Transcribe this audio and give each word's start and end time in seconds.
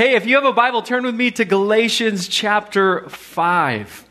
Hey, 0.00 0.14
if 0.14 0.24
you 0.24 0.36
have 0.36 0.46
a 0.46 0.52
Bible, 0.54 0.80
turn 0.80 1.04
with 1.04 1.14
me 1.14 1.30
to 1.32 1.44
Galatians 1.44 2.26
chapter 2.26 3.06
5. 3.10 4.06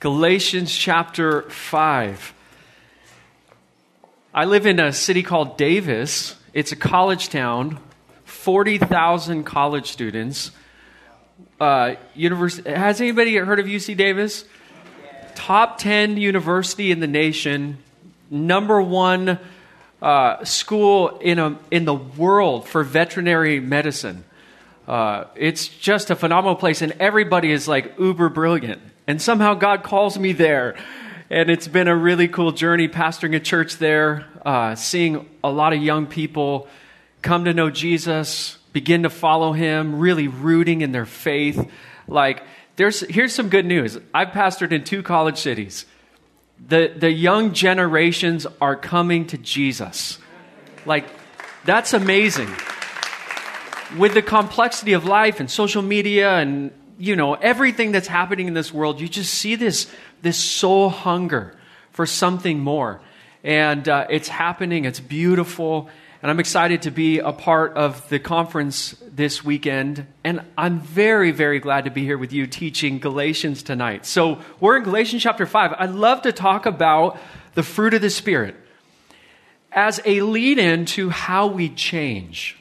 Galatians 0.00 0.76
chapter 0.76 1.48
5. 1.48 2.34
I 4.34 4.44
live 4.44 4.66
in 4.66 4.78
a 4.78 4.92
city 4.92 5.22
called 5.22 5.56
Davis. 5.56 6.36
It's 6.52 6.72
a 6.72 6.76
college 6.76 7.30
town, 7.30 7.78
40,000 8.24 9.44
college 9.44 9.90
students. 9.90 10.50
Uh, 11.58 11.94
university, 12.14 12.70
has 12.70 13.00
anybody 13.00 13.36
heard 13.36 13.60
of 13.60 13.64
UC 13.64 13.96
Davis? 13.96 14.44
Top 15.34 15.78
10 15.78 16.18
university 16.18 16.92
in 16.92 17.00
the 17.00 17.06
nation, 17.06 17.78
number 18.28 18.82
one 18.82 19.38
uh, 20.02 20.44
school 20.44 21.16
in, 21.18 21.38
a, 21.38 21.58
in 21.70 21.84
the 21.84 21.94
world 21.94 22.68
for 22.68 22.82
veterinary 22.82 23.60
medicine. 23.60 24.24
Uh, 24.86 25.24
it's 25.36 25.68
just 25.68 26.10
a 26.10 26.16
phenomenal 26.16 26.56
place, 26.56 26.82
and 26.82 26.92
everybody 26.98 27.52
is 27.52 27.68
like 27.68 27.98
uber 27.98 28.28
brilliant. 28.28 28.82
And 29.06 29.22
somehow 29.22 29.54
God 29.54 29.84
calls 29.84 30.18
me 30.18 30.32
there. 30.32 30.76
And 31.30 31.48
it's 31.48 31.68
been 31.68 31.88
a 31.88 31.96
really 31.96 32.28
cool 32.28 32.52
journey 32.52 32.88
pastoring 32.88 33.34
a 33.34 33.40
church 33.40 33.78
there, 33.78 34.26
uh, 34.44 34.74
seeing 34.74 35.30
a 35.42 35.50
lot 35.50 35.72
of 35.72 35.82
young 35.82 36.06
people 36.06 36.68
come 37.22 37.46
to 37.46 37.54
know 37.54 37.70
Jesus, 37.70 38.58
begin 38.72 39.04
to 39.04 39.10
follow 39.10 39.52
him, 39.52 39.98
really 39.98 40.28
rooting 40.28 40.82
in 40.82 40.92
their 40.92 41.06
faith. 41.06 41.70
Like, 42.06 42.42
there's, 42.76 43.00
here's 43.00 43.34
some 43.34 43.48
good 43.48 43.64
news. 43.64 43.98
I've 44.12 44.28
pastored 44.28 44.72
in 44.72 44.84
two 44.84 45.02
college 45.02 45.38
cities 45.38 45.86
the, 46.68 46.92
the 46.96 47.10
young 47.10 47.52
generations 47.52 48.46
are 48.60 48.76
coming 48.76 49.26
to 49.28 49.38
Jesus. 49.38 50.18
Like, 50.86 51.06
that's 51.64 51.92
amazing. 51.92 52.48
With 53.98 54.14
the 54.14 54.22
complexity 54.22 54.94
of 54.94 55.04
life 55.04 55.40
and 55.40 55.50
social 55.50 55.82
media 55.82 56.36
and, 56.36 56.72
you 56.98 57.14
know, 57.14 57.34
everything 57.34 57.92
that's 57.92 58.08
happening 58.08 58.48
in 58.48 58.54
this 58.54 58.72
world, 58.72 59.00
you 59.00 59.08
just 59.08 59.34
see 59.34 59.54
this, 59.54 59.90
this 60.22 60.38
soul 60.38 60.88
hunger 60.88 61.56
for 61.90 62.06
something 62.06 62.58
more. 62.58 63.00
And 63.44 63.88
uh, 63.88 64.06
it's 64.08 64.28
happening, 64.28 64.84
it's 64.84 65.00
beautiful. 65.00 65.90
And 66.22 66.30
I'm 66.30 66.38
excited 66.38 66.82
to 66.82 66.92
be 66.92 67.18
a 67.18 67.32
part 67.32 67.72
of 67.72 68.08
the 68.08 68.20
conference 68.20 68.94
this 69.10 69.44
weekend. 69.44 70.06
And 70.22 70.42
I'm 70.56 70.78
very, 70.78 71.32
very 71.32 71.58
glad 71.58 71.86
to 71.86 71.90
be 71.90 72.04
here 72.04 72.16
with 72.16 72.32
you 72.32 72.46
teaching 72.46 73.00
Galatians 73.00 73.64
tonight. 73.64 74.06
So 74.06 74.38
we're 74.60 74.76
in 74.76 74.84
Galatians 74.84 75.20
chapter 75.20 75.46
5. 75.46 75.74
I'd 75.76 75.90
love 75.90 76.22
to 76.22 76.30
talk 76.30 76.64
about 76.64 77.18
the 77.54 77.64
fruit 77.64 77.92
of 77.94 78.02
the 78.02 78.08
Spirit 78.08 78.54
as 79.72 80.00
a 80.04 80.22
lead 80.22 80.60
in 80.60 80.84
to 80.84 81.10
how 81.10 81.48
we 81.48 81.68
change. 81.70 82.56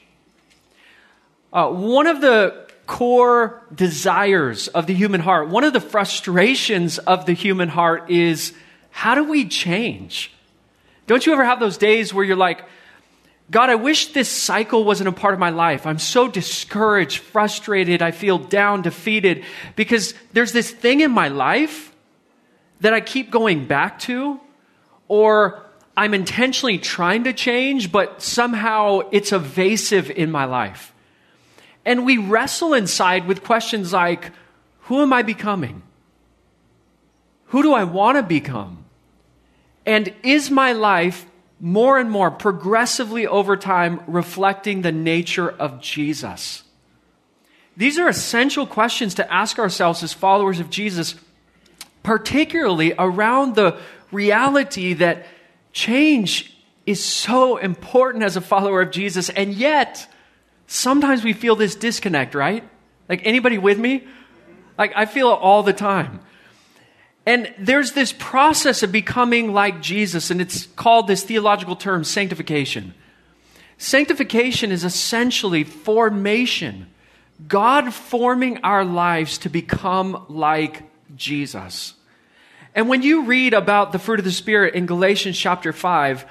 Uh, 1.53 1.69
one 1.69 2.07
of 2.07 2.19
the 2.19 2.67
core 2.87 3.61
desires 3.75 4.69
of 4.69 4.87
the 4.87 4.95
human 4.95 5.21
heart, 5.21 5.49
one 5.49 5.63
of 5.63 5.73
the 5.73 5.79
frustrations 5.79 6.97
of 6.97 7.27
the 7.27 7.33
human 7.33 7.69
heart 7.69 8.09
is 8.09 8.53
how 8.89 9.13
do 9.13 9.23
we 9.23 9.47
change? 9.47 10.31
Don't 11.05 11.27
you 11.27 11.33
ever 11.33 11.45
have 11.45 11.59
those 11.59 11.77
days 11.77 12.11
where 12.11 12.25
you're 12.25 12.35
like, 12.35 12.65
God, 13.51 13.69
I 13.69 13.75
wish 13.75 14.13
this 14.13 14.29
cycle 14.29 14.85
wasn't 14.85 15.09
a 15.09 15.11
part 15.11 15.33
of 15.33 15.39
my 15.39 15.49
life. 15.49 15.85
I'm 15.85 15.99
so 15.99 16.29
discouraged, 16.29 17.17
frustrated. 17.19 18.01
I 18.01 18.11
feel 18.11 18.37
down, 18.37 18.81
defeated 18.81 19.43
because 19.75 20.13
there's 20.31 20.53
this 20.53 20.71
thing 20.71 21.01
in 21.01 21.11
my 21.11 21.27
life 21.27 21.93
that 22.79 22.93
I 22.93 23.01
keep 23.01 23.29
going 23.29 23.65
back 23.65 23.99
to, 23.99 24.39
or 25.09 25.65
I'm 25.97 26.13
intentionally 26.13 26.77
trying 26.77 27.25
to 27.25 27.33
change, 27.33 27.91
but 27.91 28.21
somehow 28.21 29.01
it's 29.11 29.33
evasive 29.33 30.09
in 30.09 30.31
my 30.31 30.45
life. 30.45 30.93
And 31.83 32.05
we 32.05 32.17
wrestle 32.17 32.73
inside 32.73 33.27
with 33.27 33.43
questions 33.43 33.91
like 33.91 34.31
Who 34.83 35.01
am 35.01 35.11
I 35.11 35.23
becoming? 35.23 35.83
Who 37.47 37.61
do 37.63 37.73
I 37.73 37.83
want 37.83 38.17
to 38.17 38.23
become? 38.23 38.85
And 39.85 40.13
is 40.23 40.49
my 40.49 40.71
life 40.71 41.25
more 41.61 41.99
and 41.99 42.09
more, 42.09 42.31
progressively 42.31 43.27
over 43.27 43.55
time, 43.55 44.01
reflecting 44.07 44.81
the 44.81 44.91
nature 44.91 45.49
of 45.49 45.79
Jesus? 45.79 46.63
These 47.77 47.99
are 47.99 48.09
essential 48.09 48.65
questions 48.65 49.13
to 49.15 49.33
ask 49.33 49.59
ourselves 49.59 50.03
as 50.03 50.11
followers 50.11 50.59
of 50.59 50.69
Jesus, 50.69 51.15
particularly 52.03 52.93
around 52.97 53.55
the 53.55 53.77
reality 54.11 54.93
that 54.95 55.25
change 55.71 56.57
is 56.85 57.03
so 57.03 57.57
important 57.57 58.23
as 58.23 58.35
a 58.35 58.41
follower 58.41 58.81
of 58.81 58.91
Jesus, 58.91 59.29
and 59.29 59.53
yet 59.53 60.11
sometimes 60.67 61.23
we 61.23 61.31
feel 61.31 61.55
this 61.55 61.75
disconnect, 61.75 62.33
right? 62.33 62.67
Like 63.07 63.21
anybody 63.23 63.57
with 63.57 63.77
me? 63.77 64.07
Like 64.77 64.93
I 64.95 65.05
feel 65.05 65.29
it 65.31 65.35
all 65.35 65.63
the 65.63 65.73
time. 65.73 66.21
And 67.25 67.53
there's 67.59 67.91
this 67.91 68.13
process 68.13 68.81
of 68.83 68.91
becoming 68.91 69.53
like 69.53 69.81
Jesus, 69.81 70.31
and 70.31 70.41
it's 70.41 70.65
called 70.65 71.07
this 71.07 71.23
theological 71.23 71.75
term 71.75 72.03
sanctification. 72.03 72.93
Sanctification 73.77 74.71
is 74.71 74.83
essentially 74.83 75.63
formation, 75.63 76.87
God 77.47 77.93
forming 77.93 78.63
our 78.63 78.85
lives 78.85 79.39
to 79.39 79.49
become 79.49 80.25
like 80.29 80.83
Jesus. 81.15 81.93
And 82.73 82.87
when 82.87 83.01
you 83.01 83.23
read 83.23 83.53
about 83.53 83.91
the 83.91 83.99
fruit 83.99 84.19
of 84.19 84.25
the 84.25 84.31
Spirit 84.31 84.75
in 84.75 84.85
Galatians 84.85 85.37
chapter 85.37 85.73
5, 85.73 86.25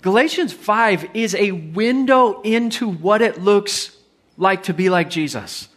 Galatians 0.00 0.52
5 0.52 1.10
is 1.14 1.34
a 1.34 1.52
window 1.52 2.40
into 2.42 2.88
what 2.88 3.22
it 3.22 3.40
looks 3.40 3.96
like 4.36 4.64
to 4.64 4.74
be 4.74 4.88
like 4.88 5.10
Jesus. 5.10 5.68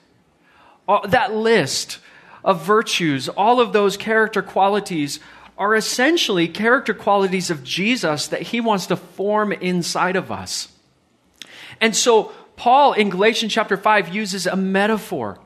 Uh, 0.87 1.05
that 1.07 1.33
list 1.33 1.99
of 2.45 2.63
virtues, 2.63 3.27
all 3.27 3.59
of 3.59 3.73
those 3.73 3.97
character 3.97 4.43
qualities 4.43 5.19
are 5.57 5.75
essentially 5.75 6.47
character 6.47 6.93
qualities 6.93 7.49
of 7.49 7.63
Jesus 7.63 8.27
that 8.27 8.43
he 8.43 8.61
wants 8.61 8.85
to 8.85 8.95
form 8.95 9.51
inside 9.51 10.15
of 10.15 10.31
us. 10.31 10.69
And 11.81 11.95
so, 11.95 12.31
Paul 12.55 12.93
in 12.93 13.09
Galatians 13.09 13.51
chapter 13.51 13.75
5 13.75 14.13
uses 14.13 14.45
a 14.45 14.55
metaphor 14.55 15.39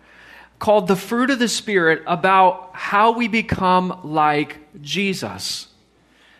called 0.59 0.87
the 0.87 0.95
fruit 0.95 1.29
of 1.29 1.39
the 1.39 1.47
Spirit 1.47 2.03
about 2.05 2.71
how 2.73 3.13
we 3.13 3.27
become 3.27 4.01
like 4.03 4.59
Jesus. 4.81 5.67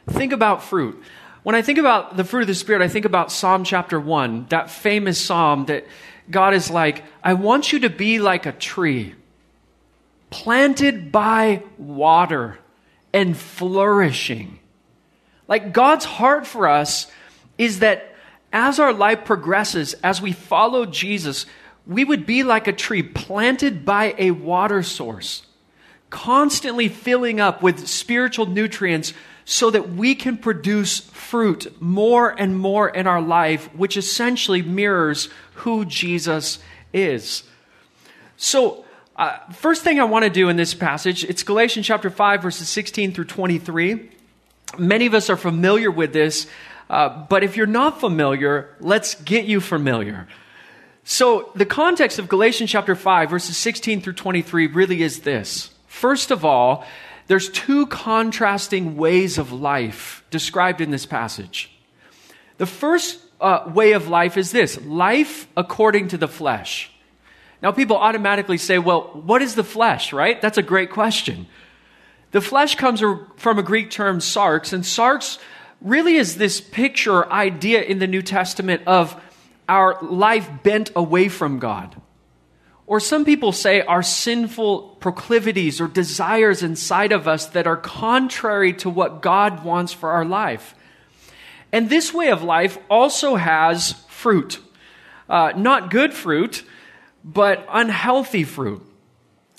Think 0.09 0.34
about 0.34 0.62
fruit. 0.62 1.02
When 1.44 1.56
I 1.56 1.62
think 1.62 1.80
about 1.80 2.18
the 2.18 2.25
fruit 2.25 2.42
of 2.42 2.48
the 2.48 2.53
Spirit, 2.53 2.81
I 2.81 2.90
think 2.90 3.06
about 3.06 3.31
Psalm 3.31 3.64
chapter 3.64 4.00
1, 4.00 4.48
that 4.50 4.69
famous 4.69 5.19
psalm 5.19 5.66
that 5.66 5.88
God 6.30 6.53
is 6.53 6.69
like, 6.69 7.03
I 7.24 7.34
want 7.34 7.72
you 7.72 7.80
to 7.80 7.90
be 7.90 8.19
like 8.19 8.46
a 8.46 8.52
tree 8.52 9.16
planted 10.30 11.12
by 11.12 11.64
water 11.78 12.60
and 13.14 13.36
flourishing. 13.36 14.60
Like 15.48 15.74
God's 15.74 16.06
heart 16.06 16.46
for 16.46 16.68
us 16.68 17.08
is 17.58 17.80
that 17.80 18.16
as 18.54 18.80
our 18.80 18.94
life 18.94 19.26
progresses, 19.26 19.94
as 19.96 20.22
we 20.22 20.32
follow 20.32 20.86
Jesus, 20.86 21.46
we 21.86 22.04
would 22.06 22.26
be 22.26 22.44
like 22.44 22.68
a 22.68 22.74
tree 22.74 23.04
planted 23.04 23.86
by 23.86 24.16
a 24.18 24.32
water 24.32 24.84
source, 24.84 25.44
constantly 26.10 26.88
filling 26.88 27.40
up 27.40 27.62
with 27.62 27.88
spiritual 27.88 28.46
nutrients 28.46 29.14
so 29.46 29.72
that 29.72 29.90
we 29.90 30.14
can 30.14 30.38
produce 30.38 31.00
fruit 31.00 31.82
more 31.82 32.40
and 32.40 32.58
more 32.58 32.88
in 32.88 33.08
our 33.08 33.22
life, 33.22 33.74
which 33.74 33.98
essentially 33.98 34.62
mirrors 34.62 35.30
who 35.56 35.86
Jesus 35.86 36.60
is. 36.94 37.44
So, 38.38 38.86
uh, 39.19 39.38
first 39.52 39.84
thing 39.84 40.00
I 40.00 40.06
want 40.06 40.24
to 40.24 40.30
do 40.30 40.47
in 40.47 40.56
this 40.56 40.74
passage, 40.74 41.25
it's 41.25 41.44
Galatians 41.44 41.85
chapter 41.85 42.09
5, 42.09 42.41
verses 42.41 42.69
16 42.69 43.12
through 43.12 43.25
23. 43.25 44.09
Many 44.78 45.06
of 45.07 45.13
us 45.13 45.30
are 45.30 45.35
familiar 45.35 45.91
with 45.91 46.13
this, 46.13 46.47
uh, 46.90 47.25
but 47.28 47.44
if 47.44 47.57
you're 47.57 47.68
not 47.68 48.00
familiar, 48.00 48.74
let's 48.80 49.16
get 49.16 49.44
you 49.44 49.59
familiar. 49.59 50.30
So, 51.03 51.52
the 51.53 51.66
context 51.66 52.18
of 52.18 52.30
Galatians 52.30 52.69
chapter 52.69 52.95
5, 52.95 53.30
verses 53.30 53.57
16 53.57 54.00
through 54.00 54.13
23 54.13 54.68
really 54.68 55.04
is 55.04 55.19
this. 55.19 55.72
First 55.88 56.31
of 56.31 56.45
all, 56.45 56.86
there's 57.27 57.50
two 57.50 57.88
contrasting 57.88 58.95
ways 58.95 59.38
of 59.38 59.51
life 59.51 60.24
described 60.30 60.80
in 60.80 60.92
this 60.92 61.06
passage. 61.06 61.69
The 62.57 62.65
first 62.65 63.19
uh, 63.42 63.69
way 63.74 63.92
of 63.92 64.07
life 64.07 64.38
is 64.38 64.54
this 64.54 64.80
life 64.86 65.50
according 65.57 66.07
to 66.10 66.18
the 66.18 66.30
flesh. 66.30 66.89
Now, 67.62 67.72
people 67.72 67.98
automatically 67.98 68.58
say, 68.58 68.80
well, 68.80 69.02
what 69.14 69.42
is 69.42 69.56
the 69.56 69.64
flesh, 69.64 70.14
right? 70.14 70.42
That's 70.42 70.58
a 70.58 70.64
great 70.64 70.92
question. 70.92 71.48
The 72.32 72.42
flesh 72.42 72.76
comes 72.76 73.04
from 73.38 73.60
a 73.60 73.64
Greek 73.64 73.90
term, 73.90 74.20
sarx, 74.20 74.72
and 74.72 74.84
sarx 74.84 75.40
really 75.82 76.16
is 76.16 76.38
this 76.38 76.62
picture 76.62 77.14
or 77.18 77.32
idea 77.32 77.82
in 77.82 78.00
the 78.00 78.08
New 78.08 78.22
Testament 78.22 78.84
of 78.86 79.20
our 79.68 80.02
life 80.02 80.50
bent 80.64 80.92
away 80.96 81.30
from 81.30 81.60
God. 81.60 82.00
Or 82.86 83.00
some 83.00 83.24
people 83.24 83.52
say 83.52 83.82
our 83.82 84.02
sinful 84.02 84.98
proclivities 85.00 85.80
or 85.80 85.88
desires 85.88 86.64
inside 86.64 87.12
of 87.12 87.28
us 87.28 87.46
that 87.48 87.68
are 87.68 87.78
contrary 87.78 88.74
to 88.74 88.90
what 88.90 89.22
God 89.22 89.64
wants 89.64 89.94
for 89.94 90.10
our 90.10 90.26
life. 90.26 90.74
And 91.72 91.90
this 91.90 92.12
way 92.14 92.32
of 92.32 92.42
life 92.42 92.80
also 92.90 93.36
has 93.36 93.92
fruit. 94.08 94.60
Uh, 95.30 95.54
not 95.56 95.92
good 95.92 96.16
fruit, 96.16 96.64
but 97.24 97.66
unhealthy 97.69 98.44
fruit. 98.44 98.81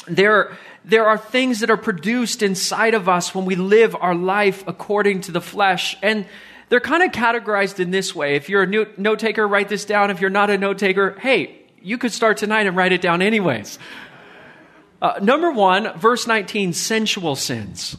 There, 0.07 0.57
there 0.85 1.07
are 1.07 1.19
things 1.19 1.61
that 1.61 1.71
are 1.71 1.77
produced 1.77 2.43
inside 2.43 2.95
of 2.95 3.09
us 3.09 3.35
when 3.35 3.45
we 3.45 3.55
live 3.55 3.95
our 4.01 4.15
life 4.15 4.65
according 4.67 5.23
to 5.23 5.33
the 5.33 5.41
flesh. 5.41 5.97
And 6.03 6.27
they're 6.69 6.81
kind 6.81 7.03
of 7.03 7.13
categorized 7.13 7.81
in 7.81 7.91
this 7.91 8.15
way. 8.15 8.37
If 8.37 8.49
you're 8.49 8.63
a 8.63 8.87
note 8.97 9.19
taker, 9.19 9.47
write 9.47 9.69
this 9.69 9.85
down. 9.85 10.11
If 10.11 10.21
you're 10.21 10.31
not 10.31 10.51
a 10.51 10.59
note 10.59 10.79
taker, 10.79 11.19
hey, 11.21 11.61
you 11.83 11.99
could 11.99 12.13
start 12.13 12.39
tonight 12.39 12.67
and 12.67 12.77
write 12.77 12.93
it 12.93 13.01
down 13.01 13.23
anyways. 13.23 13.79
Uh, 15.03 15.19
number 15.23 15.51
one, 15.51 15.99
verse 15.99 16.27
19, 16.27 16.73
sensual 16.73 17.35
sins. 17.35 17.97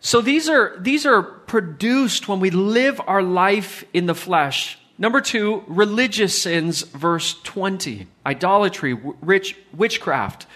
So 0.00 0.20
these 0.20 0.48
are, 0.48 0.76
these 0.78 1.06
are 1.06 1.22
produced 1.22 2.28
when 2.28 2.40
we 2.40 2.50
live 2.50 3.00
our 3.06 3.22
life 3.22 3.84
in 3.92 4.06
the 4.06 4.14
flesh. 4.14 4.78
Number 4.96 5.20
two, 5.20 5.64
religious 5.66 6.40
sins, 6.40 6.82
verse 6.82 7.40
20. 7.42 8.06
Idolatry, 8.24 8.94
rich, 8.94 9.56
witchcraft. 9.72 10.46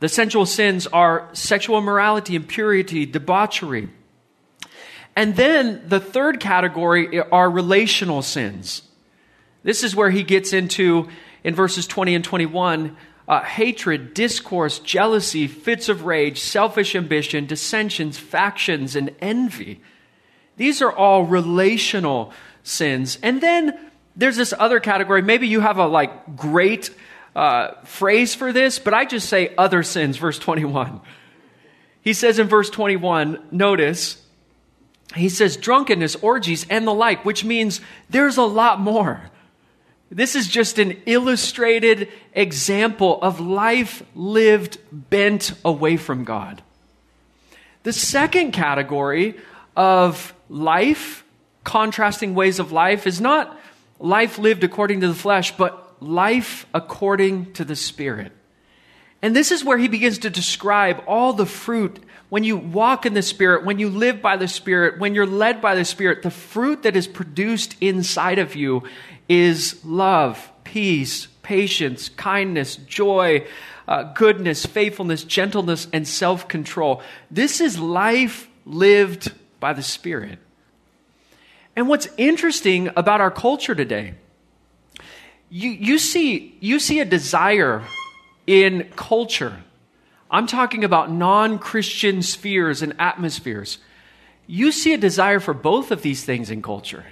The 0.00 0.08
sensual 0.08 0.46
sins 0.46 0.86
are 0.88 1.28
sexual 1.34 1.78
immorality, 1.78 2.34
impurity, 2.34 3.06
debauchery. 3.06 3.88
And 5.14 5.36
then 5.36 5.82
the 5.86 6.00
third 6.00 6.40
category 6.40 7.20
are 7.20 7.50
relational 7.50 8.22
sins. 8.22 8.82
This 9.62 9.84
is 9.84 9.94
where 9.94 10.10
he 10.10 10.22
gets 10.22 10.52
into, 10.52 11.08
in 11.44 11.54
verses 11.54 11.86
20 11.86 12.14
and 12.14 12.24
21, 12.24 12.96
uh, 13.28 13.42
hatred, 13.42 14.14
discourse, 14.14 14.78
jealousy, 14.80 15.46
fits 15.46 15.88
of 15.88 16.04
rage, 16.04 16.40
selfish 16.40 16.96
ambition, 16.96 17.46
dissensions, 17.46 18.18
factions, 18.18 18.96
and 18.96 19.14
envy. 19.20 19.80
These 20.56 20.82
are 20.82 20.92
all 20.92 21.24
relational 21.24 22.32
sins. 22.62 23.18
And 23.22 23.40
then 23.40 23.78
there's 24.16 24.36
this 24.36 24.52
other 24.58 24.80
category. 24.80 25.22
Maybe 25.22 25.48
you 25.48 25.60
have 25.60 25.78
a 25.78 25.86
like 25.86 26.36
great 26.36 26.90
uh, 27.34 27.72
phrase 27.84 28.34
for 28.34 28.52
this, 28.52 28.78
but 28.78 28.94
I 28.94 29.04
just 29.04 29.28
say 29.28 29.54
other 29.56 29.82
sins, 29.82 30.16
verse 30.16 30.38
21. 30.38 31.00
He 32.02 32.12
says 32.12 32.38
in 32.38 32.48
verse 32.48 32.70
21, 32.70 33.38
notice, 33.50 34.22
he 35.14 35.28
says 35.28 35.56
drunkenness, 35.56 36.16
orgies, 36.16 36.66
and 36.70 36.86
the 36.86 36.94
like, 36.94 37.24
which 37.24 37.44
means 37.44 37.80
there's 38.08 38.36
a 38.36 38.42
lot 38.42 38.80
more. 38.80 39.20
This 40.10 40.34
is 40.34 40.48
just 40.48 40.78
an 40.78 41.00
illustrated 41.06 42.08
example 42.32 43.20
of 43.22 43.38
life 43.38 44.02
lived 44.14 44.78
bent 44.90 45.52
away 45.64 45.96
from 45.96 46.24
God. 46.24 46.62
The 47.84 47.92
second 47.92 48.52
category 48.52 49.36
of 49.76 50.34
life 50.48 51.24
contrasting 51.70 52.34
ways 52.34 52.58
of 52.58 52.72
life 52.72 53.06
is 53.06 53.20
not 53.20 53.56
life 54.00 54.40
lived 54.40 54.64
according 54.64 55.02
to 55.02 55.06
the 55.06 55.14
flesh, 55.14 55.56
but 55.56 56.02
life 56.02 56.66
according 56.74 57.52
to 57.52 57.64
the 57.64 57.76
Spirit. 57.76 58.32
And 59.22 59.36
this 59.36 59.52
is 59.52 59.64
where 59.64 59.78
he 59.78 59.86
begins 59.86 60.18
to 60.18 60.30
describe 60.30 61.00
all 61.06 61.32
the 61.32 61.46
fruit 61.46 62.00
when 62.28 62.42
you 62.42 62.56
walk 62.56 63.06
in 63.06 63.14
the 63.14 63.22
Spirit, 63.22 63.64
when 63.64 63.78
you 63.78 63.88
live 63.88 64.20
by 64.20 64.36
the 64.36 64.48
Spirit, 64.48 64.98
when 64.98 65.14
you're 65.14 65.26
led 65.26 65.60
by 65.60 65.76
the 65.76 65.84
Spirit, 65.84 66.22
the 66.24 66.30
fruit 66.32 66.82
that 66.82 66.96
is 66.96 67.06
produced 67.06 67.76
inside 67.80 68.40
of 68.40 68.56
you 68.56 68.82
is 69.28 69.80
love, 69.84 70.50
peace, 70.64 71.28
patience, 71.42 72.08
kindness, 72.08 72.74
joy, 72.78 73.46
uh, 73.86 74.12
goodness, 74.14 74.66
faithfulness, 74.66 75.22
gentleness, 75.22 75.86
and 75.92 76.08
self 76.08 76.48
control. 76.48 77.00
This 77.30 77.60
is 77.60 77.78
life 77.78 78.48
lived 78.66 79.32
by 79.60 79.72
the 79.72 79.84
Spirit. 79.84 80.40
And 81.80 81.88
what's 81.88 82.08
interesting 82.18 82.90
about 82.94 83.22
our 83.22 83.30
culture 83.30 83.74
today, 83.74 84.12
you, 85.48 85.70
you, 85.70 85.98
see, 85.98 86.58
you 86.60 86.78
see 86.78 87.00
a 87.00 87.06
desire 87.06 87.82
in 88.46 88.90
culture. 88.96 89.62
I'm 90.30 90.46
talking 90.46 90.84
about 90.84 91.10
non 91.10 91.58
Christian 91.58 92.20
spheres 92.20 92.82
and 92.82 92.92
atmospheres. 92.98 93.78
You 94.46 94.72
see 94.72 94.92
a 94.92 94.98
desire 94.98 95.40
for 95.40 95.54
both 95.54 95.90
of 95.90 96.02
these 96.02 96.22
things 96.22 96.50
in 96.50 96.60
culture. 96.60 97.06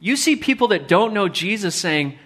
You 0.00 0.16
see 0.16 0.34
people 0.34 0.66
that 0.66 0.88
don't 0.88 1.14
know 1.14 1.28
Jesus 1.28 1.76
saying, 1.76 2.18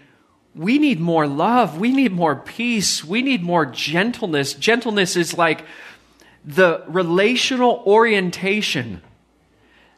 We 0.55 0.79
need 0.79 1.01
more 1.01 1.27
love. 1.27 1.79
We 1.79 1.93
need 1.93 2.13
more 2.13 2.35
peace. 2.35 3.05
We 3.05 3.21
need 3.21 3.43
more 3.43 3.67
gentleness. 3.67 4.55
Gentleness 4.55 5.17
is 5.17 5.37
like 5.37 5.67
the 6.47 6.83
relational 6.89 7.83
orientation 7.85 9.03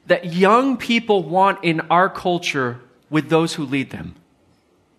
that 0.07 0.33
young 0.33 0.77
people 0.77 1.23
want 1.23 1.63
in 1.63 1.81
our 1.83 2.09
culture 2.09 2.81
with 3.11 3.29
those 3.29 3.55
who 3.55 3.65
lead 3.65 3.91
them. 3.91 4.15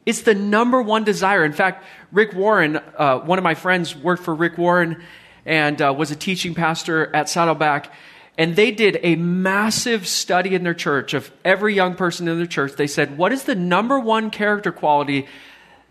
It's 0.05 0.21
the 0.21 0.35
number 0.35 0.81
one 0.81 1.03
desire. 1.03 1.45
In 1.45 1.53
fact, 1.53 1.83
Rick 2.11 2.33
Warren, 2.33 2.77
uh, 2.97 3.19
one 3.19 3.37
of 3.37 3.43
my 3.43 3.55
friends 3.55 3.95
worked 3.95 4.23
for 4.23 4.35
Rick 4.35 4.57
Warren 4.57 5.01
and 5.45 5.81
uh, 5.81 5.93
was 5.97 6.11
a 6.11 6.15
teaching 6.15 6.53
pastor 6.53 7.13
at 7.15 7.29
Saddleback. 7.29 7.91
And 8.37 8.55
they 8.55 8.71
did 8.71 8.99
a 9.03 9.15
massive 9.15 10.07
study 10.07 10.55
in 10.55 10.63
their 10.63 10.73
church 10.73 11.13
of 11.13 11.31
every 11.45 11.75
young 11.75 11.95
person 11.95 12.27
in 12.27 12.37
their 12.37 12.47
church. 12.47 12.73
They 12.73 12.87
said, 12.87 13.17
What 13.17 13.31
is 13.31 13.43
the 13.43 13.55
number 13.55 13.99
one 13.99 14.31
character 14.31 14.71
quality 14.71 15.27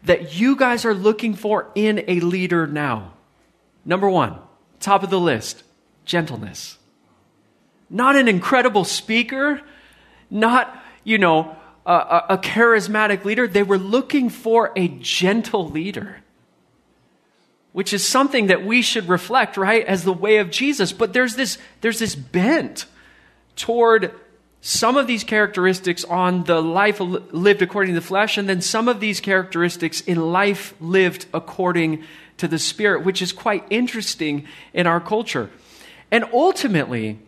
that 0.02 0.34
you 0.34 0.56
guys 0.56 0.84
are 0.84 0.94
looking 0.94 1.34
for 1.34 1.70
in 1.74 2.04
a 2.08 2.20
leader 2.20 2.66
now? 2.66 3.12
Number 3.84 4.10
one, 4.10 4.38
top 4.80 5.02
of 5.02 5.10
the 5.10 5.20
list, 5.20 5.62
gentleness 6.04 6.78
not 7.92 8.16
an 8.16 8.26
incredible 8.26 8.84
speaker, 8.84 9.60
not, 10.30 10.82
you 11.04 11.18
know, 11.18 11.54
a, 11.84 12.22
a, 12.30 12.38
charismatic 12.38 13.24
leader. 13.24 13.46
They 13.46 13.62
were 13.62 13.78
looking 13.78 14.30
for 14.30 14.72
a 14.74 14.88
gentle 14.88 15.68
leader, 15.68 16.22
which 17.72 17.92
is 17.92 18.06
something 18.06 18.46
that 18.46 18.64
we 18.64 18.80
should 18.80 19.08
reflect, 19.08 19.56
right, 19.56 19.84
as 19.84 20.04
the 20.04 20.12
way 20.12 20.38
of 20.38 20.50
Jesus. 20.50 20.92
But 20.92 21.12
there's 21.12 21.36
this, 21.36 21.58
there's 21.82 21.98
this 21.98 22.14
bent 22.14 22.86
toward 23.56 24.14
some 24.62 24.96
of 24.96 25.06
these 25.06 25.24
characteristics 25.24 26.04
on 26.04 26.44
the 26.44 26.62
life 26.62 26.98
lived 27.00 27.62
according 27.62 27.94
to 27.94 28.00
the 28.00 28.06
flesh, 28.06 28.38
and 28.38 28.48
then 28.48 28.62
some 28.62 28.88
of 28.88 29.00
these 29.00 29.20
characteristics 29.20 30.00
in 30.02 30.32
life 30.32 30.72
lived 30.80 31.26
according 31.34 32.04
to 32.38 32.48
the 32.48 32.58
Spirit, 32.58 33.04
which 33.04 33.20
is 33.20 33.32
quite 33.32 33.66
interesting 33.70 34.46
in 34.72 34.86
our 34.86 35.00
culture. 35.00 35.50
And 36.10 36.24
ultimately, 36.32 37.18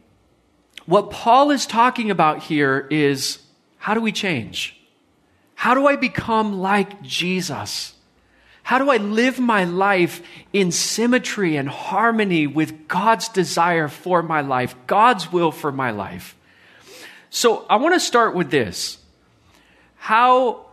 what 0.86 1.10
Paul 1.10 1.50
is 1.50 1.66
talking 1.66 2.10
about 2.10 2.42
here 2.42 2.86
is 2.90 3.38
how 3.78 3.94
do 3.94 4.00
we 4.00 4.12
change? 4.12 4.78
How 5.54 5.74
do 5.74 5.86
I 5.86 5.96
become 5.96 6.60
like 6.60 7.02
Jesus? 7.02 7.94
How 8.62 8.78
do 8.78 8.90
I 8.90 8.96
live 8.96 9.38
my 9.38 9.64
life 9.64 10.22
in 10.52 10.72
symmetry 10.72 11.56
and 11.56 11.68
harmony 11.68 12.46
with 12.46 12.88
God's 12.88 13.28
desire 13.28 13.88
for 13.88 14.22
my 14.22 14.40
life, 14.40 14.74
God's 14.86 15.30
will 15.30 15.52
for 15.52 15.70
my 15.70 15.90
life? 15.90 16.34
So 17.30 17.66
I 17.68 17.76
want 17.76 17.94
to 17.94 18.00
start 18.00 18.34
with 18.34 18.50
this 18.50 18.98
how 19.96 20.66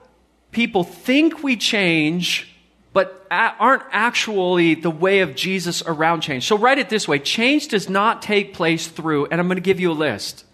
people 0.51 0.83
think 0.83 1.41
we 1.41 1.55
change 1.55 2.50
but 2.93 3.25
aren't 3.31 3.83
actually 3.91 4.75
the 4.75 4.91
way 4.91 5.21
of 5.21 5.35
Jesus 5.35 5.81
around 5.85 6.21
change. 6.21 6.45
So 6.45 6.57
write 6.57 6.77
it 6.77 6.89
this 6.89 7.07
way 7.07 7.19
change 7.19 7.69
does 7.69 7.89
not 7.89 8.21
take 8.21 8.53
place 8.53 8.87
through, 8.87 9.27
and 9.27 9.39
I'm 9.39 9.47
going 9.47 9.57
to 9.57 9.61
give 9.61 9.79
you 9.79 9.91
a 9.91 9.93
list. 9.93 10.45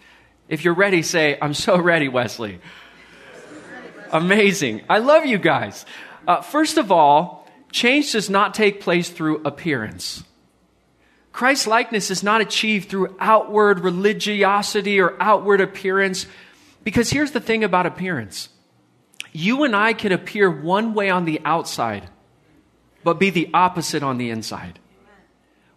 If 0.48 0.64
you're 0.64 0.76
ready, 0.76 1.02
say, 1.02 1.38
I'm 1.42 1.54
so 1.54 1.78
ready, 1.80 2.08
Wesley. 2.08 2.60
Amazing. 4.12 4.84
I 4.90 5.00
love 5.00 5.26
you 5.26 5.38
guys. 5.38 5.86
Uh, 6.28 6.42
first 6.42 6.78
of 6.78 6.92
all, 6.92 7.48
change 7.72 8.14
does 8.14 8.30
not 8.30 8.54
take 8.54 8.80
place 8.80 9.10
through 9.10 9.44
appearance. 9.44 10.24
Christ 11.34 11.68
likeness 11.68 12.10
is 12.10 12.24
not 12.24 12.42
achieved 12.42 12.90
through 12.90 13.16
outward 13.20 13.82
religiosity 13.82 15.00
or 15.00 15.16
outward 15.22 15.60
appearance. 15.60 16.26
Because 16.84 17.10
here's 17.10 17.32
the 17.32 17.42
thing 17.42 17.64
about 17.64 17.86
appearance 17.86 18.50
you 19.34 19.64
and 19.64 19.76
I 19.76 19.94
can 19.94 20.12
appear 20.12 20.50
one 20.50 20.94
way 20.94 21.10
on 21.10 21.26
the 21.26 21.42
outside 21.44 22.10
but 23.08 23.20
be 23.20 23.30
the 23.30 23.50
opposite 23.54 24.04
on 24.04 24.18
the 24.18 24.30
inside. 24.32 24.80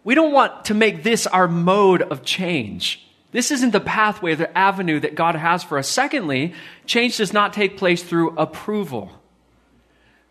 We 0.03 0.17
don't 0.17 0.33
want 0.33 0.65
to 0.65 0.75
make 0.75 1.05
this 1.05 1.29
our 1.29 1.47
mode 1.47 2.03
of 2.03 2.25
change. 2.25 3.09
This 3.31 3.53
isn't 3.53 3.71
the 3.71 3.79
pathway, 3.79 4.35
the 4.35 4.59
avenue 4.59 4.99
that 4.99 5.15
God 5.15 5.37
has 5.37 5.63
for 5.63 5.79
us. 5.79 5.89
Secondly, 5.89 6.55
change 6.87 7.19
does 7.19 7.33
not 7.33 7.53
take 7.53 7.77
place 7.77 8.03
through 8.03 8.31
approval. 8.31 9.13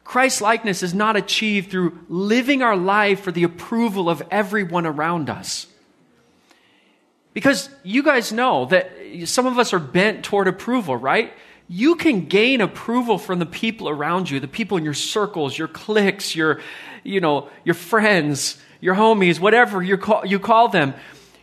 Christ 0.04 0.42
likeness 0.42 0.84
is 0.84 0.94
not 0.94 1.16
achieved 1.16 1.72
through 1.72 1.98
living 2.10 2.62
our 2.64 2.76
life 2.76 3.22
for 3.22 3.32
the 3.32 3.44
approval 3.44 4.10
of 4.10 4.22
everyone 4.30 4.86
around 4.86 5.30
us. 5.30 5.68
Because 7.32 7.70
you 7.82 8.04
guys 8.04 8.34
know 8.34 8.66
that 8.66 8.92
some 9.24 9.46
of 9.46 9.58
us 9.58 9.72
are 9.72 9.80
bent 9.80 10.26
toward 10.26 10.50
approval, 10.50 10.98
right? 10.98 11.32
you 11.72 11.96
can 11.96 12.26
gain 12.26 12.62
approval 12.62 13.20
from 13.20 13.38
the 13.38 13.46
people 13.46 13.88
around 13.88 14.28
you, 14.30 14.40
the 14.40 14.48
people 14.48 14.76
in 14.76 14.84
your 14.84 14.96
circles, 14.96 15.56
your 15.56 15.68
cliques, 15.68 16.36
your, 16.36 16.62
you 17.10 17.20
know, 17.20 17.50
your 17.66 17.76
friends, 17.76 18.58
your 18.80 18.96
homies, 18.96 19.40
whatever 19.40 19.82
you 19.82 19.98
call, 19.98 20.26
you 20.26 20.40
call 20.40 20.70
them. 20.70 20.94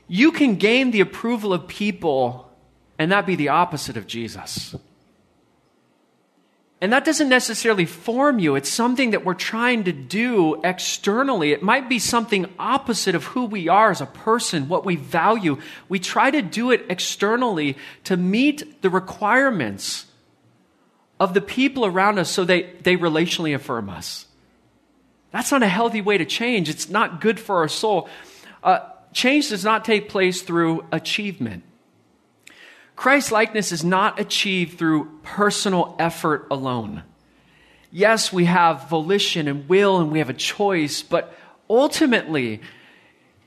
You 0.08 0.32
can 0.32 0.56
gain 0.56 0.92
the 0.92 1.00
approval 1.00 1.52
of 1.52 1.66
people 1.66 2.50
and 2.98 3.12
that 3.12 3.26
be 3.26 3.34
the 3.34 3.50
opposite 3.50 3.96
of 3.96 4.06
Jesus. 4.06 4.74
And 6.80 6.92
that 6.92 7.04
doesn't 7.04 7.30
necessarily 7.30 7.86
form 7.86 8.38
you. 8.38 8.54
It's 8.54 8.68
something 8.68 9.10
that 9.10 9.24
we're 9.24 9.34
trying 9.34 9.84
to 9.84 9.92
do 9.92 10.60
externally. 10.62 11.52
It 11.52 11.62
might 11.62 11.88
be 11.88 11.98
something 11.98 12.46
opposite 12.58 13.14
of 13.14 13.24
who 13.24 13.46
we 13.46 13.68
are 13.68 13.90
as 13.90 14.02
a 14.02 14.06
person, 14.06 14.68
what 14.68 14.84
we 14.84 14.96
value. 14.96 15.58
We 15.88 15.98
try 15.98 16.30
to 16.30 16.42
do 16.42 16.70
it 16.70 16.84
externally 16.90 17.76
to 18.04 18.16
meet 18.16 18.82
the 18.82 18.90
requirements 18.90 20.06
of 21.18 21.32
the 21.32 21.40
people 21.40 21.86
around 21.86 22.18
us 22.18 22.30
so 22.30 22.44
they, 22.44 22.70
they 22.82 22.96
relationally 22.96 23.54
affirm 23.54 23.88
us. 23.88 24.26
That's 25.30 25.50
not 25.52 25.62
a 25.62 25.68
healthy 25.68 26.00
way 26.00 26.18
to 26.18 26.24
change. 26.24 26.68
It's 26.68 26.88
not 26.88 27.20
good 27.20 27.38
for 27.38 27.56
our 27.56 27.68
soul. 27.68 28.08
Uh, 28.62 28.80
change 29.12 29.48
does 29.48 29.64
not 29.64 29.84
take 29.84 30.08
place 30.08 30.42
through 30.42 30.84
achievement. 30.92 31.64
Christ 32.94 33.30
likeness 33.30 33.72
is 33.72 33.84
not 33.84 34.18
achieved 34.18 34.78
through 34.78 35.20
personal 35.22 35.94
effort 35.98 36.46
alone. 36.50 37.02
Yes, 37.92 38.32
we 38.32 38.46
have 38.46 38.88
volition 38.88 39.48
and 39.48 39.68
will 39.68 40.00
and 40.00 40.10
we 40.10 40.18
have 40.18 40.30
a 40.30 40.34
choice, 40.34 41.02
but 41.02 41.34
ultimately, 41.68 42.60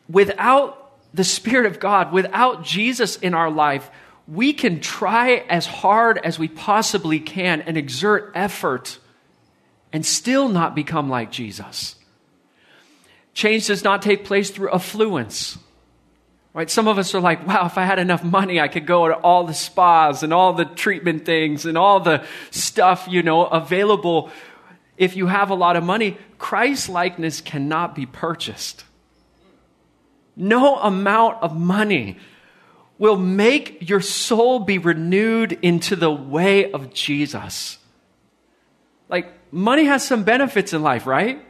without 0.08 0.92
the 1.14 1.24
Spirit 1.24 1.66
of 1.66 1.80
God, 1.80 2.12
without 2.12 2.64
Jesus 2.64 3.16
in 3.18 3.34
our 3.34 3.50
life, 3.50 3.90
we 4.28 4.54
can 4.54 4.80
try 4.80 5.44
as 5.50 5.66
hard 5.66 6.20
as 6.24 6.38
we 6.38 6.48
possibly 6.48 7.20
can 7.20 7.62
and 7.62 7.78
exert 7.78 8.32
effort 8.36 9.00
and 9.92 10.06
still 10.06 10.50
not 10.50 10.76
become 10.76 11.10
like 11.10 11.32
Jesus. 11.32 11.96
Change 13.34 13.68
does 13.68 13.84
not 13.84 14.02
take 14.02 14.26
place 14.26 14.50
through 14.50 14.72
affluence. 14.72 15.58
Right? 16.54 16.70
Some 16.70 16.88
of 16.88 16.98
us 16.98 17.14
are 17.14 17.22
like, 17.22 17.46
wow, 17.48 17.66
if 17.66 17.78
I 17.78 17.86
had 17.86 18.00
enough 18.00 18.24
money, 18.24 18.60
I 18.60 18.68
could 18.68 18.86
go 18.86 19.08
to 19.08 19.14
all 19.14 19.46
the 19.46 19.54
spas 19.54 20.24
and 20.24 20.34
all 20.34 20.54
the 20.54 20.66
treatment 20.66 21.26
things 21.26 21.66
and 21.66 21.78
all 21.78 22.00
the 22.00 22.26
stuff, 22.52 23.08
you 23.10 23.24
know, 23.24 23.46
available. 23.46 24.32
If 24.98 25.16
you 25.16 25.28
have 25.28 25.52
a 25.52 25.56
lot 25.56 25.76
of 25.76 25.84
money, 25.84 26.18
Christ 26.38 26.90
likeness 26.90 27.40
cannot 27.40 27.96
be 27.96 28.06
purchased. 28.06 28.84
No 30.36 30.78
amount 30.78 31.42
of 31.44 31.56
money 31.56 32.18
will 32.98 33.18
make 33.18 33.90
your 33.90 34.02
soul 34.02 34.60
be 34.60 34.78
renewed 34.78 35.54
into 35.62 35.96
the 35.96 36.12
way 36.12 36.72
of 36.72 36.94
Jesus. 36.94 37.79
Like, 39.10 39.34
money 39.52 39.86
has 39.86 40.06
some 40.08 40.24
benefits 40.24 40.72
in 40.72 40.84
life, 40.84 41.06
right? 41.08 41.44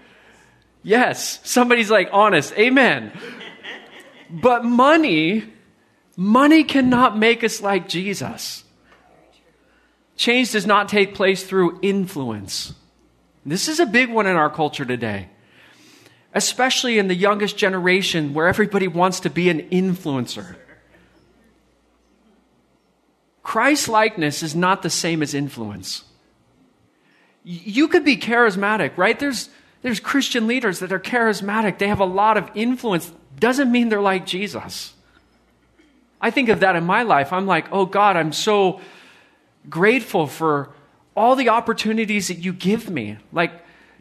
Yes. 0.82 1.40
Somebody's 1.44 1.92
like, 1.92 2.10
honest. 2.12 2.54
Amen. 2.54 3.12
But 4.30 4.64
money, 4.64 5.44
money 6.16 6.64
cannot 6.64 7.18
make 7.18 7.44
us 7.44 7.62
like 7.62 7.90
Jesus. 7.90 8.64
Change 10.16 10.52
does 10.52 10.66
not 10.66 10.90
take 10.90 11.16
place 11.16 11.44
through 11.44 11.80
influence. 11.82 12.74
This 13.46 13.68
is 13.68 13.80
a 13.80 13.86
big 13.86 14.10
one 14.10 14.28
in 14.28 14.36
our 14.36 14.50
culture 14.50 14.86
today, 14.86 15.30
especially 16.34 17.00
in 17.00 17.08
the 17.08 17.16
youngest 17.16 17.58
generation 17.58 18.34
where 18.34 18.48
everybody 18.48 18.88
wants 18.88 19.22
to 19.22 19.30
be 19.30 19.50
an 19.50 19.62
influencer. 19.70 20.56
Christ 23.42 23.88
likeness 23.88 24.44
is 24.44 24.56
not 24.56 24.84
the 24.84 24.90
same 24.90 25.24
as 25.24 25.34
influence. 25.34 26.04
You 27.52 27.88
could 27.88 28.06
be 28.06 28.16
charismatic, 28.16 28.96
right? 28.96 29.18
There's, 29.18 29.50
there's 29.82 30.00
Christian 30.00 30.46
leaders 30.46 30.80
that 30.80 30.92
are 30.92 31.00
charismatic. 31.00 31.80
They 31.80 31.88
have 31.88 32.00
a 32.00 32.06
lot 32.06 32.38
of 32.38 32.52
influence 32.54 33.12
doesn't 33.40 33.72
mean 33.72 33.90
they're 33.90 34.02
like 34.02 34.26
Jesus. 34.26 34.94
I 36.22 36.32
think 36.32 36.50
of 36.50 36.60
that 36.60 36.76
in 36.76 36.84
my 36.84 37.04
life. 37.04 37.32
I'm 37.32 37.48
like, 37.48 37.68
oh 37.72 37.86
God, 37.86 38.18
I'm 38.18 38.34
so 38.34 38.82
grateful 39.70 40.28
for 40.28 40.70
all 41.16 41.36
the 41.36 41.50
opportunities 41.50 42.28
that 42.28 42.40
you 42.40 42.54
give 42.54 42.90
me, 42.90 43.18
like 43.32 43.52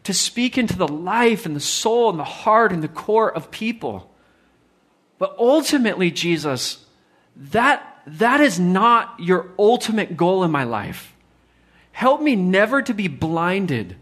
to 0.04 0.12
speak 0.12 0.58
into 0.58 0.76
the 0.76 0.88
life 0.88 1.46
and 1.46 1.54
the 1.54 1.60
soul 1.60 2.10
and 2.10 2.18
the 2.18 2.24
heart 2.24 2.72
and 2.72 2.82
the 2.82 2.88
core 2.88 3.32
of 3.32 3.50
people. 3.50 4.10
But 5.18 5.36
ultimately, 5.38 6.10
Jesus, 6.10 6.84
that, 7.36 8.02
that 8.06 8.40
is 8.40 8.58
not 8.58 9.14
your 9.18 9.48
ultimate 9.58 10.16
goal 10.16 10.44
in 10.44 10.50
my 10.50 10.64
life. 10.64 11.14
Help 11.98 12.22
me 12.22 12.36
never 12.36 12.80
to 12.80 12.94
be 12.94 13.08
blinded 13.08 13.96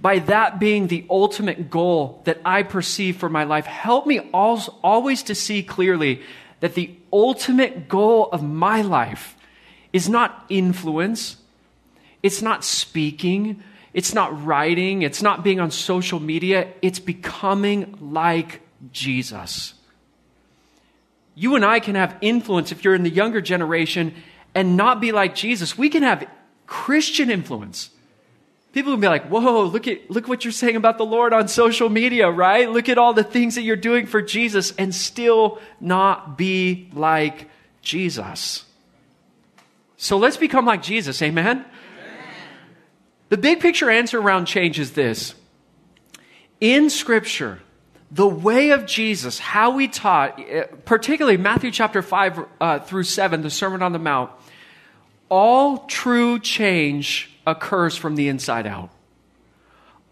by 0.00 0.18
that 0.18 0.58
being 0.58 0.88
the 0.88 1.06
ultimate 1.08 1.70
goal 1.70 2.20
that 2.24 2.40
I 2.44 2.64
perceive 2.64 3.16
for 3.16 3.28
my 3.28 3.44
life, 3.44 3.64
help 3.64 4.08
me 4.08 4.18
always 4.32 5.22
to 5.22 5.36
see 5.36 5.62
clearly 5.62 6.20
that 6.58 6.74
the 6.74 6.96
ultimate 7.12 7.88
goal 7.88 8.28
of 8.32 8.42
my 8.42 8.82
life 8.82 9.36
is 9.92 10.08
not 10.08 10.46
influence, 10.48 11.36
it's 12.24 12.42
not 12.42 12.64
speaking, 12.64 13.62
it's 13.94 14.12
not 14.12 14.44
writing, 14.44 15.02
it's 15.02 15.22
not 15.22 15.44
being 15.44 15.60
on 15.60 15.70
social 15.70 16.18
media, 16.18 16.66
it's 16.82 16.98
becoming 16.98 17.96
like 18.00 18.62
Jesus. 18.90 19.74
You 21.36 21.54
and 21.54 21.64
I 21.64 21.78
can 21.78 21.94
have 21.94 22.16
influence 22.20 22.72
if 22.72 22.82
you're 22.82 22.96
in 22.96 23.04
the 23.04 23.10
younger 23.10 23.40
generation 23.40 24.12
and 24.56 24.76
not 24.76 25.00
be 25.00 25.12
like 25.12 25.36
Jesus. 25.36 25.78
We 25.78 25.88
can 25.88 26.02
have 26.02 26.28
Christian 26.68 27.30
influence 27.30 27.90
People 28.72 28.92
will 28.92 29.00
be 29.00 29.08
like, 29.08 29.28
whoa, 29.28 29.62
look 29.64 29.88
at, 29.88 30.10
look 30.10 30.28
what 30.28 30.44
you're 30.44 30.52
saying 30.52 30.76
about 30.76 30.98
the 30.98 31.04
Lord 31.04 31.32
on 31.32 31.48
social 31.48 31.88
media, 31.88 32.30
right? 32.30 32.70
Look 32.70 32.88
at 32.88 32.98
all 32.98 33.14
the 33.14 33.24
things 33.24 33.54
that 33.54 33.62
you're 33.62 33.76
doing 33.76 34.06
for 34.06 34.20
Jesus 34.20 34.72
and 34.76 34.94
still 34.94 35.58
not 35.80 36.36
be 36.36 36.90
like 36.92 37.48
Jesus. 37.80 38.64
So 39.96 40.18
let's 40.18 40.36
become 40.36 40.66
like 40.66 40.82
Jesus, 40.82 41.20
amen? 41.22 41.58
amen? 41.58 41.64
The 43.30 43.38
big 43.38 43.60
picture 43.60 43.90
answer 43.90 44.20
around 44.20 44.44
change 44.44 44.78
is 44.78 44.92
this. 44.92 45.34
In 46.60 46.90
Scripture, 46.90 47.60
the 48.10 48.28
way 48.28 48.70
of 48.70 48.84
Jesus, 48.84 49.38
how 49.38 49.70
we 49.70 49.88
taught, 49.88 50.38
eh, 50.38 50.66
particularly 50.84 51.38
Matthew 51.38 51.70
chapter 51.70 52.02
5 52.02 52.44
uh, 52.60 52.78
through 52.80 53.04
7, 53.04 53.42
the 53.42 53.50
Sermon 53.50 53.82
on 53.82 53.92
the 53.92 53.98
Mount, 53.98 54.30
all 55.28 55.78
true 55.86 56.38
change 56.38 57.30
occurs 57.46 57.96
from 57.96 58.16
the 58.16 58.28
inside 58.28 58.66
out. 58.66 58.90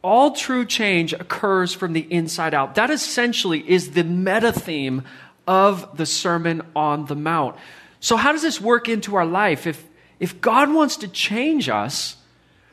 All 0.02 0.32
true 0.32 0.64
change 0.64 1.12
occurs 1.12 1.74
from 1.74 1.92
the 1.92 2.06
inside 2.12 2.54
out. 2.54 2.76
That 2.76 2.90
essentially 2.90 3.68
is 3.68 3.90
the 3.90 4.04
meta 4.04 4.52
theme 4.52 5.02
of 5.46 5.96
the 5.96 6.06
Sermon 6.06 6.62
on 6.74 7.06
the 7.06 7.16
Mount. 7.16 7.56
So, 8.00 8.16
how 8.16 8.32
does 8.32 8.42
this 8.42 8.60
work 8.60 8.88
into 8.88 9.16
our 9.16 9.26
life? 9.26 9.66
If, 9.66 9.84
if 10.20 10.40
God 10.40 10.72
wants 10.72 10.96
to 10.98 11.08
change 11.08 11.68
us 11.68 12.16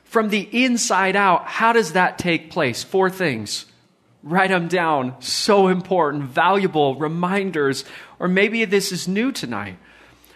from 0.04 0.30
the 0.30 0.42
inside 0.42 1.16
out, 1.16 1.48
how 1.48 1.74
does 1.74 1.94
that 1.94 2.20
take 2.20 2.52
place? 2.52 2.84
Four 2.84 3.10
things. 3.10 3.66
Write 4.22 4.52
them 4.52 4.68
down. 4.68 5.16
So 5.22 5.68
important, 5.68 6.24
valuable 6.24 6.96
reminders. 6.96 7.84
Or 8.20 8.28
maybe 8.28 8.64
this 8.66 8.92
is 8.92 9.08
new 9.08 9.32
tonight. 9.32 9.78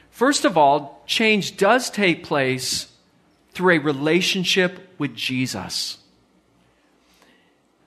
First 0.09 0.45
of 0.45 0.57
all, 0.57 0.96
change 1.07 1.57
does 1.57 1.89
take 1.89 2.23
place 2.23 2.91
through 3.53 3.75
a 3.75 3.79
relationship 3.79 4.93
with 4.99 5.15
Jesus. 5.15 5.97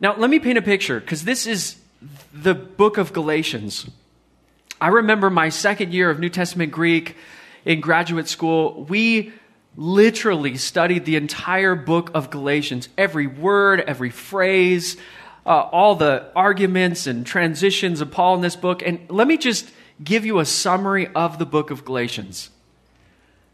Now, 0.01 0.17
let 0.17 0.31
me 0.31 0.41
paint 0.41 0.59
a 0.59 0.63
picture 0.63 0.99
because 0.99 1.25
this 1.25 1.47
is 1.47 1.77
the 2.33 2.55
book 2.55 2.97
of 2.99 3.13
Galatians. 3.13 3.89
I 4.81 4.89
remember 4.89 5.29
my 5.29 5.51
second 5.51 5.93
year 5.93 6.09
of 6.09 6.19
New 6.19 6.31
Testament 6.31 6.73
Greek 6.73 7.17
in 7.67 7.81
graduate 7.81 8.27
school. 8.27 8.85
We 8.85 9.33
literally 9.77 10.57
studied 10.57 11.05
the 11.05 11.17
entire 11.17 11.75
book 11.75 12.11
of 12.15 12.31
Galatians, 12.31 12.89
every 12.97 13.27
word, 13.27 13.81
every 13.81 14.11
phrase, 14.11 14.97
uh, 15.45 15.51
all 15.51 15.95
the 15.95 16.33
arguments 16.35 17.07
and 17.07 17.27
transitions 17.27 18.01
of 18.01 18.11
Paul 18.11 18.37
in 18.37 18.41
this 18.41 18.57
book. 18.57 18.83
And 18.83 19.09
let 19.11 19.29
me 19.29 19.37
just 19.37 19.71
give 20.03 20.25
you 20.25 20.39
a 20.39 20.47
summary 20.47 21.09
of 21.09 21.39
the 21.39 21.47
book 21.47 21.71
of 21.71 21.85
Galatians. 21.85 22.49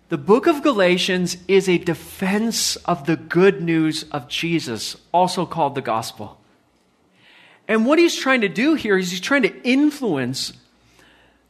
The 0.09 0.19
book 0.19 0.47
of 0.47 0.63
Galatians 0.63 1.37
is 1.49 1.69
a 1.69 1.79
defense 1.79 2.77
of 2.77 3.07
the 3.07 3.17
good 3.17 3.61
news 3.61 4.05
of 4.13 4.29
Jesus, 4.29 4.97
also 5.13 5.45
called 5.47 5.75
the 5.75 5.83
gospel. 5.83 6.41
And 7.67 7.85
what 7.85 7.99
he's 7.99 8.15
trying 8.15 8.43
to 8.43 8.49
do 8.49 8.75
here 8.75 8.97
is 8.97 9.11
he's 9.11 9.21
trying 9.21 9.43
to 9.43 9.63
influence 9.63 10.53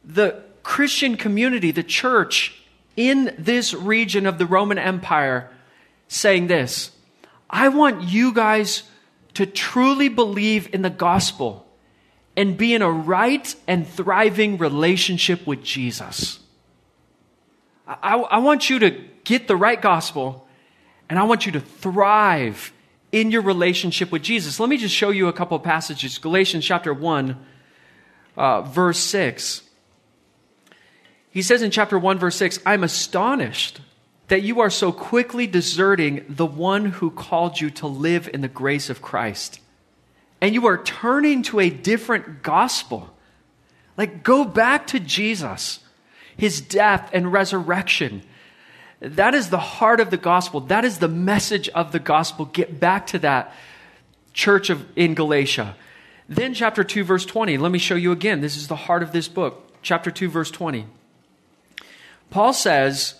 the 0.03 0.43
Christian 0.63 1.17
community, 1.17 1.69
the 1.69 1.83
church 1.83 2.59
in 2.95 3.35
this 3.37 3.75
region 3.75 4.25
of 4.25 4.39
the 4.39 4.47
Roman 4.47 4.79
Empire, 4.79 5.51
saying 6.07 6.47
this 6.47 6.89
I 7.51 7.69
want 7.69 8.01
you 8.09 8.33
guys 8.33 8.83
to 9.35 9.45
truly 9.45 10.09
believe 10.09 10.73
in 10.73 10.81
the 10.81 10.89
gospel 10.89 11.67
and 12.35 12.57
be 12.57 12.73
in 12.73 12.81
a 12.81 12.89
right 12.89 13.55
and 13.67 13.87
thriving 13.87 14.57
relationship 14.57 15.45
with 15.45 15.63
Jesus. 15.63 16.39
I, 17.87 18.17
I 18.17 18.37
want 18.39 18.69
you 18.69 18.79
to 18.79 18.91
get 19.23 19.47
the 19.47 19.55
right 19.55 19.81
gospel 19.81 20.47
and 21.09 21.17
I 21.17 21.23
want 21.23 21.45
you 21.45 21.53
to 21.53 21.59
thrive 21.59 22.73
in 23.11 23.31
your 23.31 23.41
relationship 23.41 24.11
with 24.11 24.21
Jesus. 24.21 24.59
Let 24.59 24.69
me 24.69 24.77
just 24.77 24.93
show 24.93 25.09
you 25.09 25.27
a 25.27 25.33
couple 25.33 25.57
passages. 25.59 26.17
Galatians 26.17 26.65
chapter 26.65 26.93
1, 26.93 27.45
uh, 28.35 28.61
verse 28.63 28.99
6. 28.99 29.61
He 31.29 31.41
says 31.41 31.61
in 31.61 31.71
chapter 31.71 31.97
1, 31.97 32.19
verse 32.19 32.35
6, 32.35 32.59
I'm 32.65 32.83
astonished 32.83 33.79
that 34.27 34.41
you 34.41 34.59
are 34.59 34.69
so 34.69 34.91
quickly 34.91 35.47
deserting 35.47 36.25
the 36.27 36.45
one 36.45 36.85
who 36.85 37.09
called 37.09 37.61
you 37.61 37.69
to 37.69 37.87
live 37.87 38.29
in 38.33 38.41
the 38.41 38.47
grace 38.47 38.89
of 38.89 39.01
Christ. 39.01 39.61
And 40.41 40.53
you 40.53 40.67
are 40.67 40.83
turning 40.83 41.43
to 41.43 41.59
a 41.59 41.69
different 41.69 42.43
gospel. 42.43 43.15
Like, 43.95 44.23
go 44.23 44.43
back 44.43 44.87
to 44.87 44.99
Jesus, 44.99 45.79
his 46.37 46.61
death 46.61 47.09
and 47.13 47.31
resurrection. 47.31 48.21
That 48.99 49.33
is 49.33 49.49
the 49.49 49.59
heart 49.59 49.99
of 49.99 50.09
the 50.09 50.17
gospel. 50.17 50.61
That 50.61 50.85
is 50.85 50.99
the 50.99 51.07
message 51.07 51.69
of 51.69 51.91
the 51.91 51.99
gospel. 51.99 52.45
Get 52.45 52.79
back 52.79 53.07
to 53.07 53.19
that 53.19 53.53
church 54.33 54.69
of, 54.69 54.85
in 54.95 55.13
Galatia. 55.13 55.75
Then, 56.29 56.53
chapter 56.53 56.83
2, 56.83 57.03
verse 57.03 57.25
20. 57.25 57.57
Let 57.57 57.71
me 57.71 57.79
show 57.79 57.95
you 57.95 58.11
again. 58.11 58.41
This 58.41 58.57
is 58.57 58.67
the 58.67 58.75
heart 58.75 59.03
of 59.03 59.11
this 59.11 59.27
book. 59.27 59.71
Chapter 59.81 60.11
2, 60.11 60.29
verse 60.29 60.51
20. 60.51 60.85
Paul 62.29 62.53
says, 62.53 63.15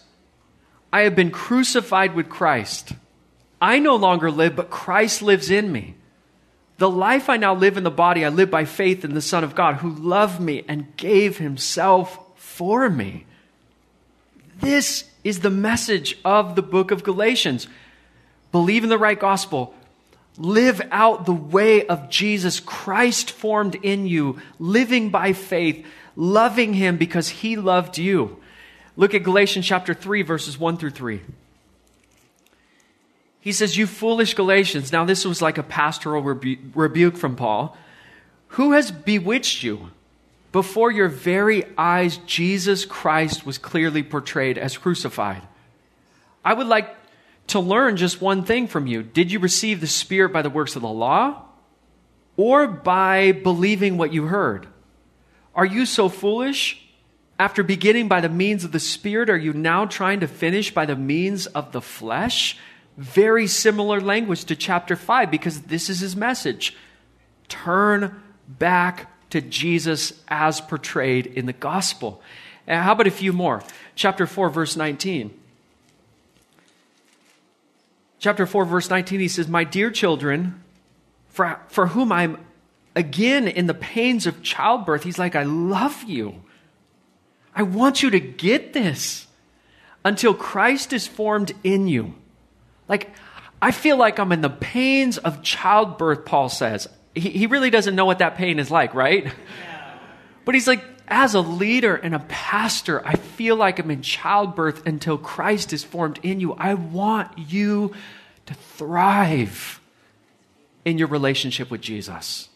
I 0.91 1.01
have 1.01 1.15
been 1.15 1.31
crucified 1.31 2.15
with 2.15 2.29
Christ. 2.29 2.93
I 3.61 3.79
no 3.79 3.95
longer 3.95 4.29
live, 4.29 4.55
but 4.55 4.69
Christ 4.69 5.21
lives 5.21 5.49
in 5.49 5.71
me. 5.71 5.95
The 6.77 6.89
life 6.89 7.29
I 7.29 7.37
now 7.37 7.55
live 7.55 7.77
in 7.77 7.83
the 7.83 7.91
body, 7.91 8.23
I 8.23 8.29
live 8.29 8.51
by 8.51 8.65
faith 8.65 9.03
in 9.03 9.13
the 9.13 9.21
Son 9.21 9.43
of 9.43 9.55
God 9.55 9.77
who 9.77 9.89
loved 9.89 10.39
me 10.39 10.63
and 10.67 10.95
gave 10.95 11.37
himself 11.37 12.19
for 12.57 12.89
me. 12.89 13.23
This 14.59 15.03
is 15.23 15.41
the 15.41 15.51
message 15.51 16.17
of 16.25 16.55
the 16.55 16.63
book 16.63 16.89
of 16.89 17.03
Galatians. 17.03 17.67
Believe 18.51 18.83
in 18.83 18.89
the 18.89 18.97
right 18.97 19.19
gospel. 19.19 19.75
Live 20.39 20.81
out 20.91 21.27
the 21.27 21.33
way 21.33 21.85
of 21.85 22.09
Jesus 22.09 22.59
Christ 22.59 23.29
formed 23.29 23.75
in 23.75 24.07
you, 24.07 24.41
living 24.57 25.11
by 25.11 25.33
faith, 25.33 25.85
loving 26.15 26.73
him 26.73 26.97
because 26.97 27.29
he 27.29 27.55
loved 27.55 27.99
you. 27.99 28.37
Look 28.95 29.13
at 29.13 29.21
Galatians 29.21 29.67
chapter 29.67 29.93
3, 29.93 30.23
verses 30.23 30.57
1 30.57 30.77
through 30.77 30.89
3. 30.89 31.21
He 33.39 33.51
says, 33.51 33.77
You 33.77 33.85
foolish 33.85 34.33
Galatians. 34.33 34.91
Now, 34.91 35.05
this 35.05 35.25
was 35.25 35.43
like 35.43 35.59
a 35.59 35.63
pastoral 35.63 36.23
rebu- 36.23 36.57
rebuke 36.73 37.17
from 37.17 37.35
Paul. 37.35 37.77
Who 38.49 38.71
has 38.71 38.89
bewitched 38.89 39.61
you? 39.61 39.91
Before 40.51 40.91
your 40.91 41.09
very 41.09 41.65
eyes, 41.77 42.17
Jesus 42.25 42.85
Christ 42.85 43.45
was 43.45 43.57
clearly 43.57 44.03
portrayed 44.03 44.57
as 44.57 44.77
crucified. 44.77 45.41
I 46.43 46.53
would 46.53 46.67
like 46.67 46.95
to 47.47 47.59
learn 47.59 47.97
just 47.97 48.21
one 48.21 48.43
thing 48.43 48.67
from 48.67 48.87
you. 48.87 49.03
Did 49.03 49.31
you 49.31 49.39
receive 49.39 49.81
the 49.81 49.87
Spirit 49.87 50.31
by 50.31 50.41
the 50.41 50.49
works 50.49 50.75
of 50.75 50.81
the 50.81 50.87
law 50.87 51.43
or 52.37 52.67
by 52.67 53.31
believing 53.31 53.97
what 53.97 54.13
you 54.13 54.25
heard? 54.25 54.67
Are 55.55 55.65
you 55.65 55.85
so 55.85 56.07
foolish? 56.09 56.83
After 57.39 57.63
beginning 57.63 58.07
by 58.07 58.21
the 58.21 58.29
means 58.29 58.63
of 58.63 58.71
the 58.71 58.79
Spirit, 58.79 59.29
are 59.29 59.37
you 59.37 59.53
now 59.53 59.85
trying 59.85 60.21
to 60.21 60.27
finish 60.27 60.73
by 60.73 60.85
the 60.85 60.95
means 60.95 61.45
of 61.47 61.71
the 61.71 61.81
flesh? 61.81 62.57
Very 62.97 63.45
similar 63.45 64.01
language 64.01 64.45
to 64.45 64.55
chapter 64.55 64.95
5 64.95 65.29
because 65.29 65.63
this 65.63 65.89
is 65.89 65.99
his 65.99 66.15
message. 66.15 66.75
Turn 67.47 68.23
back 68.47 69.11
to 69.29 69.41
Jesus 69.41 70.13
as 70.27 70.61
portrayed 70.61 71.25
in 71.27 71.45
the 71.45 71.53
gospel. 71.53 72.21
And 72.65 72.83
how 72.83 72.93
about 72.93 73.07
a 73.07 73.11
few 73.11 73.33
more? 73.33 73.63
Chapter 73.95 74.25
4, 74.25 74.49
verse 74.49 74.75
19. 74.75 75.37
Chapter 78.19 78.45
4, 78.45 78.65
verse 78.65 78.89
19, 78.89 79.19
he 79.19 79.27
says, 79.27 79.47
My 79.47 79.63
dear 79.63 79.91
children, 79.91 80.63
for, 81.29 81.59
for 81.67 81.87
whom 81.87 82.11
I'm 82.11 82.43
again 82.95 83.47
in 83.47 83.67
the 83.67 83.73
pains 83.73 84.25
of 84.25 84.41
childbirth, 84.41 85.03
he's 85.03 85.19
like, 85.19 85.35
I 85.35 85.43
love 85.43 86.03
you. 86.03 86.41
I 87.55 87.63
want 87.63 88.03
you 88.03 88.09
to 88.11 88.19
get 88.19 88.73
this 88.73 89.27
until 90.03 90.33
Christ 90.33 90.93
is 90.93 91.07
formed 91.07 91.53
in 91.63 91.87
you. 91.87 92.15
Like, 92.87 93.11
I 93.61 93.71
feel 93.71 93.97
like 93.97 94.19
I'm 94.19 94.31
in 94.31 94.41
the 94.41 94.49
pains 94.49 95.17
of 95.17 95.43
childbirth, 95.43 96.25
Paul 96.25 96.49
says. 96.49 96.87
He, 97.19 97.29
he 97.29 97.47
really 97.47 97.69
doesn't 97.69 97.95
know 97.95 98.05
what 98.05 98.19
that 98.19 98.35
pain 98.35 98.59
is 98.59 98.71
like, 98.71 98.93
right? 98.93 99.31
But 100.45 100.55
he's 100.55 100.67
like, 100.67 100.83
as 101.07 101.33
a 101.33 101.41
leader 101.41 101.95
and 101.95 102.15
a 102.15 102.19
pastor, 102.19 103.05
I 103.05 103.15
feel 103.15 103.55
like 103.55 103.79
I'm 103.79 103.91
in 103.91 104.01
childbirth 104.01 104.85
until 104.85 105.17
Christ 105.17 105.73
is 105.73 105.83
formed 105.83 106.19
in 106.23 106.39
you. 106.39 106.53
I 106.53 106.73
want 106.73 107.37
you 107.37 107.93
to 108.45 108.53
thrive 108.53 109.81
in 110.85 110.97
your 110.97 111.07
relationship 111.07 111.69
with 111.69 111.81
Jesus. 111.81 112.49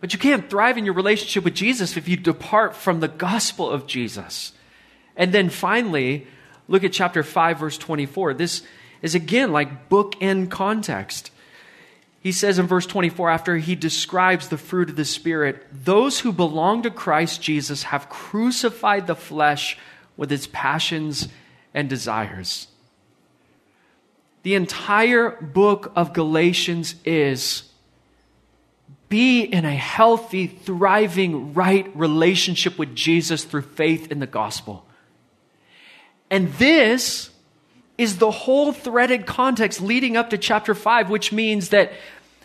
But 0.00 0.12
you 0.12 0.18
can't 0.18 0.48
thrive 0.48 0.78
in 0.78 0.84
your 0.84 0.94
relationship 0.94 1.44
with 1.44 1.54
Jesus 1.54 1.96
if 1.96 2.08
you 2.08 2.16
depart 2.16 2.76
from 2.76 3.00
the 3.00 3.08
gospel 3.08 3.68
of 3.68 3.86
Jesus. 3.86 4.52
And 5.16 5.32
then 5.32 5.48
finally, 5.50 6.26
look 6.68 6.84
at 6.84 6.92
chapter 6.92 7.22
5, 7.22 7.58
verse 7.58 7.78
24. 7.78 8.34
This 8.34 8.62
is 9.02 9.14
again 9.14 9.52
like 9.52 9.88
bookend 9.88 10.50
context. 10.50 11.30
He 12.20 12.32
says 12.32 12.58
in 12.58 12.66
verse 12.66 12.86
24, 12.86 13.30
after 13.30 13.56
he 13.58 13.74
describes 13.74 14.48
the 14.48 14.58
fruit 14.58 14.90
of 14.90 14.96
the 14.96 15.04
Spirit, 15.04 15.64
those 15.72 16.20
who 16.20 16.32
belong 16.32 16.82
to 16.82 16.90
Christ 16.90 17.40
Jesus 17.40 17.84
have 17.84 18.08
crucified 18.08 19.06
the 19.06 19.14
flesh 19.14 19.78
with 20.16 20.32
its 20.32 20.48
passions 20.52 21.28
and 21.72 21.88
desires. 21.88 22.66
The 24.42 24.54
entire 24.54 25.30
book 25.30 25.92
of 25.94 26.12
Galatians 26.12 26.96
is 27.04 27.64
be 29.08 29.42
in 29.42 29.64
a 29.64 29.74
healthy, 29.74 30.46
thriving, 30.46 31.54
right 31.54 31.90
relationship 31.96 32.78
with 32.78 32.94
Jesus 32.94 33.44
through 33.44 33.62
faith 33.62 34.12
in 34.12 34.18
the 34.18 34.26
gospel. 34.26 34.84
And 36.30 36.52
this 36.54 37.30
is 37.98 38.18
the 38.18 38.30
whole 38.30 38.72
threaded 38.72 39.26
context 39.26 39.80
leading 39.80 40.16
up 40.16 40.30
to 40.30 40.38
chapter 40.38 40.74
5, 40.74 41.10
which 41.10 41.32
means 41.32 41.70
that 41.70 41.92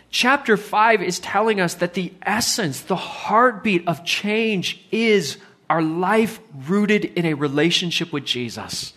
chapter 0.09 0.57
5 0.57 1.01
is 1.01 1.19
telling 1.19 1.61
us 1.61 1.75
that 1.75 1.93
the 1.93 2.11
essence, 2.23 2.81
the 2.81 2.95
heartbeat 2.95 3.87
of 3.87 4.03
change 4.03 4.83
is 4.91 5.37
our 5.69 5.81
life 5.81 6.39
rooted 6.67 7.05
in 7.05 7.25
a 7.25 7.35
relationship 7.35 8.11
with 8.11 8.25
Jesus. 8.25 8.93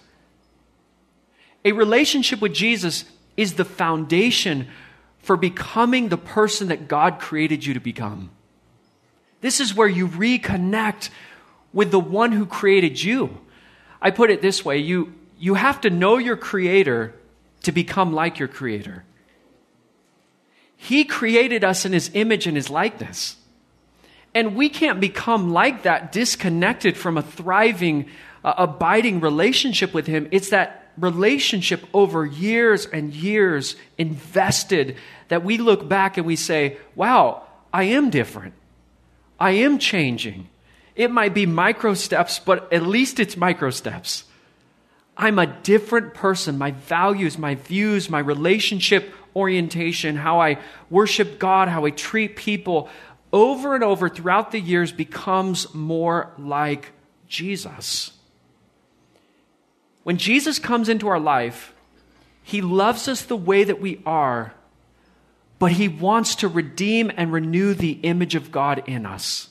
A 1.64 1.72
relationship 1.72 2.40
with 2.40 2.54
Jesus 2.54 3.04
is 3.36 3.54
the 3.54 3.64
foundation 3.64 4.68
for 5.18 5.36
becoming 5.36 6.08
the 6.08 6.16
person 6.16 6.68
that 6.68 6.88
God 6.88 7.18
created 7.18 7.66
you 7.66 7.74
to 7.74 7.80
become. 7.80 8.30
This 9.40 9.60
is 9.60 9.74
where 9.74 9.88
you 9.88 10.08
reconnect 10.08 11.10
with 11.72 11.90
the 11.90 12.00
one 12.00 12.32
who 12.32 12.46
created 12.46 13.02
you. 13.02 13.38
I 14.00 14.10
put 14.10 14.30
it 14.30 14.40
this 14.40 14.64
way 14.64 14.78
you, 14.78 15.14
you 15.38 15.55
have 15.55 15.81
to 15.83 15.90
know 15.90 16.18
your 16.18 16.37
creator 16.37 17.14
to 17.62 17.72
become 17.72 18.12
like 18.12 18.38
your 18.38 18.49
creator. 18.49 19.05
He 20.77 21.05
created 21.05 21.64
us 21.64 21.85
in 21.85 21.92
his 21.92 22.11
image 22.14 22.46
and 22.46 22.57
his 22.57 22.70
likeness. 22.70 23.37
And 24.35 24.55
we 24.55 24.68
can't 24.68 25.01
become 25.01 25.53
like 25.53 25.85
that 25.85 26.12
disconnected 26.12 26.96
from 26.96 27.16
a 27.16 27.22
thriving, 27.22 28.11
uh, 28.44 28.55
abiding 28.59 29.20
relationship 29.20 29.94
with 29.94 30.07
him. 30.07 30.29
It's 30.31 30.51
that 30.51 30.92
relationship 30.99 31.85
over 31.94 32.25
years 32.25 32.87
and 32.87 33.14
years 33.14 33.77
invested 33.96 34.96
that 35.29 35.42
we 35.42 35.59
look 35.59 35.88
back 35.88 36.18
and 36.18 36.27
we 36.27 36.37
say, 36.37 36.77
wow, 36.94 37.42
I 37.72 37.85
am 37.85 38.11
different. 38.11 38.55
I 39.40 39.53
am 39.53 39.79
changing. 39.79 40.49
It 40.94 41.11
might 41.11 41.35
be 41.35 41.46
micro 41.46 41.94
steps, 41.94 42.38
but 42.38 42.72
at 42.72 42.83
least 42.83 43.20
it's 43.20 43.37
micro 43.37 43.70
steps. 43.70 44.25
I'm 45.16 45.38
a 45.38 45.46
different 45.46 46.14
person. 46.14 46.59
My 46.59 46.72
values, 46.72 47.38
my 47.38 47.55
views, 47.55 48.11
my 48.11 48.18
relationship 48.18 49.12
orientation, 49.35 50.16
how 50.16 50.40
I 50.40 50.59
worship 50.90 51.38
God, 51.38 51.68
how 51.68 51.85
I 51.85 51.90
treat 51.90 52.37
people, 52.37 52.88
over 53.33 53.74
and 53.74 53.85
over 53.85 54.09
throughout 54.09 54.50
the 54.50 54.61
years 54.61 54.92
becomes 54.92 55.74
more 55.74 56.33
like 56.38 56.92
Jesus. 57.29 58.12
When 60.05 60.16
Jesus 60.16 60.59
comes 60.59 60.88
into 60.88 61.09
our 61.09 61.20
life, 61.20 61.74
he 62.42 62.62
loves 62.62 63.09
us 63.09 63.22
the 63.22 63.37
way 63.37 63.64
that 63.64 63.81
we 63.81 64.00
are, 64.07 64.55
but 65.59 65.72
he 65.72 65.88
wants 65.88 66.37
to 66.37 66.48
redeem 66.48 67.11
and 67.16 67.33
renew 67.33 67.74
the 67.74 67.92
image 68.02 68.35
of 68.35 68.52
God 68.52 68.85
in 68.87 69.05
us. 69.05 69.48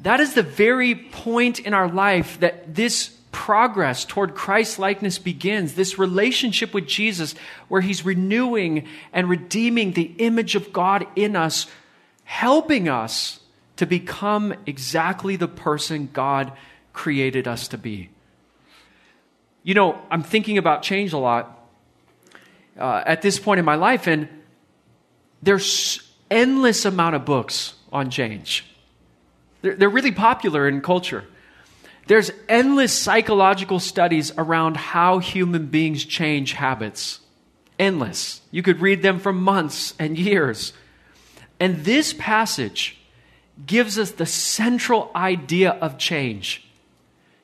That 0.00 0.20
is 0.20 0.34
the 0.34 0.42
very 0.42 0.94
point 0.94 1.60
in 1.60 1.72
our 1.72 1.88
life 1.88 2.38
that 2.40 2.74
this 2.74 3.16
progress 3.32 4.04
toward 4.04 4.34
Christ 4.34 4.78
likeness 4.78 5.18
begins, 5.18 5.74
this 5.74 5.98
relationship 5.98 6.72
with 6.72 6.86
Jesus, 6.86 7.34
where 7.68 7.80
He's 7.80 8.04
renewing 8.04 8.86
and 9.12 9.28
redeeming 9.28 9.92
the 9.92 10.14
image 10.18 10.54
of 10.54 10.72
God 10.72 11.06
in 11.16 11.34
us, 11.34 11.66
helping 12.24 12.88
us 12.88 13.40
to 13.76 13.86
become 13.86 14.54
exactly 14.66 15.36
the 15.36 15.48
person 15.48 16.10
God 16.12 16.52
created 16.92 17.48
us 17.48 17.68
to 17.68 17.78
be. 17.78 18.10
You 19.62 19.74
know, 19.74 20.00
I'm 20.10 20.22
thinking 20.22 20.58
about 20.58 20.82
change 20.82 21.12
a 21.12 21.18
lot 21.18 21.58
uh, 22.78 23.02
at 23.06 23.22
this 23.22 23.38
point 23.38 23.58
in 23.58 23.64
my 23.64 23.76
life, 23.76 24.06
and 24.06 24.28
there's 25.42 26.08
endless 26.30 26.84
amount 26.84 27.16
of 27.16 27.24
books 27.24 27.74
on 27.92 28.10
change. 28.10 28.64
They're, 29.62 29.74
they're 29.74 29.88
really 29.88 30.12
popular 30.12 30.68
in 30.68 30.80
culture. 30.80 31.24
There's 32.06 32.30
endless 32.48 32.92
psychological 32.92 33.78
studies 33.78 34.32
around 34.36 34.76
how 34.76 35.18
human 35.18 35.66
beings 35.66 36.04
change 36.04 36.52
habits. 36.52 37.20
Endless. 37.78 38.40
You 38.50 38.62
could 38.62 38.80
read 38.80 39.02
them 39.02 39.18
for 39.18 39.32
months 39.32 39.94
and 39.98 40.18
years. 40.18 40.72
And 41.60 41.84
this 41.84 42.12
passage 42.12 42.98
gives 43.64 43.98
us 43.98 44.12
the 44.12 44.26
central 44.26 45.10
idea 45.14 45.70
of 45.70 45.98
change. 45.98 46.66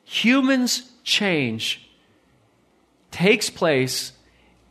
Humans 0.03 0.91
change 1.03 1.89
takes 3.11 3.49
place 3.49 4.11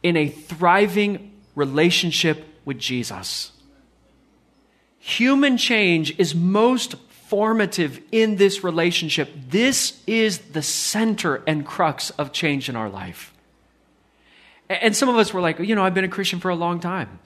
in 0.03 0.17
a 0.17 0.29
thriving 0.29 1.33
relationship 1.55 2.45
with 2.65 2.79
Jesus. 2.79 3.53
Human 4.99 5.57
change 5.57 6.19
is 6.19 6.35
most 6.35 6.95
formative 7.29 8.01
in 8.11 8.37
this 8.37 8.65
relationship. 8.65 9.31
This 9.49 10.03
is 10.07 10.39
the 10.39 10.63
center 10.63 11.43
and 11.47 11.65
crux 11.65 12.11
of 12.11 12.33
change 12.33 12.69
in 12.69 12.77
our 12.77 12.89
life. 12.89 13.35
And 14.69 14.97
some 14.97 15.09
of 15.09 15.17
us 15.17 15.33
were 15.33 15.41
like, 15.41 15.59
you 15.59 15.75
know, 15.75 15.85
I've 15.85 15.95
been 15.95 16.05
a 16.05 16.09
Christian 16.09 16.41
for 16.41 16.51
a 16.51 16.55
long 16.55 16.81
time. 16.81 17.19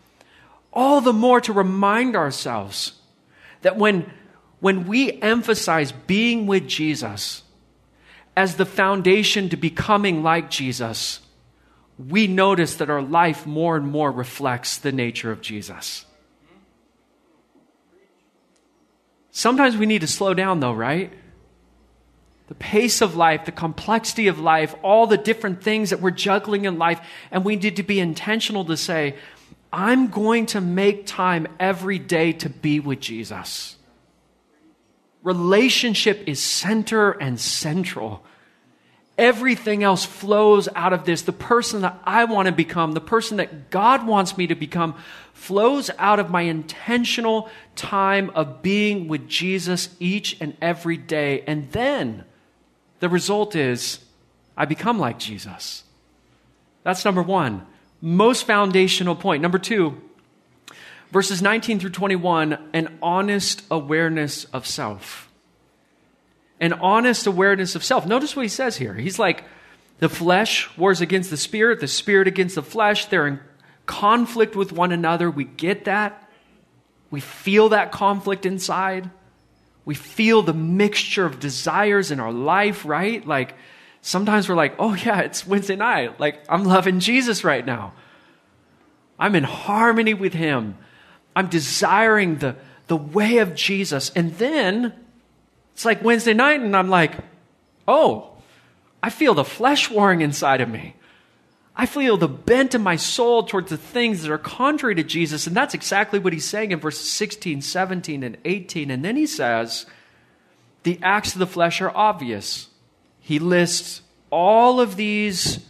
All 0.72 1.00
the 1.00 1.12
more 1.12 1.40
to 1.42 1.52
remind 1.52 2.16
ourselves 2.16 2.92
that 3.62 3.76
when, 3.76 4.10
when 4.60 4.86
we 4.86 5.20
emphasize 5.20 5.92
being 5.92 6.46
with 6.46 6.66
Jesus 6.66 7.42
as 8.36 8.56
the 8.56 8.66
foundation 8.66 9.48
to 9.50 9.56
becoming 9.56 10.22
like 10.22 10.50
Jesus, 10.50 11.20
we 11.98 12.26
notice 12.26 12.76
that 12.76 12.90
our 12.90 13.02
life 13.02 13.46
more 13.46 13.76
and 13.76 13.86
more 13.86 14.10
reflects 14.10 14.78
the 14.78 14.92
nature 14.92 15.30
of 15.30 15.40
Jesus. 15.40 16.06
Sometimes 19.32 19.76
we 19.76 19.86
need 19.86 20.02
to 20.02 20.06
slow 20.06 20.34
down, 20.34 20.60
though, 20.60 20.74
right? 20.74 21.10
The 22.48 22.54
pace 22.54 23.00
of 23.00 23.16
life, 23.16 23.46
the 23.46 23.52
complexity 23.52 24.28
of 24.28 24.38
life, 24.38 24.74
all 24.82 25.06
the 25.06 25.16
different 25.16 25.62
things 25.62 25.90
that 25.90 26.00
we're 26.00 26.10
juggling 26.10 26.66
in 26.66 26.78
life, 26.78 27.00
and 27.30 27.44
we 27.44 27.56
need 27.56 27.76
to 27.76 27.82
be 27.82 27.98
intentional 27.98 28.66
to 28.66 28.76
say, 28.76 29.16
I'm 29.72 30.08
going 30.08 30.46
to 30.46 30.60
make 30.60 31.06
time 31.06 31.48
every 31.58 31.98
day 31.98 32.32
to 32.34 32.50
be 32.50 32.78
with 32.78 33.00
Jesus. 33.00 33.76
Relationship 35.22 36.24
is 36.26 36.38
center 36.40 37.12
and 37.12 37.40
central. 37.40 38.22
Everything 39.18 39.82
else 39.82 40.04
flows 40.04 40.68
out 40.74 40.92
of 40.92 41.04
this. 41.04 41.22
The 41.22 41.32
person 41.32 41.82
that 41.82 42.00
I 42.04 42.24
want 42.24 42.46
to 42.46 42.52
become, 42.52 42.92
the 42.92 43.00
person 43.00 43.36
that 43.36 43.70
God 43.70 44.06
wants 44.06 44.38
me 44.38 44.46
to 44.46 44.54
become, 44.54 44.94
flows 45.34 45.90
out 45.98 46.18
of 46.18 46.30
my 46.30 46.42
intentional 46.42 47.50
time 47.76 48.30
of 48.30 48.62
being 48.62 49.08
with 49.08 49.28
Jesus 49.28 49.90
each 50.00 50.40
and 50.40 50.56
every 50.62 50.96
day. 50.96 51.42
And 51.46 51.70
then 51.72 52.24
the 53.00 53.08
result 53.08 53.54
is 53.54 53.98
I 54.56 54.64
become 54.64 54.98
like 54.98 55.18
Jesus. 55.18 55.84
That's 56.84 57.04
number 57.04 57.22
one. 57.22 57.66
Most 58.00 58.46
foundational 58.46 59.14
point. 59.14 59.42
Number 59.42 59.58
two, 59.58 60.00
verses 61.12 61.42
19 61.42 61.80
through 61.80 61.90
21, 61.90 62.58
an 62.72 62.98
honest 63.02 63.62
awareness 63.70 64.44
of 64.46 64.66
self 64.66 65.31
an 66.62 66.72
honest 66.74 67.26
awareness 67.26 67.74
of 67.74 67.84
self. 67.84 68.06
Notice 68.06 68.36
what 68.36 68.42
he 68.42 68.48
says 68.48 68.76
here. 68.76 68.94
He's 68.94 69.18
like, 69.18 69.44
the 69.98 70.08
flesh 70.08 70.70
wars 70.78 71.00
against 71.00 71.28
the 71.28 71.36
spirit, 71.36 71.80
the 71.80 71.88
spirit 71.88 72.28
against 72.28 72.54
the 72.54 72.62
flesh. 72.62 73.06
They're 73.06 73.26
in 73.26 73.40
conflict 73.84 74.56
with 74.56 74.72
one 74.72 74.92
another. 74.92 75.30
We 75.30 75.44
get 75.44 75.84
that. 75.84 76.28
We 77.10 77.20
feel 77.20 77.70
that 77.70 77.92
conflict 77.92 78.46
inside. 78.46 79.10
We 79.84 79.96
feel 79.96 80.42
the 80.42 80.54
mixture 80.54 81.26
of 81.26 81.40
desires 81.40 82.12
in 82.12 82.20
our 82.20 82.32
life, 82.32 82.84
right? 82.84 83.26
Like 83.26 83.54
sometimes 84.00 84.48
we're 84.48 84.54
like, 84.54 84.76
oh 84.78 84.94
yeah, 84.94 85.20
it's 85.20 85.44
Wednesday 85.44 85.76
night. 85.76 86.20
Like 86.20 86.44
I'm 86.48 86.64
loving 86.64 87.00
Jesus 87.00 87.42
right 87.42 87.66
now. 87.66 87.92
I'm 89.18 89.34
in 89.34 89.44
harmony 89.44 90.14
with 90.14 90.32
him. 90.32 90.78
I'm 91.34 91.48
desiring 91.48 92.36
the, 92.38 92.54
the 92.86 92.96
way 92.96 93.38
of 93.38 93.56
Jesus. 93.56 94.10
And 94.14 94.36
then 94.38 94.94
it's 95.82 95.84
like 95.84 96.04
Wednesday 96.04 96.32
night, 96.32 96.60
and 96.60 96.76
I'm 96.76 96.90
like, 96.90 97.12
oh, 97.88 98.36
I 99.02 99.10
feel 99.10 99.34
the 99.34 99.42
flesh 99.42 99.90
warring 99.90 100.20
inside 100.20 100.60
of 100.60 100.68
me. 100.68 100.94
I 101.74 101.86
feel 101.86 102.16
the 102.16 102.28
bent 102.28 102.76
in 102.76 102.82
my 102.82 102.94
soul 102.94 103.42
towards 103.42 103.70
the 103.70 103.76
things 103.76 104.22
that 104.22 104.30
are 104.30 104.38
contrary 104.38 104.94
to 104.94 105.02
Jesus. 105.02 105.48
And 105.48 105.56
that's 105.56 105.74
exactly 105.74 106.20
what 106.20 106.32
he's 106.32 106.44
saying 106.44 106.70
in 106.70 106.78
verses 106.78 107.10
16, 107.10 107.62
17, 107.62 108.22
and 108.22 108.38
18. 108.44 108.92
And 108.92 109.04
then 109.04 109.16
he 109.16 109.26
says, 109.26 109.86
the 110.84 111.00
acts 111.02 111.32
of 111.32 111.40
the 111.40 111.48
flesh 111.48 111.80
are 111.80 111.90
obvious. 111.96 112.68
He 113.18 113.40
lists 113.40 114.02
all 114.30 114.80
of 114.80 114.94
these 114.94 115.66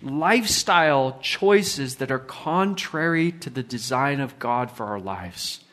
lifestyle 0.00 1.18
choices 1.20 1.96
that 1.96 2.12
are 2.12 2.20
contrary 2.20 3.32
to 3.32 3.50
the 3.50 3.64
design 3.64 4.20
of 4.20 4.38
God 4.38 4.70
for 4.70 4.86
our 4.86 5.00
lives. 5.00 5.64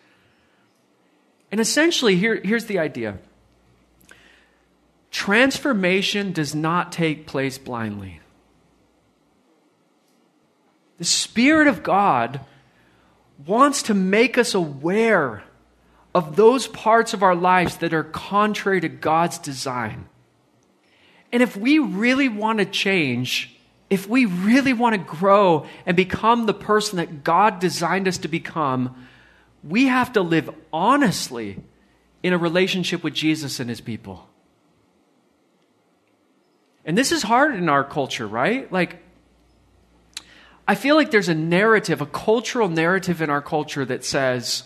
And 1.52 1.62
essentially, 1.62 2.16
here, 2.16 2.42
here's 2.44 2.66
the 2.66 2.80
idea 2.80 3.20
Transformation 5.14 6.32
does 6.32 6.56
not 6.56 6.92
take 6.92 7.28
place 7.28 7.60
blindly. 7.60 8.20
The 10.98 11.06
Spirit 11.06 11.68
of 11.68 11.84
God 11.84 12.42
wants 13.46 13.84
to 13.84 13.94
make 13.94 14.40
us 14.40 14.56
aware 14.56 15.44
of 16.16 16.36
those 16.36 16.66
parts 16.66 17.14
of 17.14 17.22
our 17.22 17.36
lives 17.36 17.78
that 17.78 17.94
are 17.94 18.04
contrary 18.04 18.82
to 18.82 18.90
God's 18.90 19.38
design. 19.38 20.10
And 21.32 21.44
if 21.44 21.56
we 21.56 21.78
really 21.78 22.28
want 22.28 22.58
to 22.58 22.66
change, 22.66 23.56
if 23.92 24.10
we 24.10 24.26
really 24.26 24.74
want 24.74 24.96
to 24.96 25.18
grow 25.18 25.68
and 25.86 25.96
become 25.96 26.48
the 26.48 26.56
person 26.56 26.98
that 26.98 27.24
God 27.24 27.60
designed 27.60 28.08
us 28.08 28.18
to 28.18 28.28
become, 28.28 29.08
we 29.64 29.86
have 29.86 30.14
to 30.14 30.22
live 30.22 30.50
honestly 30.74 31.62
in 32.24 32.34
a 32.34 32.38
relationship 32.40 33.04
with 33.04 33.14
Jesus 33.14 33.60
and 33.60 33.70
his 33.70 33.80
people. 33.80 34.28
And 36.86 36.98
this 36.98 37.12
is 37.12 37.24
hard 37.24 37.56
in 37.56 37.70
our 37.70 37.84
culture, 37.84 38.28
right? 38.28 38.72
Like, 38.72 38.98
I 40.68 40.76
feel 40.76 40.96
like 40.96 41.12
there's 41.12 41.30
a 41.30 41.36
narrative, 41.36 42.02
a 42.02 42.06
cultural 42.06 42.70
narrative 42.70 43.22
in 43.22 43.30
our 43.30 43.42
culture 43.42 43.86
that 43.86 44.04
says, 44.04 44.64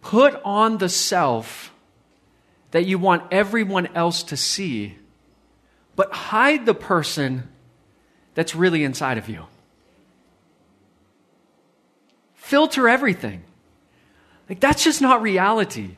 put 0.00 0.40
on 0.44 0.78
the 0.78 0.88
self 0.88 1.72
that 2.72 2.86
you 2.86 2.98
want 2.98 3.22
everyone 3.30 3.86
else 3.94 4.22
to 4.24 4.36
see, 4.36 4.96
but 5.94 6.12
hide 6.12 6.66
the 6.66 6.74
person 6.74 7.48
that's 8.34 8.54
really 8.54 8.82
inside 8.82 9.18
of 9.18 9.28
you. 9.28 9.46
Filter 12.34 12.88
everything. 12.88 13.42
Like, 14.48 14.60
that's 14.60 14.84
just 14.84 15.00
not 15.00 15.22
reality. 15.22 15.96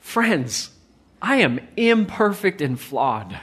Friends, 0.00 0.70
I 1.22 1.36
am 1.36 1.60
imperfect 1.76 2.60
and 2.60 2.78
flawed. 2.78 3.38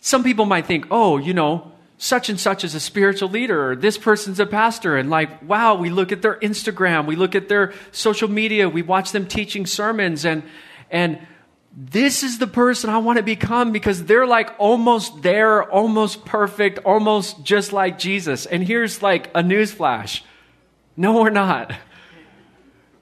Some 0.00 0.22
people 0.22 0.46
might 0.46 0.64
think, 0.64 0.86
oh, 0.92 1.18
you 1.18 1.34
know, 1.34 1.72
such 1.98 2.28
and 2.28 2.38
such 2.38 2.62
is 2.62 2.76
a 2.76 2.80
spiritual 2.80 3.28
leader, 3.28 3.72
or 3.72 3.76
this 3.76 3.98
person's 3.98 4.38
a 4.38 4.46
pastor, 4.46 4.96
and 4.96 5.10
like, 5.10 5.42
wow, 5.42 5.74
we 5.74 5.90
look 5.90 6.12
at 6.12 6.22
their 6.22 6.36
Instagram, 6.36 7.06
we 7.06 7.16
look 7.16 7.34
at 7.34 7.48
their 7.48 7.74
social 7.90 8.30
media, 8.30 8.68
we 8.68 8.82
watch 8.82 9.10
them 9.10 9.26
teaching 9.26 9.66
sermons, 9.66 10.24
and 10.24 10.44
and 10.88 11.18
this 11.76 12.22
is 12.22 12.38
the 12.38 12.46
person 12.46 12.90
I 12.90 12.98
want 12.98 13.18
to 13.18 13.22
become 13.24 13.72
because 13.72 14.04
they're 14.04 14.26
like 14.26 14.54
almost 14.58 15.22
there, 15.22 15.64
almost 15.64 16.24
perfect, 16.24 16.78
almost 16.84 17.42
just 17.42 17.72
like 17.72 17.98
Jesus. 17.98 18.46
And 18.46 18.62
here's 18.62 19.02
like 19.02 19.30
a 19.34 19.42
news 19.42 19.72
flash. 19.72 20.24
No, 20.96 21.20
we're 21.20 21.30
not. 21.30 21.72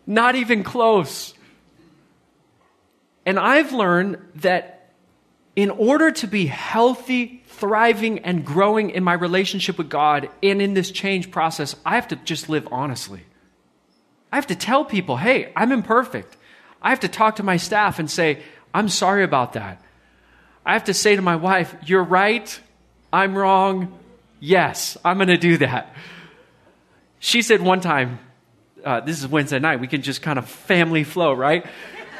Not 0.07 0.35
even 0.35 0.63
close. 0.63 1.33
And 3.27 3.39
I've 3.41 3.73
learned 3.73 4.19
that 4.37 4.93
in 5.57 5.71
order 5.71 6.13
to 6.13 6.27
be 6.27 6.47
healthy, 6.47 7.43
thriving, 7.47 8.21
and 8.21 8.45
growing 8.45 8.91
in 8.91 9.03
my 9.03 9.15
relationship 9.15 9.77
with 9.79 9.89
God 9.89 10.31
and 10.43 10.63
in 10.63 10.75
this 10.75 10.91
change 10.91 11.31
process, 11.31 11.75
I 11.85 11.97
have 11.97 12.09
to 12.09 12.17
just 12.17 12.49
live 12.49 12.69
honestly. 12.71 13.25
I 14.31 14.37
have 14.37 14.47
to 14.49 14.55
tell 14.55 14.85
people, 14.85 15.17
hey, 15.17 15.53
I'm 15.57 15.73
imperfect. 15.73 16.37
I 16.81 16.91
have 16.91 17.01
to 17.01 17.09
talk 17.09 17.37
to 17.37 17.43
my 17.43 17.57
staff 17.57 17.99
and 17.99 18.11
say, 18.11 18.43
I'm 18.73 18.89
sorry 18.89 19.25
about 19.25 19.55
that. 19.55 19.83
I 20.65 20.75
have 20.75 20.85
to 20.85 20.95
say 20.95 21.17
to 21.17 21.23
my 21.23 21.37
wife, 21.37 21.75
you're 21.85 22.05
right, 22.05 22.61
I'm 23.13 23.37
wrong. 23.37 23.99
Yes, 24.41 24.99
I'm 25.05 25.17
going 25.17 25.29
to 25.29 25.39
do 25.39 25.59
that. 25.59 25.95
She 27.19 27.41
said 27.41 27.63
one 27.63 27.81
time, 27.81 28.19
uh, 28.85 29.01
this 29.01 29.19
is 29.19 29.27
Wednesday 29.27 29.59
night, 29.59 29.81
we 29.81 29.89
can 29.89 30.03
just 30.03 30.23
kind 30.23 30.39
of 30.39 30.49
family 30.49 31.03
flow, 31.03 31.33
right? 31.33 31.65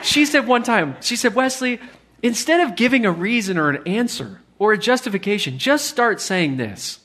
She 0.03 0.27
said 0.27 0.47
one 0.47 0.63
time, 0.63 0.97
she 1.01 1.17
said, 1.17 1.35
Wesley, 1.35 1.81
instead 2.23 2.61
of 2.61 2.77
giving 2.77 3.07
a 3.07 3.13
reason 3.13 3.59
or 3.59 3.71
an 3.71 3.87
answer 3.87 4.41
or 4.59 4.73
a 4.73 4.79
justification, 4.79 5.59
just 5.59 5.87
start 5.87 6.21
saying 6.21 6.57
this. 6.57 7.01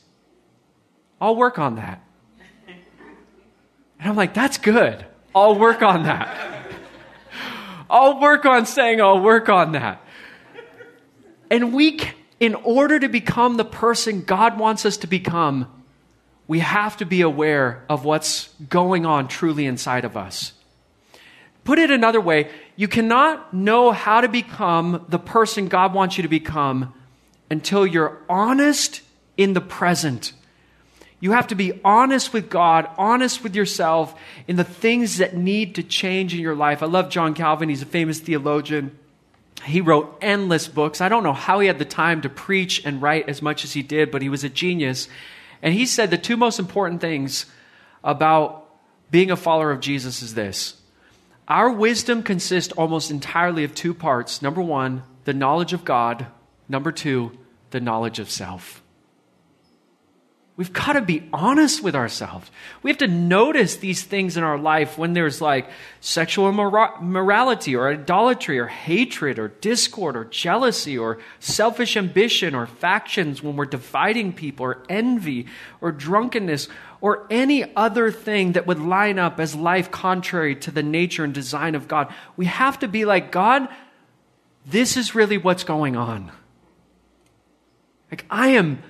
I'll 1.19 1.35
work 1.35 1.59
on 1.59 1.75
that. 1.75 2.03
And 3.99 4.09
I'm 4.09 4.15
like, 4.15 4.33
that's 4.33 4.57
good. 4.57 5.05
I'll 5.35 5.57
work 5.57 5.81
on 5.81 6.03
that. 6.03 6.67
I'll 7.89 8.19
work 8.19 8.45
on 8.45 8.65
saying 8.65 9.01
I'll 9.01 9.19
work 9.19 9.49
on 9.49 9.73
that. 9.73 10.01
And 11.51 11.73
we, 11.73 11.99
in 12.39 12.55
order 12.55 12.97
to 12.99 13.09
become 13.09 13.57
the 13.57 13.65
person 13.65 14.21
God 14.21 14.57
wants 14.57 14.85
us 14.85 14.97
to 14.97 15.07
become, 15.07 15.67
we 16.47 16.59
have 16.59 16.97
to 16.97 17.05
be 17.05 17.21
aware 17.21 17.85
of 17.89 18.05
what's 18.05 18.47
going 18.69 19.05
on 19.05 19.27
truly 19.27 19.65
inside 19.65 20.05
of 20.05 20.17
us. 20.17 20.53
Put 21.63 21.79
it 21.79 21.91
another 21.91 22.19
way, 22.19 22.49
you 22.75 22.87
cannot 22.87 23.53
know 23.53 23.91
how 23.91 24.21
to 24.21 24.27
become 24.27 25.05
the 25.09 25.19
person 25.19 25.67
God 25.67 25.93
wants 25.93 26.17
you 26.17 26.23
to 26.23 26.29
become 26.29 26.93
until 27.49 27.85
you're 27.85 28.17
honest 28.27 29.01
in 29.37 29.53
the 29.53 29.61
present. 29.61 30.33
You 31.19 31.33
have 31.33 31.47
to 31.47 31.55
be 31.55 31.79
honest 31.85 32.33
with 32.33 32.49
God, 32.49 32.89
honest 32.97 33.43
with 33.43 33.55
yourself 33.55 34.19
in 34.47 34.55
the 34.55 34.63
things 34.63 35.17
that 35.17 35.37
need 35.37 35.75
to 35.75 35.83
change 35.83 36.33
in 36.33 36.39
your 36.39 36.55
life. 36.55 36.81
I 36.81 36.87
love 36.87 37.09
John 37.09 37.35
Calvin, 37.35 37.69
he's 37.69 37.83
a 37.83 37.85
famous 37.85 38.19
theologian. 38.19 38.97
He 39.63 39.79
wrote 39.79 40.17
endless 40.21 40.67
books. 40.67 41.01
I 41.01 41.09
don't 41.09 41.23
know 41.23 41.33
how 41.33 41.59
he 41.59 41.67
had 41.67 41.77
the 41.77 41.85
time 41.85 42.21
to 42.21 42.29
preach 42.29 42.83
and 42.83 42.99
write 42.99 43.29
as 43.29 43.43
much 43.43 43.63
as 43.63 43.73
he 43.73 43.83
did, 43.83 44.09
but 44.09 44.23
he 44.23 44.29
was 44.29 44.43
a 44.43 44.49
genius. 44.49 45.07
And 45.61 45.75
he 45.75 45.85
said 45.85 46.09
the 46.09 46.17
two 46.17 46.35
most 46.35 46.57
important 46.57 46.99
things 46.99 47.45
about 48.03 48.67
being 49.11 49.29
a 49.29 49.35
follower 49.35 49.69
of 49.69 49.79
Jesus 49.79 50.23
is 50.23 50.33
this 50.33 50.80
our 51.51 51.69
wisdom 51.69 52.23
consists 52.23 52.71
almost 52.71 53.11
entirely 53.11 53.65
of 53.65 53.75
two 53.75 53.93
parts. 53.93 54.41
Number 54.41 54.61
one, 54.61 55.03
the 55.25 55.33
knowledge 55.33 55.73
of 55.73 55.83
God. 55.83 56.27
Number 56.69 56.93
two, 56.93 57.37
the 57.71 57.81
knowledge 57.81 58.19
of 58.19 58.31
self. 58.31 58.81
We've 60.55 60.71
got 60.71 60.93
to 60.93 61.01
be 61.01 61.27
honest 61.33 61.83
with 61.83 61.93
ourselves. 61.93 62.49
We 62.83 62.89
have 62.89 62.99
to 62.99 63.07
notice 63.07 63.77
these 63.77 64.03
things 64.03 64.37
in 64.37 64.43
our 64.43 64.57
life 64.57 64.97
when 64.97 65.11
there's 65.11 65.41
like 65.41 65.69
sexual 65.99 66.47
immorality 66.47 67.75
or 67.75 67.89
idolatry 67.89 68.57
or 68.57 68.67
hatred 68.67 69.37
or 69.37 69.49
discord 69.49 70.15
or 70.15 70.25
jealousy 70.25 70.97
or 70.97 71.19
selfish 71.39 71.97
ambition 71.97 72.55
or 72.55 72.65
factions 72.65 73.43
when 73.43 73.57
we're 73.57 73.65
dividing 73.65 74.31
people 74.31 74.65
or 74.65 74.83
envy 74.87 75.47
or 75.81 75.91
drunkenness 75.91 76.69
or 77.01 77.25
any 77.31 77.75
other 77.75 78.11
thing 78.11 78.53
that 78.53 78.67
would 78.67 78.79
line 78.79 79.17
up 79.17 79.39
as 79.39 79.55
life 79.55 79.89
contrary 79.89 80.55
to 80.55 80.71
the 80.71 80.83
nature 80.83 81.23
and 81.23 81.33
design 81.33 81.73
of 81.73 81.87
God. 81.87 82.13
We 82.37 82.45
have 82.45 82.79
to 82.79 82.87
be 82.87 83.05
like, 83.05 83.31
God, 83.31 83.67
this 84.65 84.95
is 84.95 85.15
really 85.15 85.39
what's 85.39 85.63
going 85.63 85.95
on. 85.95 86.31
Like, 88.11 88.25
I 88.29 88.49
am 88.49 88.83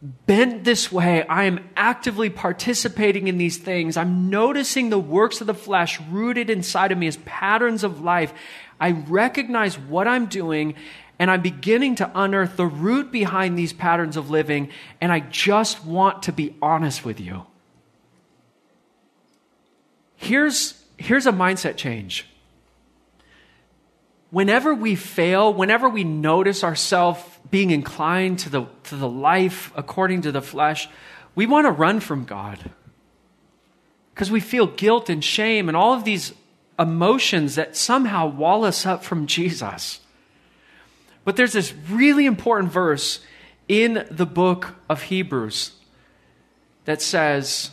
bent 0.00 0.64
this 0.64 0.90
way. 0.90 1.26
I 1.26 1.44
am 1.44 1.68
actively 1.76 2.30
participating 2.30 3.28
in 3.28 3.36
these 3.36 3.58
things. 3.58 3.96
I'm 3.96 4.30
noticing 4.30 4.88
the 4.88 4.98
works 4.98 5.40
of 5.40 5.46
the 5.46 5.54
flesh 5.54 6.00
rooted 6.02 6.48
inside 6.48 6.92
of 6.92 6.98
me 6.98 7.08
as 7.08 7.16
patterns 7.18 7.84
of 7.84 8.00
life. 8.00 8.32
I 8.80 8.92
recognize 8.92 9.78
what 9.78 10.06
I'm 10.06 10.26
doing 10.26 10.74
and 11.18 11.30
I'm 11.30 11.42
beginning 11.42 11.96
to 11.96 12.10
unearth 12.14 12.56
the 12.56 12.66
root 12.66 13.10
behind 13.10 13.58
these 13.58 13.72
patterns 13.72 14.16
of 14.16 14.30
living. 14.30 14.70
And 15.00 15.10
I 15.12 15.18
just 15.20 15.84
want 15.84 16.22
to 16.24 16.32
be 16.32 16.54
honest 16.62 17.04
with 17.04 17.18
you. 17.18 17.44
Here's, 20.20 20.74
here's 20.96 21.26
a 21.26 21.32
mindset 21.32 21.76
change. 21.76 22.26
Whenever 24.30 24.74
we 24.74 24.96
fail, 24.96 25.54
whenever 25.54 25.88
we 25.88 26.04
notice 26.04 26.62
ourselves 26.64 27.22
being 27.50 27.70
inclined 27.70 28.40
to 28.40 28.50
the, 28.50 28.66
to 28.84 28.96
the 28.96 29.08
life 29.08 29.72
according 29.76 30.22
to 30.22 30.32
the 30.32 30.42
flesh, 30.42 30.88
we 31.34 31.46
want 31.46 31.66
to 31.66 31.70
run 31.70 32.00
from 32.00 32.24
God. 32.24 32.72
Because 34.12 34.30
we 34.30 34.40
feel 34.40 34.66
guilt 34.66 35.08
and 35.08 35.24
shame 35.24 35.68
and 35.68 35.76
all 35.76 35.94
of 35.94 36.02
these 36.02 36.34
emotions 36.78 37.54
that 37.54 37.76
somehow 37.76 38.26
wall 38.26 38.64
us 38.64 38.84
up 38.84 39.04
from 39.04 39.28
Jesus. 39.28 40.00
But 41.24 41.36
there's 41.36 41.52
this 41.52 41.72
really 41.88 42.26
important 42.26 42.72
verse 42.72 43.20
in 43.68 44.04
the 44.10 44.26
book 44.26 44.74
of 44.88 45.02
Hebrews 45.02 45.72
that 46.86 47.00
says, 47.00 47.70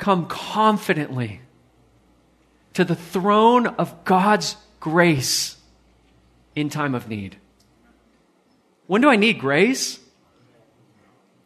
Come 0.00 0.24
confidently 0.24 1.42
to 2.72 2.86
the 2.86 2.94
throne 2.94 3.66
of 3.66 4.02
God's 4.04 4.56
grace 4.80 5.58
in 6.56 6.70
time 6.70 6.94
of 6.94 7.06
need. 7.06 7.36
When 8.86 9.02
do 9.02 9.10
I 9.10 9.16
need 9.16 9.38
grace? 9.38 10.00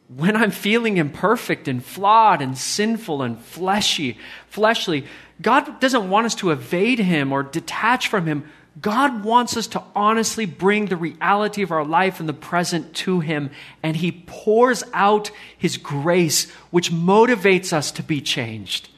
When 0.06 0.36
I'm 0.36 0.52
feeling 0.52 0.98
imperfect 0.98 1.66
and 1.66 1.84
flawed 1.84 2.40
and 2.40 2.56
sinful 2.56 3.22
and 3.22 3.40
fleshy, 3.40 4.18
fleshly. 4.46 5.04
God 5.42 5.80
doesn't 5.80 6.08
want 6.08 6.26
us 6.26 6.36
to 6.36 6.52
evade 6.52 7.00
him 7.00 7.32
or 7.32 7.42
detach 7.42 8.06
from 8.06 8.26
him. 8.26 8.48
God 8.80 9.24
wants 9.24 9.56
us 9.56 9.68
to 9.68 9.82
honestly 9.94 10.46
bring 10.46 10.86
the 10.86 10.96
reality 10.96 11.62
of 11.62 11.70
our 11.70 11.84
life 11.84 12.18
in 12.18 12.26
the 12.26 12.32
present 12.32 12.94
to 12.96 13.20
Him, 13.20 13.50
and 13.82 13.96
He 13.96 14.24
pours 14.26 14.82
out 14.92 15.30
His 15.56 15.76
grace, 15.76 16.50
which 16.70 16.90
motivates 16.90 17.72
us 17.72 17.92
to 17.92 18.02
be 18.02 18.20
changed. 18.20 18.88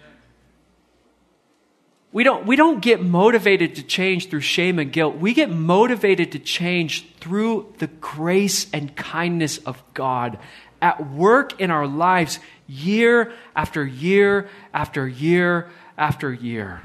We 2.11 2.25
don't, 2.25 2.47
we 2.47 2.57
don't 2.57 2.81
get 2.81 3.03
motivated 3.03 3.75
to 3.75 3.83
change 3.83 4.31
through 4.31 4.41
shame 4.41 4.79
and 4.79 4.91
guilt. 4.91 5.17
We 5.17 5.35
get 5.35 5.51
motivated 5.51 6.33
to 6.33 6.39
change 6.39 7.07
through 7.21 7.75
the 7.77 7.89
grace 7.89 8.69
and 8.73 8.97
kindness 8.97 9.59
of 9.59 9.83
God 9.93 10.39
at 10.81 11.11
work 11.11 11.61
in 11.61 11.71
our 11.71 11.87
lives 11.87 12.39
year 12.67 13.33
after 13.55 13.85
year 13.85 14.49
after 14.73 15.07
year 15.07 15.69
after 15.99 16.33
year. 16.33 16.83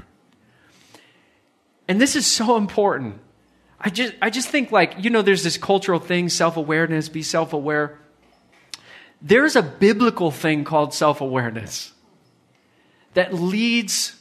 And 1.88 2.00
this 2.00 2.16
is 2.16 2.26
so 2.26 2.56
important. 2.56 3.20
I 3.80 3.90
just, 3.90 4.14
I 4.22 4.30
just 4.30 4.48
think, 4.48 4.70
like, 4.70 4.94
you 4.98 5.10
know, 5.10 5.22
there's 5.22 5.42
this 5.42 5.56
cultural 5.56 5.98
thing 5.98 6.28
self 6.28 6.56
awareness, 6.56 7.08
be 7.08 7.22
self 7.22 7.52
aware. 7.52 7.98
There's 9.20 9.56
a 9.56 9.62
biblical 9.62 10.30
thing 10.30 10.64
called 10.64 10.94
self 10.94 11.20
awareness 11.20 11.92
that 13.14 13.34
leads 13.34 14.16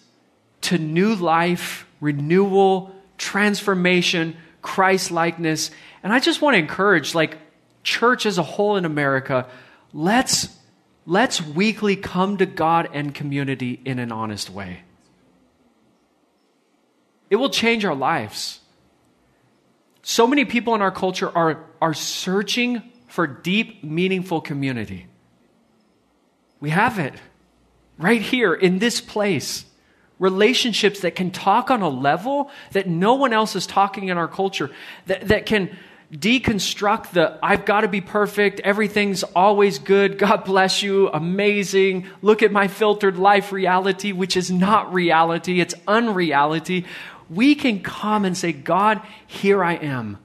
to 0.62 0.78
new 0.78 1.16
life, 1.16 1.88
renewal, 2.00 2.96
transformation, 3.18 4.36
Christ 4.62 5.12
likeness. 5.12 5.72
And 6.04 6.12
I 6.12 6.20
just 6.20 6.42
want 6.42 6.56
to 6.56 6.60
encourage, 6.60 7.16
like, 7.16 7.38
church 7.84 8.26
as 8.26 8.38
a 8.38 8.44
whole 8.44 8.78
in 8.78 8.86
America, 8.86 9.48
let's, 9.94 10.50
let's 11.06 11.42
weekly 11.42 11.96
come 11.96 12.38
to 12.38 12.46
God 12.46 12.90
and 12.94 13.14
community 13.14 13.80
in 13.86 14.00
an 14.00 14.12
honest 14.12 14.50
way. 14.50 14.82
It 17.32 17.38
will 17.38 17.50
change 17.50 17.86
our 17.86 17.96
lives. 17.96 18.60
So 20.04 20.28
many 20.28 20.46
people 20.46 20.76
in 20.76 20.82
our 20.82 20.92
culture 20.92 21.36
are, 21.36 21.66
are 21.82 21.94
searching 21.94 22.84
for 23.08 23.26
deep, 23.26 23.84
meaningful 23.84 24.42
community. 24.42 25.08
We 26.60 26.70
have 26.70 27.00
it 27.00 27.14
right 27.98 28.22
here 28.22 28.54
in 28.54 28.80
this 28.80 29.02
place 29.02 29.66
relationships 30.20 31.00
that 31.00 31.16
can 31.16 31.32
talk 31.32 31.72
on 31.72 31.82
a 31.82 31.90
level 31.90 32.52
that 32.74 32.88
no 32.88 33.16
one 33.16 33.34
else 33.34 33.56
is 33.56 33.66
talking 33.66 34.10
in 34.10 34.18
our 34.20 34.28
culture, 34.28 34.70
that, 35.08 35.30
that 35.30 35.48
can 35.48 35.76
deconstruct 36.14 37.12
the 37.12 37.40
I've 37.42 37.66
got 37.66 37.82
to 37.82 37.88
be 37.88 38.02
perfect, 38.02 38.60
everything's 38.60 39.24
always 39.24 39.80
good, 39.80 40.18
God 40.18 40.44
bless 40.44 40.84
you, 40.84 41.10
amazing, 41.10 42.08
look 42.22 42.44
at 42.44 42.52
my 42.52 42.68
filtered 42.68 43.18
life 43.18 43.52
reality, 43.52 44.12
which 44.12 44.38
is 44.38 44.52
not 44.52 44.94
reality, 44.94 45.60
it's 45.60 45.74
unreality. 45.88 46.86
We 47.32 47.56
can 47.56 47.80
come 47.80 48.26
and 48.26 48.38
say, 48.38 48.52
God, 48.52 49.02
here 49.26 49.64
I 49.64 49.76
am, 49.76 50.18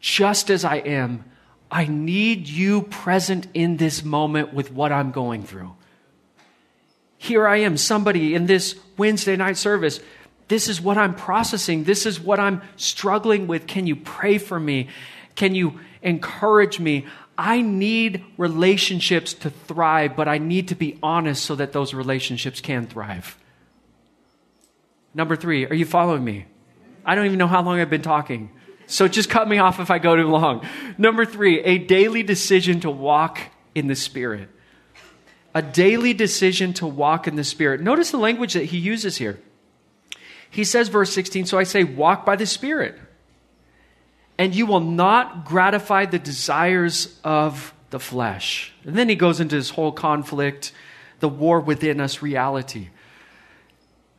just 0.00 0.50
as 0.50 0.64
I 0.64 0.76
am. 0.76 1.24
I 1.70 1.86
need 1.86 2.48
you 2.48 2.82
present 2.82 3.46
in 3.54 3.76
this 3.76 4.02
moment 4.02 4.52
with 4.52 4.72
what 4.72 4.90
I'm 4.90 5.12
going 5.12 5.44
through. 5.44 5.74
Here 7.16 7.46
I 7.46 7.58
am, 7.58 7.76
somebody 7.76 8.34
in 8.34 8.46
this 8.46 8.74
Wednesday 8.98 9.36
night 9.36 9.56
service. 9.56 10.00
This 10.48 10.68
is 10.68 10.80
what 10.80 10.98
I'm 10.98 11.14
processing. 11.14 11.84
This 11.84 12.06
is 12.06 12.18
what 12.20 12.40
I'm 12.40 12.60
struggling 12.76 13.46
with. 13.46 13.68
Can 13.68 13.86
you 13.86 13.94
pray 13.94 14.38
for 14.38 14.58
me? 14.58 14.88
Can 15.36 15.54
you 15.54 15.78
encourage 16.02 16.80
me? 16.80 17.06
I 17.38 17.62
need 17.62 18.24
relationships 18.36 19.32
to 19.34 19.50
thrive, 19.50 20.16
but 20.16 20.26
I 20.26 20.38
need 20.38 20.68
to 20.68 20.74
be 20.74 20.98
honest 21.02 21.44
so 21.44 21.54
that 21.54 21.72
those 21.72 21.94
relationships 21.94 22.60
can 22.60 22.86
thrive. 22.86 23.36
Number 25.14 25.36
three, 25.36 25.66
are 25.66 25.74
you 25.74 25.86
following 25.86 26.24
me? 26.24 26.46
I 27.04 27.14
don't 27.14 27.26
even 27.26 27.38
know 27.38 27.46
how 27.46 27.62
long 27.62 27.80
I've 27.80 27.90
been 27.90 28.02
talking. 28.02 28.50
So 28.86 29.08
just 29.08 29.30
cut 29.30 29.48
me 29.48 29.58
off 29.58 29.80
if 29.80 29.90
I 29.90 29.98
go 29.98 30.16
too 30.16 30.26
long. 30.28 30.66
Number 30.98 31.24
three, 31.24 31.60
a 31.60 31.78
daily 31.78 32.22
decision 32.22 32.80
to 32.80 32.90
walk 32.90 33.40
in 33.74 33.86
the 33.86 33.94
Spirit 33.94 34.50
a 35.54 35.62
daily 35.62 36.12
decision 36.12 36.72
to 36.74 36.86
walk 36.86 37.28
in 37.28 37.36
the 37.36 37.44
Spirit. 37.44 37.80
Notice 37.80 38.10
the 38.10 38.18
language 38.18 38.54
that 38.54 38.64
he 38.64 38.78
uses 38.78 39.16
here. 39.16 39.38
He 40.50 40.64
says, 40.64 40.88
verse 40.88 41.12
16, 41.12 41.46
so 41.46 41.58
I 41.58 41.62
say, 41.62 41.84
walk 41.84 42.26
by 42.26 42.36
the 42.36 42.46
Spirit, 42.46 42.98
and 44.36 44.54
you 44.54 44.66
will 44.66 44.80
not 44.80 45.44
gratify 45.44 46.06
the 46.06 46.18
desires 46.18 47.18
of 47.22 47.72
the 47.90 48.00
flesh. 48.00 48.72
And 48.84 48.96
then 48.96 49.08
he 49.08 49.14
goes 49.14 49.40
into 49.40 49.56
this 49.56 49.70
whole 49.70 49.92
conflict, 49.92 50.72
the 51.20 51.28
war 51.28 51.60
within 51.60 52.00
us 52.00 52.20
reality. 52.20 52.88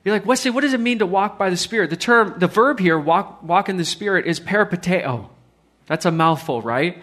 You're 0.05 0.13
like, 0.13 0.27
Wesley, 0.27 0.51
what 0.51 0.61
does 0.61 0.73
it 0.73 0.79
mean 0.79 0.99
to 0.99 1.05
walk 1.07 1.39
by 1.39 1.49
the 1.49 1.57
Spirit? 1.57 1.89
The 1.89 1.97
term, 1.97 2.35
the 2.37 2.45
verb 2.45 2.79
here, 2.79 2.97
walk, 2.97 3.41
walk 3.41 3.69
in 3.69 3.77
the 3.77 3.83
Spirit, 3.83 4.27
is 4.27 4.39
peripateo. 4.39 5.29
That's 5.87 6.05
a 6.05 6.11
mouthful, 6.11 6.61
right? 6.61 7.01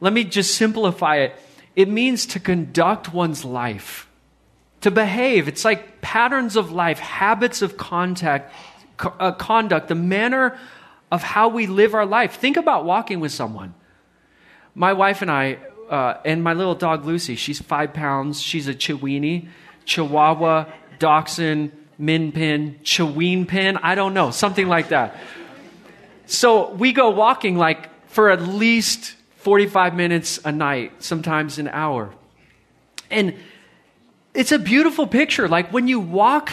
Let 0.00 0.12
me 0.12 0.24
just 0.24 0.54
simplify 0.54 1.16
it. 1.16 1.40
It 1.74 1.88
means 1.88 2.26
to 2.26 2.40
conduct 2.40 3.14
one's 3.14 3.46
life, 3.46 4.08
to 4.82 4.90
behave. 4.90 5.48
It's 5.48 5.64
like 5.64 6.02
patterns 6.02 6.54
of 6.56 6.70
life, 6.70 6.98
habits 6.98 7.62
of 7.62 7.78
contact, 7.78 8.52
uh, 8.98 9.32
conduct, 9.32 9.88
the 9.88 9.94
manner 9.94 10.58
of 11.10 11.22
how 11.22 11.48
we 11.48 11.66
live 11.66 11.94
our 11.94 12.04
life. 12.04 12.34
Think 12.34 12.58
about 12.58 12.84
walking 12.84 13.20
with 13.20 13.32
someone. 13.32 13.72
My 14.74 14.92
wife 14.92 15.22
and 15.22 15.30
I, 15.30 15.58
uh, 15.88 16.18
and 16.26 16.44
my 16.44 16.52
little 16.52 16.74
dog 16.74 17.06
Lucy, 17.06 17.36
she's 17.36 17.60
five 17.62 17.94
pounds. 17.94 18.42
She's 18.42 18.68
a 18.68 18.74
Chiweenie, 18.74 19.48
Chihuahua, 19.86 20.66
Dachshund, 20.98 21.72
Min 21.98 22.32
Pin, 22.32 22.78
Pin, 23.46 23.76
I 23.82 23.94
don't 23.94 24.14
know, 24.14 24.30
something 24.30 24.68
like 24.68 24.88
that. 24.88 25.16
So 26.26 26.70
we 26.70 26.92
go 26.92 27.10
walking 27.10 27.56
like 27.56 27.90
for 28.08 28.30
at 28.30 28.42
least 28.42 29.14
45 29.38 29.94
minutes 29.94 30.40
a 30.44 30.52
night, 30.52 31.02
sometimes 31.02 31.58
an 31.58 31.68
hour. 31.68 32.14
And 33.10 33.34
it's 34.32 34.52
a 34.52 34.58
beautiful 34.58 35.06
picture. 35.06 35.48
Like 35.48 35.72
when 35.72 35.86
you 35.86 36.00
walk 36.00 36.52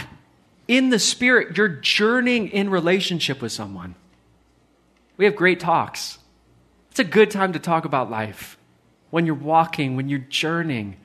in 0.68 0.90
the 0.90 1.00
Spirit, 1.00 1.58
you're 1.58 1.68
journeying 1.68 2.50
in 2.50 2.70
relationship 2.70 3.42
with 3.42 3.52
someone. 3.52 3.96
We 5.18 5.26
have 5.26 5.36
great 5.36 5.60
talks. 5.60 6.18
It's 6.92 7.00
a 7.00 7.04
good 7.04 7.32
time 7.32 7.54
to 7.54 7.60
talk 7.60 7.86
about 7.86 8.10
life. 8.10 8.58
When 9.10 9.26
you're 9.26 9.36
walking, 9.36 9.96
when 9.96 10.10
you're 10.10 10.20
journeying, 10.20 10.98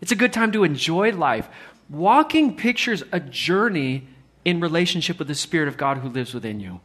it's 0.00 0.12
a 0.12 0.16
good 0.16 0.32
time 0.32 0.52
to 0.52 0.64
enjoy 0.64 1.12
life. 1.12 1.48
Walking 1.88 2.56
pictures 2.56 3.02
a 3.12 3.20
journey 3.20 4.06
in 4.44 4.60
relationship 4.60 5.18
with 5.18 5.28
the 5.28 5.34
Spirit 5.34 5.68
of 5.68 5.76
God 5.76 5.98
who 5.98 6.08
lives 6.08 6.34
within 6.34 6.60
you. 6.60 6.80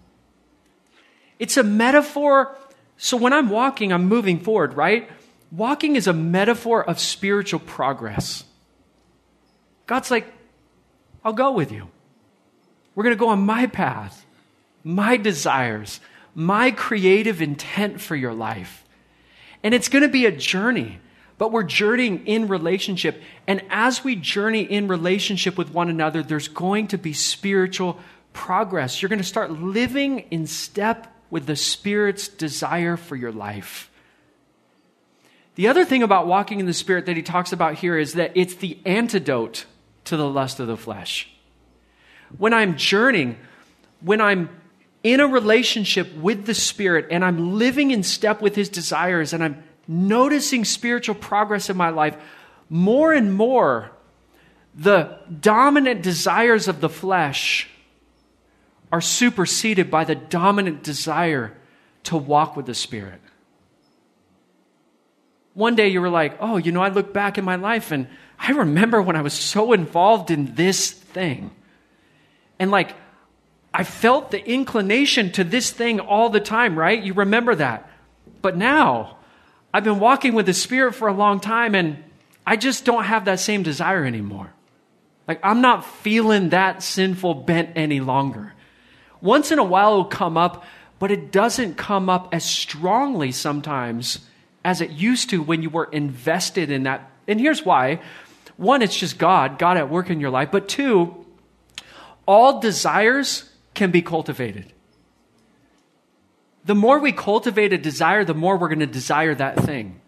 It's 1.40 1.58
a 1.58 1.64
metaphor. 1.64 2.56
So 2.98 3.18
when 3.18 3.34
I'm 3.34 3.50
walking, 3.50 3.92
I'm 3.92 4.06
moving 4.06 4.40
forward, 4.40 4.76
right? 4.76 5.10
Walking 5.52 5.96
is 5.96 6.08
a 6.08 6.14
metaphor 6.14 6.84
of 6.84 7.00
spiritual 7.00 7.60
progress. 7.60 8.44
God's 9.86 10.10
like, 10.10 10.32
I'll 11.24 11.34
go 11.34 11.52
with 11.52 11.72
you. 11.72 11.90
We're 12.96 13.04
going 13.04 13.16
to 13.16 13.20
go 13.20 13.30
on 13.30 13.40
my 13.40 13.68
path, 13.68 14.26
my 14.84 15.18
desires, 15.18 16.00
my 16.36 16.72
creative 16.72 17.42
intent 17.42 18.02
for 18.02 18.16
your 18.16 18.34
life. 18.34 18.84
And 19.64 19.74
it's 19.74 19.90
going 19.90 20.04
to 20.04 20.10
be 20.10 20.26
a 20.26 20.32
journey 20.32 21.00
but 21.44 21.52
we're 21.52 21.64
journeying 21.64 22.26
in 22.26 22.48
relationship. 22.48 23.22
And 23.48 23.62
as 23.70 24.02
we 24.02 24.16
journey 24.16 24.62
in 24.62 24.88
relationship 24.88 25.58
with 25.58 25.74
one 25.74 25.90
another, 25.90 26.24
there's 26.24 26.48
going 26.48 26.88
to 26.88 26.98
be 26.98 27.12
spiritual 27.12 28.00
progress. 28.32 29.02
You're 29.02 29.10
going 29.10 29.20
to 29.20 29.26
start 29.26 29.52
living 29.52 30.20
in 30.32 30.48
step 30.48 31.14
with 31.30 31.46
the 31.46 31.58
Spirit's 31.58 32.30
desire 32.30 32.96
for 32.96 33.18
your 33.18 33.34
life. 33.34 33.92
The 35.56 35.68
other 35.68 35.84
thing 35.84 36.02
about 36.02 36.28
walking 36.28 36.62
in 36.62 36.66
the 36.66 36.74
Spirit 36.74 37.08
that 37.08 37.18
he 37.18 37.24
talks 37.24 37.52
about 37.52 37.76
here 37.76 37.98
is 37.98 38.14
that 38.14 38.32
it's 38.36 38.56
the 38.56 38.78
antidote 38.86 39.66
to 40.06 40.16
the 40.16 40.30
lust 40.30 40.62
of 40.62 40.68
the 40.68 40.78
flesh. 40.78 41.30
When 42.38 42.54
I'm 42.54 42.78
journeying, 42.78 43.38
when 44.00 44.22
I'm 44.22 44.48
in 45.04 45.20
a 45.20 45.28
relationship 45.28 46.16
with 46.16 46.46
the 46.46 46.54
Spirit 46.54 47.08
and 47.12 47.22
I'm 47.26 47.58
living 47.58 47.92
in 47.92 48.02
step 48.04 48.42
with 48.42 48.56
His 48.56 48.70
desires 48.70 49.34
and 49.34 49.44
I'm 49.44 49.62
noticing 49.88 50.66
spiritual 50.66 51.16
progress 51.16 51.70
in 51.70 51.78
my 51.78 51.90
life, 51.90 52.16
more 52.70 53.14
and 53.14 53.34
more, 53.34 53.92
the 54.76 55.20
dominant 55.42 56.02
desires 56.02 56.68
of 56.68 56.82
the 56.82 56.90
flesh 56.90 57.70
are 58.92 59.02
superseded 59.02 59.90
by 59.90 60.04
the 60.04 60.16
dominant 60.16 60.84
desire 60.84 61.56
to 62.04 62.18
walk 62.18 62.56
with 62.56 62.66
the 62.66 62.76
Spirit. 62.76 63.22
One 65.54 65.76
day 65.76 65.90
you 65.90 66.02
were 66.02 66.10
like, 66.10 66.38
oh, 66.40 66.58
you 66.58 66.72
know, 66.72 66.82
I 66.82 66.90
look 66.90 67.14
back 67.14 67.38
in 67.38 67.46
my 67.46 67.56
life 67.56 67.92
and 67.92 68.08
I 68.40 68.52
remember 68.52 69.02
when 69.02 69.16
I 69.16 69.22
was 69.22 69.34
so 69.34 69.74
involved 69.74 70.32
in 70.32 70.56
this 70.56 70.92
thing. 70.92 71.52
And 72.60 72.72
like, 72.72 72.96
I 73.74 73.84
felt 73.84 74.32
the 74.32 74.44
inclination 74.48 75.32
to 75.34 75.44
this 75.44 75.72
thing 75.72 76.00
all 76.00 76.30
the 76.30 76.40
time, 76.40 76.78
right? 76.78 77.02
You 77.02 77.14
remember 77.14 77.56
that. 77.56 77.90
But 78.42 78.58
now, 78.58 79.18
I've 79.74 79.84
been 79.84 80.00
walking 80.00 80.34
with 80.34 80.46
the 80.46 80.54
Spirit 80.54 80.94
for 80.94 81.08
a 81.08 81.14
long 81.14 81.40
time 81.40 81.74
and 81.74 82.04
I 82.46 82.58
just 82.58 82.86
don't 82.86 83.06
have 83.06 83.26
that 83.26 83.40
same 83.40 83.64
desire 83.64 84.06
anymore. 84.06 84.54
Like, 85.28 85.40
I'm 85.42 85.62
not 85.62 85.86
feeling 85.86 86.50
that 86.50 86.84
sinful 86.84 87.36
bent 87.36 87.72
any 87.76 88.02
longer. 88.02 88.54
Once 89.22 89.52
in 89.52 89.60
a 89.60 89.64
while 89.64 89.94
it'll 89.94 90.06
come 90.06 90.38
up, 90.38 90.66
but 91.00 91.12
it 91.12 91.32
doesn't 91.32 91.76
come 91.76 92.10
up 92.10 92.30
as 92.34 92.44
strongly 92.44 93.32
sometimes 93.32 94.20
as 94.66 94.82
it 94.82 94.92
used 94.92 95.30
to 95.30 95.42
when 95.42 95.62
you 95.64 95.70
were 95.70 95.86
invested 95.86 96.70
in 96.70 96.84
that. 96.84 97.10
And 97.28 97.40
here's 97.40 97.66
why 97.66 98.02
one, 98.58 98.82
it's 98.82 98.96
just 98.96 99.18
God, 99.18 99.58
God 99.58 99.78
at 99.78 99.90
work 99.90 100.10
in 100.10 100.20
your 100.20 100.30
life. 100.30 100.52
But 100.52 100.68
two, 100.68 101.26
all 102.28 102.60
desires 102.60 103.50
can 103.74 103.90
be 103.92 104.02
cultivated 104.02 104.73
the 106.66 106.76
more 106.76 107.00
we 107.00 107.12
cultivate 107.12 107.74
a 107.74 107.78
desire, 107.78 108.24
the 108.24 108.34
more 108.34 108.58
we're 108.58 108.70
going 108.70 108.80
to 108.80 108.86
desire 108.86 109.36
that 109.36 109.60
thing. 109.60 110.00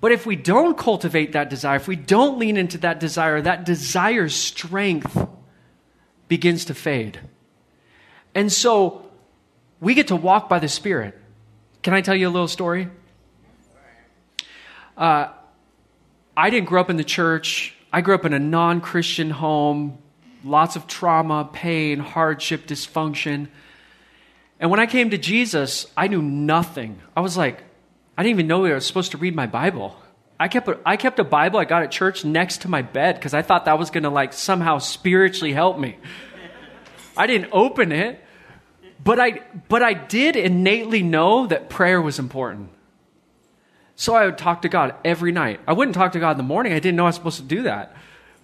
But 0.00 0.12
if 0.12 0.24
we 0.24 0.34
don't 0.34 0.78
cultivate 0.78 1.32
that 1.32 1.50
desire, 1.50 1.76
if 1.76 1.86
we 1.86 1.96
don't 1.96 2.38
lean 2.38 2.56
into 2.56 2.78
that 2.78 3.00
desire, 3.00 3.40
that 3.42 3.64
desire's 3.64 4.34
strength 4.34 5.28
begins 6.26 6.64
to 6.66 6.74
fade. 6.74 7.20
And 8.34 8.50
so 8.50 9.10
we 9.80 9.94
get 9.94 10.08
to 10.08 10.16
walk 10.16 10.48
by 10.48 10.58
the 10.58 10.68
Spirit. 10.68 11.18
Can 11.82 11.94
I 11.94 12.00
tell 12.00 12.14
you 12.14 12.28
a 12.28 12.30
little 12.30 12.48
story? 12.48 12.88
Uh, 14.96 15.28
I 16.36 16.50
didn't 16.50 16.68
grow 16.68 16.80
up 16.80 16.90
in 16.90 16.96
the 16.96 17.04
church. 17.04 17.74
I 17.92 18.00
grew 18.00 18.14
up 18.14 18.24
in 18.24 18.32
a 18.32 18.38
non 18.38 18.80
Christian 18.80 19.30
home, 19.30 19.98
lots 20.44 20.76
of 20.76 20.86
trauma, 20.86 21.48
pain, 21.52 21.98
hardship, 21.98 22.66
dysfunction. 22.66 23.48
And 24.60 24.70
when 24.70 24.78
I 24.78 24.86
came 24.86 25.10
to 25.10 25.18
Jesus, 25.18 25.86
I 25.96 26.06
knew 26.06 26.20
nothing. 26.20 27.00
I 27.16 27.22
was 27.22 27.36
like, 27.36 27.62
I 28.16 28.22
didn't 28.22 28.36
even 28.36 28.46
know 28.46 28.66
I 28.66 28.74
was 28.74 28.86
supposed 28.86 29.12
to 29.12 29.18
read 29.18 29.34
my 29.34 29.46
Bible. 29.46 29.96
I 30.38 30.48
kept 30.48 30.68
a, 30.68 30.78
I 30.84 30.96
kept 30.96 31.18
a 31.18 31.24
Bible 31.24 31.58
I 31.58 31.64
got 31.64 31.82
at 31.82 31.90
church 31.90 32.24
next 32.24 32.62
to 32.62 32.68
my 32.68 32.82
bed 32.82 33.14
because 33.14 33.32
I 33.32 33.40
thought 33.40 33.64
that 33.64 33.78
was 33.78 33.90
going 33.90 34.02
to 34.04 34.10
like 34.10 34.34
somehow 34.34 34.78
spiritually 34.78 35.54
help 35.54 35.78
me. 35.78 35.96
I 37.16 37.26
didn't 37.26 37.50
open 37.52 37.90
it, 37.90 38.22
but 39.02 39.18
I 39.18 39.42
but 39.68 39.82
I 39.82 39.94
did 39.94 40.36
innately 40.36 41.02
know 41.02 41.46
that 41.46 41.70
prayer 41.70 42.00
was 42.00 42.18
important. 42.18 42.70
So 43.96 44.14
I 44.14 44.26
would 44.26 44.38
talk 44.38 44.62
to 44.62 44.68
God 44.68 44.94
every 45.04 45.32
night. 45.32 45.60
I 45.66 45.72
wouldn't 45.72 45.94
talk 45.94 46.12
to 46.12 46.20
God 46.20 46.32
in 46.32 46.36
the 46.38 46.42
morning. 46.42 46.72
I 46.72 46.78
didn't 46.78 46.96
know 46.96 47.04
I 47.04 47.08
was 47.08 47.16
supposed 47.16 47.36
to 47.36 47.42
do 47.42 47.62
that. 47.62 47.94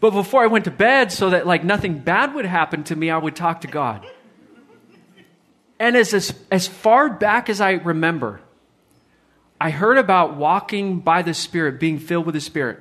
But 0.00 0.10
before 0.10 0.42
I 0.42 0.48
went 0.48 0.66
to 0.66 0.70
bed 0.70 1.12
so 1.12 1.30
that 1.30 1.46
like 1.46 1.64
nothing 1.64 1.98
bad 1.98 2.34
would 2.34 2.44
happen 2.44 2.84
to 2.84 2.96
me, 2.96 3.10
I 3.10 3.16
would 3.16 3.36
talk 3.36 3.62
to 3.62 3.68
God. 3.68 4.06
And 5.78 5.96
as, 5.96 6.14
as, 6.14 6.34
as 6.50 6.66
far 6.66 7.08
back 7.10 7.48
as 7.50 7.60
I 7.60 7.72
remember, 7.72 8.40
I 9.60 9.70
heard 9.70 9.98
about 9.98 10.36
walking 10.36 11.00
by 11.00 11.22
the 11.22 11.34
Spirit, 11.34 11.80
being 11.80 11.98
filled 11.98 12.26
with 12.26 12.34
the 12.34 12.40
Spirit. 12.40 12.80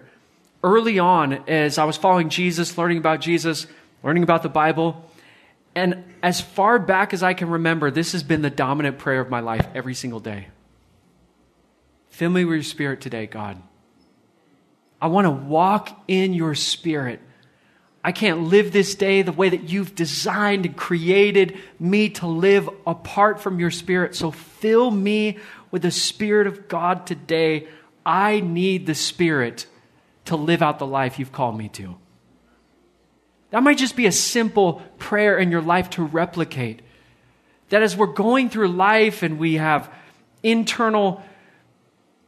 Early 0.63 0.99
on, 0.99 1.33
as 1.47 1.77
I 1.77 1.85
was 1.85 1.97
following 1.97 2.29
Jesus, 2.29 2.77
learning 2.77 2.97
about 2.97 3.21
Jesus, 3.21 3.67
learning 4.03 4.23
about 4.23 4.43
the 4.43 4.49
Bible, 4.49 5.09
and 5.75 6.03
as 6.23 6.39
far 6.39 6.79
back 6.79 7.13
as 7.13 7.21
I 7.21 7.33
can 7.33 7.49
remember, 7.49 7.91
this 7.91 8.13
has 8.13 8.23
been 8.23 8.41
the 8.41 8.49
dominant 8.49 8.97
prayer 8.97 9.19
of 9.19 9.29
my 9.29 9.41
life 9.41 9.67
every 9.75 9.93
single 9.93 10.21
day. 10.21 10.47
Fill 12.09 12.29
me 12.29 12.45
with 12.45 12.55
your 12.55 12.63
Spirit 12.63 13.01
today, 13.01 13.27
God. 13.27 13.61
I 15.01 15.07
want 15.07 15.25
to 15.25 15.31
walk 15.31 15.89
in 16.07 16.33
your 16.33 16.55
Spirit. 16.55 17.19
I 18.05 18.11
can't 18.11 18.43
live 18.43 18.71
this 18.71 18.93
day 18.93 19.23
the 19.23 19.31
way 19.31 19.49
that 19.49 19.67
you've 19.67 19.95
designed 19.95 20.67
and 20.67 20.77
created 20.77 21.57
me 21.79 22.09
to 22.09 22.27
live 22.27 22.69
apart 22.85 23.41
from 23.41 23.59
your 23.59 23.71
spirit. 23.71 24.13
So 24.13 24.29
fill 24.29 24.91
me 24.91 25.39
with 25.71 25.81
the 25.81 25.89
spirit 25.89 26.45
of 26.45 26.67
God 26.67 27.07
today. 27.07 27.67
I 28.05 28.41
need 28.41 28.85
the 28.85 28.93
spirit 28.93 29.65
to 30.25 30.35
live 30.35 30.61
out 30.61 30.77
the 30.77 30.85
life 30.85 31.17
you've 31.17 31.31
called 31.31 31.57
me 31.57 31.67
to. 31.69 31.95
That 33.49 33.63
might 33.63 33.79
just 33.79 33.95
be 33.95 34.05
a 34.05 34.11
simple 34.11 34.83
prayer 34.99 35.39
in 35.39 35.49
your 35.49 35.63
life 35.63 35.89
to 35.91 36.03
replicate. 36.03 36.83
That 37.69 37.81
as 37.81 37.97
we're 37.97 38.05
going 38.05 38.51
through 38.51 38.67
life 38.67 39.23
and 39.23 39.39
we 39.39 39.55
have 39.55 39.91
internal 40.43 41.23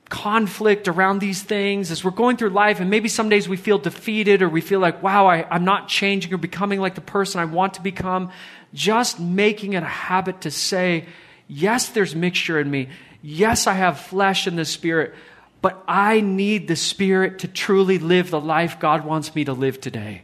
conflict 0.09 0.87
around 0.87 1.19
these 1.19 1.41
things 1.43 1.91
as 1.91 2.03
we're 2.03 2.11
going 2.11 2.37
through 2.37 2.49
life, 2.49 2.79
and 2.79 2.89
maybe 2.89 3.09
some 3.09 3.29
days 3.29 3.49
we 3.49 3.57
feel 3.57 3.77
defeated 3.77 4.41
or 4.41 4.49
we 4.49 4.61
feel 4.61 4.79
like, 4.79 5.03
wow, 5.03 5.27
I, 5.27 5.45
I'm 5.49 5.65
not 5.65 5.87
changing 5.87 6.33
or 6.33 6.37
becoming 6.37 6.79
like 6.79 6.95
the 6.95 7.01
person 7.01 7.41
I 7.41 7.45
want 7.45 7.75
to 7.75 7.81
become, 7.81 8.31
just 8.73 9.19
making 9.19 9.73
it 9.73 9.83
a 9.83 9.87
habit 9.87 10.41
to 10.41 10.51
say, 10.51 11.05
yes, 11.47 11.89
there's 11.89 12.15
mixture 12.15 12.59
in 12.59 12.69
me. 12.69 12.89
Yes, 13.21 13.67
I 13.67 13.73
have 13.73 13.99
flesh 13.99 14.47
and 14.47 14.57
the 14.57 14.65
spirit, 14.65 15.13
but 15.61 15.83
I 15.87 16.21
need 16.21 16.67
the 16.67 16.75
spirit 16.75 17.39
to 17.39 17.47
truly 17.47 17.97
live 17.97 18.29
the 18.29 18.39
life 18.39 18.79
God 18.79 19.05
wants 19.05 19.35
me 19.35 19.43
to 19.45 19.53
live 19.53 19.81
today. 19.81 20.23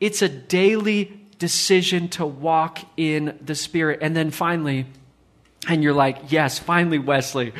It's 0.00 0.22
a 0.22 0.28
daily 0.28 1.18
decision 1.38 2.08
to 2.08 2.26
walk 2.26 2.80
in 2.96 3.38
the 3.40 3.54
Spirit. 3.54 4.00
And 4.02 4.14
then 4.14 4.30
finally, 4.30 4.86
and 5.68 5.82
you're 5.82 5.94
like, 5.94 6.30
yes, 6.30 6.58
finally, 6.58 6.98
Wesley. 6.98 7.52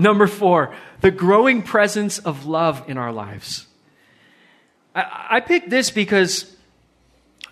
Number 0.00 0.26
four, 0.26 0.74
the 1.02 1.10
growing 1.10 1.62
presence 1.62 2.18
of 2.18 2.46
love 2.46 2.88
in 2.88 2.96
our 2.96 3.12
lives. 3.12 3.66
I, 4.94 5.26
I 5.32 5.40
picked 5.40 5.68
this 5.68 5.90
because 5.90 6.56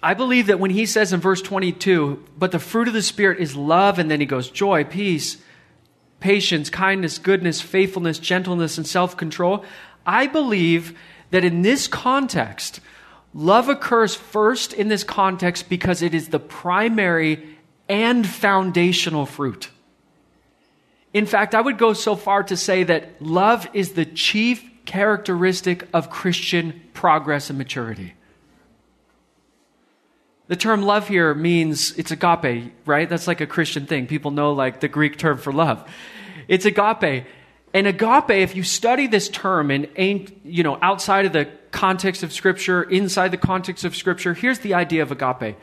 I 0.03 0.15
believe 0.15 0.47
that 0.47 0.59
when 0.59 0.71
he 0.71 0.87
says 0.87 1.13
in 1.13 1.21
verse 1.21 1.43
22, 1.43 2.25
but 2.39 2.51
the 2.51 2.59
fruit 2.59 2.89
of 2.89 2.95
the 2.95 3.03
Spirit 3.03 3.39
is 3.39 3.55
love, 3.55 3.99
and 3.99 4.11
then 4.11 4.21
he 4.21 4.27
goes, 4.27 4.51
joy, 4.51 4.85
peace, 4.85 5.37
patience, 6.21 6.71
kindness, 6.71 7.19
goodness, 7.19 7.61
faithfulness, 7.61 8.19
gentleness, 8.19 8.79
and 8.79 8.87
self 8.87 9.15
control. 9.15 9.63
I 10.07 10.27
believe 10.27 10.99
that 11.31 11.45
in 11.45 11.61
this 11.61 11.87
context, 11.87 12.81
love 13.35 13.69
occurs 13.69 14.15
first 14.15 14.73
in 14.73 14.89
this 14.89 15.05
context 15.05 15.69
because 15.69 16.01
it 16.01 16.15
is 16.15 16.29
the 16.29 16.41
primary 16.41 17.59
and 17.91 18.27
foundational 18.27 19.27
fruit. 19.27 19.69
In 21.13 21.27
fact, 21.27 21.55
I 21.55 21.61
would 21.61 21.79
go 21.79 21.93
so 21.93 22.17
far 22.17 22.43
to 22.45 22.57
say 22.57 22.85
that 22.85 23.21
love 23.23 23.69
is 23.73 23.93
the 23.93 24.05
chief 24.05 24.63
characteristic 24.85 25.89
of 25.93 26.11
Christian 26.11 26.83
progress 26.93 27.51
and 27.51 27.59
maturity. 27.59 28.15
The 30.49 30.57
term 30.57 30.83
love 30.83 31.09
here 31.09 31.35
means 31.35 31.93
it's 31.99 32.11
agape, 32.11 32.73
right? 32.87 33.09
That's 33.09 33.27
like 33.27 33.41
a 33.41 33.47
Christian 33.47 33.87
thing. 33.87 34.07
People 34.07 34.31
know 34.31 34.53
like 34.53 34.81
the 34.81 34.89
Greek 34.89 35.19
term 35.19 35.39
for 35.39 35.53
love. 35.53 35.87
It's 36.49 36.65
agape. 36.65 37.27
And 37.75 37.87
agape, 37.87 38.31
if 38.31 38.57
you 38.57 38.63
study 38.63 39.07
this 39.07 39.29
term 39.29 39.71
and 39.71 40.33
you 40.43 40.63
know, 40.63 40.79
outside 40.81 41.27
of 41.27 41.35
the 41.35 41.51
context 41.71 42.23
of 42.23 42.33
Scripture, 42.33 42.83
inside 42.83 43.31
the 43.31 43.37
context 43.37 43.85
of 43.85 43.95
Scripture, 43.95 44.33
here's 44.33 44.61
the 44.61 44.75
idea 44.75 45.03
of 45.03 45.13
agape 45.13 45.57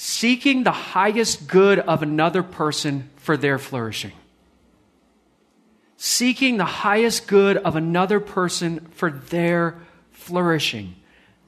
seeking 0.00 0.62
the 0.62 0.70
highest 0.70 1.48
good 1.48 1.80
of 1.80 2.04
another 2.04 2.40
person 2.40 3.10
for 3.16 3.36
their 3.36 3.58
flourishing. 3.58 4.12
Seeking 6.00 6.56
the 6.56 6.64
highest 6.64 7.26
good 7.26 7.56
of 7.56 7.74
another 7.74 8.20
person 8.20 8.86
for 8.92 9.10
their 9.10 9.78
flourishing. 10.12 10.94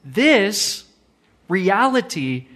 This 0.03 0.83
reality 1.47 2.47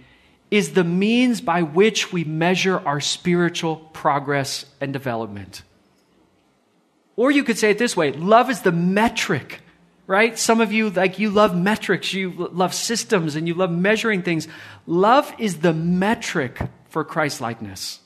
is 0.50 0.74
the 0.74 0.84
means 0.84 1.40
by 1.40 1.62
which 1.62 2.12
we 2.12 2.22
measure 2.22 2.78
our 2.86 3.00
spiritual 3.00 3.76
progress 3.76 4.66
and 4.78 4.92
development. 4.92 5.62
Or 7.16 7.30
you 7.30 7.44
could 7.44 7.56
say 7.56 7.70
it 7.70 7.78
this 7.78 7.96
way 7.96 8.12
love 8.12 8.50
is 8.50 8.60
the 8.60 8.72
metric, 8.72 9.60
right? 10.06 10.38
Some 10.38 10.60
of 10.60 10.72
you, 10.72 10.90
like, 10.90 11.18
you 11.18 11.30
love 11.30 11.56
metrics, 11.56 12.12
you 12.12 12.30
love 12.30 12.74
systems, 12.74 13.36
and 13.36 13.48
you 13.48 13.54
love 13.54 13.70
measuring 13.70 14.22
things. 14.22 14.46
Love 14.86 15.32
is 15.38 15.60
the 15.60 15.72
metric 15.72 16.60
for 16.90 17.04
Christ 17.04 17.40
likeness. 17.40 18.00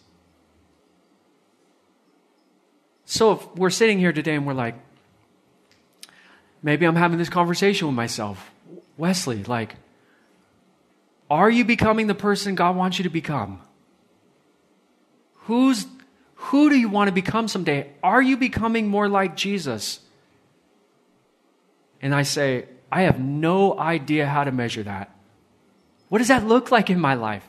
So 3.11 3.32
if 3.32 3.56
we're 3.56 3.70
sitting 3.70 3.98
here 3.98 4.12
today 4.12 4.36
and 4.36 4.46
we're 4.46 4.54
like, 4.54 4.76
maybe 6.62 6.86
I'm 6.86 6.94
having 6.94 7.18
this 7.18 7.28
conversation 7.28 7.88
with 7.88 7.96
myself. 7.96 8.52
Wesley, 8.96 9.42
like, 9.42 9.74
are 11.28 11.50
you 11.50 11.64
becoming 11.64 12.06
the 12.06 12.14
person 12.14 12.54
God 12.54 12.76
wants 12.76 13.00
you 13.00 13.02
to 13.02 13.11
become? 13.11 13.62
Who's 15.46 15.86
who 16.36 16.70
do 16.70 16.76
you 16.76 16.88
want 16.88 17.08
to 17.08 17.12
become 17.12 17.48
someday? 17.48 17.90
Are 18.00 18.22
you 18.22 18.36
becoming 18.36 18.86
more 18.86 19.08
like 19.08 19.36
Jesus? 19.36 19.98
And 22.00 22.14
I 22.14 22.22
say, 22.22 22.66
I 22.92 23.02
have 23.02 23.18
no 23.18 23.76
idea 23.76 24.28
how 24.28 24.44
to 24.44 24.52
measure 24.52 24.84
that. 24.84 25.11
What 26.11 26.18
does 26.18 26.28
that 26.28 26.46
look 26.46 26.70
like 26.70 26.90
in 26.90 27.00
my 27.00 27.14
life? 27.14 27.46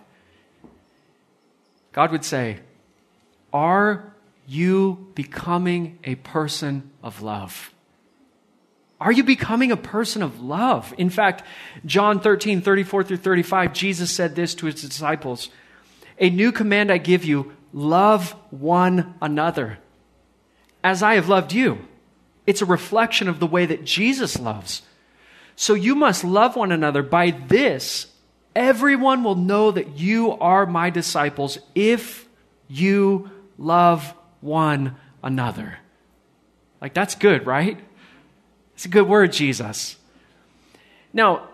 God 1.92 2.12
would 2.12 2.26
say, 2.26 2.58
Are 3.54 4.11
you 4.52 5.08
becoming 5.16 5.98
a 6.04 6.16
person 6.16 6.92
of 7.02 7.22
love? 7.22 7.74
Are 9.00 9.12
you 9.12 9.24
becoming 9.24 9.72
a 9.72 9.78
person 9.78 10.22
of 10.22 10.42
love? 10.42 10.94
In 10.98 11.10
fact, 11.10 11.44
John 11.86 12.20
13, 12.20 12.62
34 12.62 13.06
through 13.06 13.18
35, 13.18 13.72
Jesus 13.72 14.12
said 14.12 14.36
this 14.36 14.54
to 14.56 14.66
his 14.66 14.82
disciples 14.82 15.50
A 16.20 16.30
new 16.30 16.52
command 16.52 16.92
I 16.92 16.98
give 16.98 17.24
you 17.24 17.54
love 17.72 18.32
one 18.50 19.16
another 19.22 19.80
as 20.84 21.02
I 21.02 21.16
have 21.16 21.30
loved 21.30 21.54
you. 21.54 21.80
It's 22.46 22.62
a 22.62 22.66
reflection 22.66 23.30
of 23.30 23.40
the 23.40 23.48
way 23.48 23.66
that 23.66 23.86
Jesus 23.86 24.38
loves. 24.38 24.82
So 25.56 25.76
you 25.76 25.96
must 25.96 26.26
love 26.26 26.58
one 26.58 26.74
another. 26.74 27.04
By 27.04 27.32
this, 27.32 28.08
everyone 28.54 29.24
will 29.24 29.36
know 29.36 29.72
that 29.72 29.98
you 29.98 30.32
are 30.32 30.66
my 30.66 30.90
disciples 30.90 31.58
if 31.74 32.28
you 32.68 33.30
love 33.58 34.14
one 34.42 34.96
another. 35.24 35.78
Like, 36.82 36.94
that's 36.94 37.16
good, 37.16 37.46
right? 37.46 37.80
It's 38.74 38.86
a 38.86 38.90
good 38.90 39.08
word, 39.08 39.32
Jesus. 39.32 39.98
Now, 41.14 41.50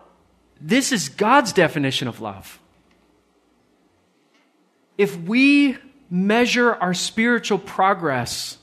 this 0.59 0.91
is 0.91 1.09
God's 1.09 1.53
definition 1.53 2.07
of 2.07 2.21
love. 2.21 2.59
If 4.97 5.17
we 5.17 5.77
measure 6.09 6.73
our 6.73 6.93
spiritual 6.93 7.59
progress, 7.59 8.57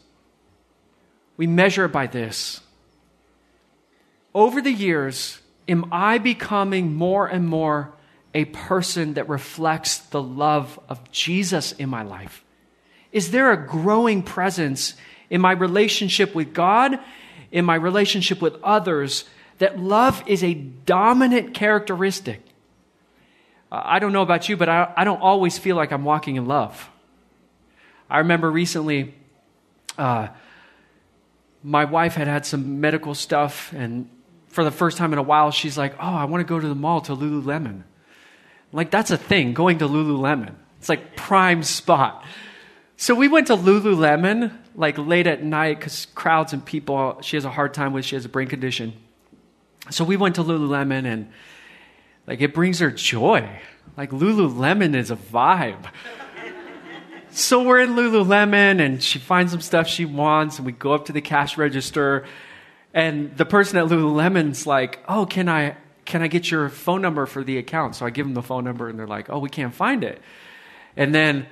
we 1.37 1.47
measure 1.47 1.85
it 1.85 1.93
by 1.93 2.07
this. 2.07 2.61
Over 4.35 4.61
the 4.61 4.73
years, 4.73 5.41
am 5.69 5.87
I 5.93 6.19
becoming 6.19 6.95
more 6.95 7.27
and 7.27 7.47
more 7.47 7.93
a 8.33 8.47
person 8.47 9.15
that 9.15 9.29
reflects 9.29 9.99
the 9.99 10.23
love 10.23 10.81
of 10.89 11.13
Jesus 11.13 11.73
in 11.73 11.89
my 11.89 12.03
life? 12.03 12.45
Is 13.15 13.31
there 13.31 13.53
a 13.53 13.57
growing 13.57 14.25
presence 14.25 14.95
in 15.31 15.41
my 15.41 15.53
relationship 15.53 16.35
with 16.35 16.53
God, 16.53 16.99
in 17.53 17.65
my 17.65 17.77
relationship 17.77 18.43
with 18.43 18.57
others, 18.63 19.25
that 19.59 19.79
love 19.79 20.23
is 20.27 20.43
a 20.43 20.53
dominant 20.53 21.55
characteristic? 21.55 22.43
I 23.71 24.01
don't 24.01 24.13
know 24.13 24.23
about 24.23 24.49
you, 24.49 24.57
but 24.57 24.69
I, 24.69 24.93
I 24.97 25.05
don't 25.05 25.21
always 25.21 25.59
feel 25.59 25.77
like 25.77 25.93
I'm 25.93 26.05
walking 26.05 26.35
in 26.35 26.47
love. 26.47 26.91
I 28.11 28.19
remember 28.19 28.51
recently, 28.51 29.15
uh, 29.97 30.29
my 31.63 31.85
wife 31.85 32.15
had 32.15 32.27
had 32.27 32.45
some 32.45 32.81
medical 32.81 33.15
stuff, 33.15 33.73
and 33.73 34.11
for 34.49 34.65
the 34.65 34.73
first 34.73 34.99
time 34.99 35.13
in 35.13 35.21
a 35.21 35.23
while, 35.23 35.53
she's 35.53 35.79
like, 35.79 35.95
Oh, 36.01 36.15
I 36.15 36.25
want 36.25 36.41
to 36.41 36.49
go 36.49 36.59
to 36.59 36.69
the 36.69 36.75
mall 36.75 37.01
to 37.03 37.13
Lululemon. 37.13 37.85
Like, 38.73 38.91
that's 38.91 39.13
a 39.13 39.17
thing, 39.17 39.55
going 39.55 39.79
to 39.79 39.87
Lululemon. 39.87 40.55
It's 40.81 40.89
like 40.89 41.15
prime 41.15 41.63
spot. 41.63 42.25
So 43.05 43.15
we 43.15 43.29
went 43.29 43.49
to 43.49 43.55
Lululemon 43.55 44.51
like 44.75 44.97
late 44.97 45.27
at 45.27 45.43
night 45.43 45.79
because 45.79 46.07
crowds 46.15 46.55
and 46.55 46.65
people 46.65 47.19
she 47.21 47.37
has 47.37 47.45
a 47.45 47.51
hard 47.51 47.75
time 47.75 47.93
with. 47.93 48.07
She 48.07 48.17
has 48.17 48.25
a 48.25 48.31
brain 48.31 48.49
condition. 48.49 48.95
So 49.91 50.05
we 50.05 50.17
went 50.17 50.37
to 50.37 50.43
Lululemon 50.43 51.05
and 51.05 51.31
like 52.27 52.41
it 52.41 52.55
brings 52.55 52.79
her 52.79 52.91
joy. 52.91 53.61
Like 53.99 54.09
Lululemon 54.09 54.95
is 54.95 55.11
a 55.11 55.17
vibe. 55.17 55.85
So 57.29 57.63
we're 57.63 57.81
in 57.81 57.91
Lululemon 57.91 58.81
and 58.81 59.03
she 59.03 59.19
finds 59.19 59.53
some 59.53 59.61
stuff 59.61 59.87
she 59.87 60.07
wants 60.07 60.57
and 60.57 60.65
we 60.65 60.73
go 60.73 60.95
up 60.95 61.05
to 61.05 61.13
the 61.13 61.21
cash 61.21 61.59
register 61.59 62.25
and 62.95 63.37
the 63.37 63.45
person 63.45 63.77
at 63.77 63.85
Lululemon's 63.85 64.67
like, 64.67 65.01
"Oh, 65.07 65.27
can 65.27 65.51
I 65.51 65.77
can 66.07 66.23
I 66.23 66.29
get 66.29 66.51
your 66.51 66.71
phone 66.71 67.03
number 67.03 67.27
for 67.27 67.45
the 67.45 67.59
account?" 67.59 67.97
So 67.97 68.07
I 68.07 68.09
give 68.09 68.25
them 68.25 68.33
the 68.33 68.43
phone 68.43 68.65
number 68.65 68.89
and 68.89 68.99
they're 68.99 69.07
like, 69.07 69.29
"Oh, 69.29 69.41
we 69.41 69.51
can't 69.51 69.75
find 69.75 70.03
it." 70.05 70.23
And 70.97 71.15
then 71.15 71.49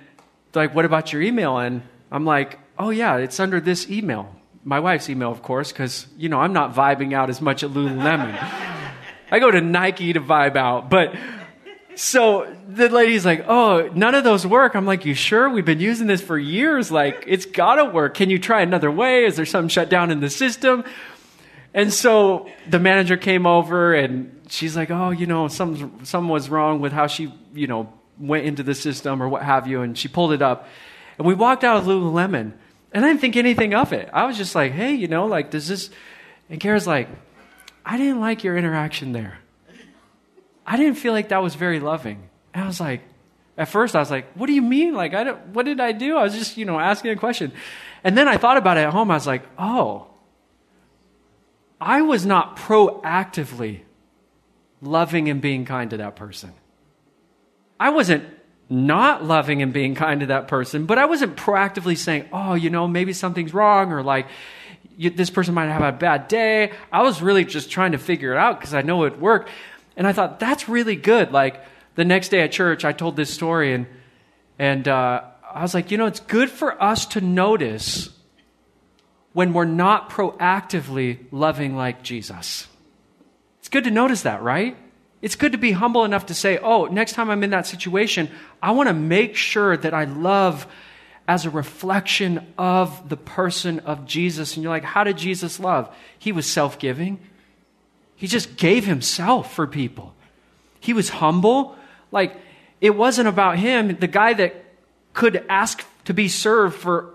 like, 0.55 0.75
"What 0.75 0.85
about 0.85 1.13
your 1.13 1.23
email?" 1.23 1.59
And 1.59 1.83
I'm 2.11 2.25
like, 2.25 2.59
"Oh 2.79 2.91
yeah, 2.91 3.17
it's 3.17 3.41
under 3.41 3.61
this 3.61 3.91
email." 3.91 4.35
My 4.65 4.79
wife's 4.81 5.11
email, 5.11 5.31
of 5.31 5.43
course, 5.43 5.73
cuz 5.73 6.07
you 6.17 6.29
know, 6.29 6.41
I'm 6.41 6.53
not 6.53 6.75
vibing 6.75 7.13
out 7.13 7.31
as 7.31 7.41
much 7.41 7.63
at 7.63 7.71
Lululemon. 7.71 8.37
I 9.31 9.39
go 9.39 9.51
to 9.51 9.61
Nike 9.61 10.13
to 10.13 10.21
vibe 10.21 10.57
out, 10.57 10.91
but 10.91 11.15
so 11.95 12.47
the 12.69 12.89
lady's 12.89 13.27
like, 13.27 13.45
"Oh, 13.49 13.91
none 13.95 14.15
of 14.15 14.25
those 14.25 14.47
work." 14.47 14.75
I'm 14.75 14.87
like, 14.87 15.05
"You 15.05 15.15
sure? 15.15 15.49
We've 15.49 15.65
been 15.65 15.81
using 15.81 16.07
this 16.07 16.23
for 16.23 16.39
years. 16.39 16.91
Like, 16.91 17.25
it's 17.27 17.47
gotta 17.47 17.85
work. 17.85 18.15
Can 18.15 18.31
you 18.31 18.39
try 18.39 18.63
another 18.63 18.91
way? 18.91 19.25
Is 19.25 19.37
there 19.37 19.47
something 19.47 19.69
shut 19.69 19.89
down 19.89 20.11
in 20.11 20.21
the 20.21 20.31
system?" 20.31 20.85
And 21.75 21.93
so 21.93 22.49
the 22.69 22.79
manager 22.79 23.17
came 23.17 23.47
over 23.47 23.95
and 23.95 24.41
she's 24.49 24.77
like, 24.77 24.91
"Oh, 24.91 25.11
you 25.11 25.27
know, 25.27 25.49
some 25.49 26.01
something 26.03 26.29
was 26.29 26.51
wrong 26.51 26.81
with 26.81 26.93
how 26.93 27.07
she, 27.07 27.33
you 27.55 27.67
know, 27.67 27.93
went 28.23 28.47
into 28.47 28.63
the 28.63 28.75
system 28.75 29.23
or 29.23 29.29
what 29.29 29.43
have 29.43 29.67
you." 29.67 29.83
And 29.83 29.99
she 29.99 30.09
pulled 30.09 30.33
it 30.33 30.43
up, 30.43 30.69
and 31.19 31.27
we 31.27 31.35
walked 31.35 31.65
out 31.65 31.77
of 31.77 31.85
Lululemon, 31.85 32.53
and 32.93 33.05
I 33.05 33.09
didn't 33.09 33.21
think 33.21 33.37
anything 33.37 33.75
of 33.75 33.93
it. 33.93 34.09
I 34.13 34.25
was 34.25 34.37
just 34.37 34.55
like, 34.55 34.73
"Hey, 34.73 34.95
you 34.95 35.09
know, 35.09 35.27
like, 35.27 35.51
does 35.51 35.69
this?" 35.69 35.91
And 36.49 36.61
Kara's 36.61 36.87
like, 36.87 37.09
"I 37.85 37.97
didn't 37.97 38.21
like 38.21 38.45
your 38.45 38.57
interaction 38.57 39.13
there." 39.13 39.39
I 40.67 40.77
didn't 40.77 40.95
feel 40.95 41.13
like 41.13 41.29
that 41.31 41.43
was 41.43 41.55
very 41.55 41.81
loving. 41.81 42.29
And 42.55 42.65
I 42.65 42.67
was 42.67 42.81
like, 42.81 43.03
at 43.57 43.69
first 43.69 43.97
I 43.97 43.99
was 43.99 44.11
like, 44.11 44.33
what 44.35 44.47
do 44.47 44.53
you 44.53 44.63
mean? 44.63 44.95
Like, 44.95 45.15
I 45.15 45.25
don't, 45.25 45.49
what 45.49 45.67
did 45.67 45.81
I 45.81 45.93
do? 45.93 46.17
I 46.17 46.23
was 46.23 46.35
just, 46.35 46.57
you 46.57 46.65
know, 46.65 46.79
asking 46.79 47.11
a 47.11 47.17
question. 47.17 47.53
And 48.05 48.17
then 48.17 48.29
I 48.29 48.37
thought 48.37 48.57
about 48.57 48.77
it 48.77 48.81
at 48.81 48.93
home. 48.93 49.11
I 49.11 49.15
was 49.15 49.27
like, 49.27 49.43
oh, 49.59 50.07
I 51.81 52.03
was 52.03 52.25
not 52.25 52.57
proactively 52.57 53.81
loving 54.81 55.29
and 55.29 55.41
being 55.41 55.65
kind 55.65 55.91
to 55.91 55.97
that 55.99 56.17
person. 56.17 56.53
I 57.83 57.89
wasn't 57.89 58.25
not 58.71 59.25
loving 59.25 59.61
and 59.61 59.73
being 59.73 59.97
kind 59.97 60.21
to 60.21 60.27
that 60.27 60.47
person, 60.47 60.87
but 60.87 60.99
I 60.99 61.07
wasn't 61.07 61.35
proactively 61.35 61.99
saying, 61.99 62.29
oh, 62.33 62.55
you 62.55 62.71
know, 62.71 62.87
maybe 62.87 63.13
something's 63.13 63.53
wrong 63.53 63.91
or 63.91 64.05
like, 64.05 64.29
you, 64.97 65.11
this 65.11 65.31
person 65.31 65.53
might 65.53 65.67
have 65.67 65.83
a 65.83 65.91
bad 65.91 66.29
day. 66.29 66.71
I 66.93 67.03
was 67.03 67.21
really 67.21 67.45
just 67.45 67.73
trying 67.73 67.91
to 67.91 67.99
figure 67.99 68.33
it 68.35 68.39
out 68.39 68.61
because 68.61 68.73
I 68.73 68.83
know 68.83 69.03
it 69.03 69.19
worked. 69.19 69.51
And 69.97 70.07
I 70.07 70.13
thought, 70.13 70.39
that's 70.39 70.69
really 70.69 70.95
good. 70.95 71.33
Like 71.33 71.61
the 71.97 72.05
next 72.05 72.29
day 72.29 72.43
at 72.43 72.53
church, 72.53 72.85
I 72.85 72.93
told 72.93 73.17
this 73.17 73.35
story 73.35 73.75
and, 73.75 73.89
and 74.61 74.87
uh, 74.87 75.23
I 75.53 75.63
was 75.63 75.75
like, 75.75 75.91
you 75.91 75.99
know, 75.99 76.07
it's 76.07 76.21
good 76.21 76.51
for 76.51 76.81
us 76.81 77.05
to 77.07 77.21
notice 77.21 78.11
when 79.33 79.55
we're 79.55 79.65
not 79.65 80.09
proactively 80.09 81.19
loving 81.33 81.75
like 81.75 82.05
Jesus. 82.05 82.69
It's 83.59 83.69
good 83.69 83.85
to 83.85 83.91
notice 83.91 84.23
that, 84.23 84.41
right? 84.41 84.77
It's 85.23 85.37
good 85.37 85.53
to 85.53 85.59
be 85.59 85.71
humble 85.71 86.05
enough 86.05 86.27
to 86.27 86.35
say, 86.35 86.59
oh, 86.59 86.87
next 86.87 87.13
time 87.13 87.31
I'm 87.31 87.45
in 87.45 87.51
that 87.51 87.67
situation, 87.67 88.29
I 88.61 88.73
want 88.73 88.89
to 88.89 88.93
make 88.93 89.37
sure 89.37 89.77
that 89.77 89.95
I 89.95 90.05
love 90.05 90.67
as 91.29 91.47
a 91.47 91.51
reflection 91.51 92.45
of 92.59 93.09
the 93.09 93.17
person 93.17 93.79
of 93.81 94.05
Jesus. 94.05 94.57
And 94.57 94.65
you're 94.65 94.73
like, 94.73 94.83
how 94.83 95.05
did 95.05 95.17
Jesus 95.17 95.61
love? 95.61 95.95
He 96.19 96.33
was 96.33 96.47
self 96.47 96.79
giving, 96.79 97.21
he 98.17 98.27
just 98.27 98.57
gave 98.57 98.85
himself 98.85 99.55
for 99.55 99.67
people. 99.67 100.15
He 100.81 100.93
was 100.93 101.09
humble. 101.09 101.77
Like, 102.11 102.37
it 102.81 102.97
wasn't 102.97 103.29
about 103.29 103.59
him. 103.59 103.97
The 103.97 104.09
guy 104.09 104.35
that 104.35 104.65
could 105.13 105.45
ask 105.49 105.85
to 106.05 106.15
be 106.15 106.29
served 106.29 106.75
for, 106.77 107.15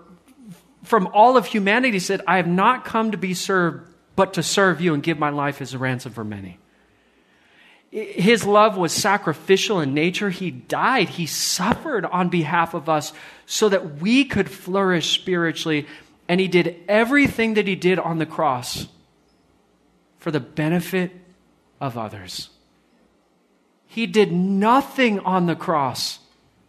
from 0.82 1.06
all 1.08 1.36
of 1.36 1.44
humanity 1.46 1.98
said, 1.98 2.22
I 2.26 2.36
have 2.36 2.46
not 2.46 2.84
come 2.84 3.10
to 3.10 3.18
be 3.18 3.34
served, 3.34 3.86
but 4.16 4.34
to 4.34 4.42
serve 4.42 4.80
you 4.80 4.94
and 4.94 5.02
give 5.02 5.18
my 5.18 5.30
life 5.30 5.60
as 5.60 5.74
a 5.74 5.78
ransom 5.78 6.12
for 6.12 6.24
many. 6.24 6.58
His 7.90 8.44
love 8.44 8.76
was 8.76 8.92
sacrificial 8.92 9.80
in 9.80 9.94
nature. 9.94 10.28
He 10.28 10.50
died. 10.50 11.08
He 11.08 11.26
suffered 11.26 12.04
on 12.04 12.28
behalf 12.28 12.74
of 12.74 12.88
us 12.88 13.12
so 13.46 13.68
that 13.70 14.00
we 14.00 14.24
could 14.24 14.50
flourish 14.50 15.18
spiritually. 15.18 15.86
And 16.28 16.38
he 16.38 16.48
did 16.48 16.76
everything 16.86 17.54
that 17.54 17.66
he 17.66 17.76
did 17.76 17.98
on 17.98 18.18
the 18.18 18.26
cross 18.26 18.88
for 20.18 20.30
the 20.30 20.40
benefit 20.40 21.12
of 21.80 21.96
others. 21.96 22.50
He 23.86 24.06
did 24.06 24.32
nothing 24.32 25.20
on 25.20 25.46
the 25.46 25.56
cross 25.56 26.18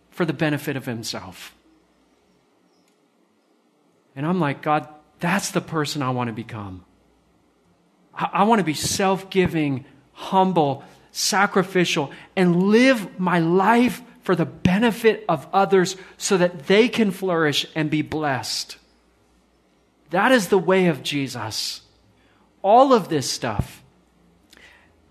for 0.09 0.23
the 0.25 0.33
benefit 0.33 0.77
of 0.77 0.85
himself. 0.85 1.53
And 4.15 4.25
I'm 4.25 4.39
like, 4.39 4.61
God, 4.61 4.87
that's 5.19 5.51
the 5.51 5.61
person 5.61 6.01
I 6.01 6.11
want 6.11 6.29
to 6.29 6.33
become. 6.33 6.85
I, 8.15 8.29
I 8.33 8.43
want 8.43 8.59
to 8.59 8.65
be 8.65 8.73
self 8.73 9.29
giving, 9.29 9.83
humble, 10.13 10.83
sacrificial, 11.11 12.11
and 12.35 12.63
live 12.63 13.19
my 13.19 13.39
life 13.39 14.01
for 14.21 14.35
the 14.35 14.45
benefit 14.45 15.25
of 15.27 15.47
others 15.53 15.95
so 16.17 16.37
that 16.37 16.67
they 16.67 16.87
can 16.87 17.11
flourish 17.11 17.65
and 17.75 17.89
be 17.89 18.01
blessed. 18.01 18.77
That 20.11 20.31
is 20.31 20.47
the 20.47 20.57
way 20.57 20.87
of 20.87 21.03
Jesus. 21.03 21.81
All 22.61 22.93
of 22.93 23.09
this 23.09 23.29
stuff 23.29 23.79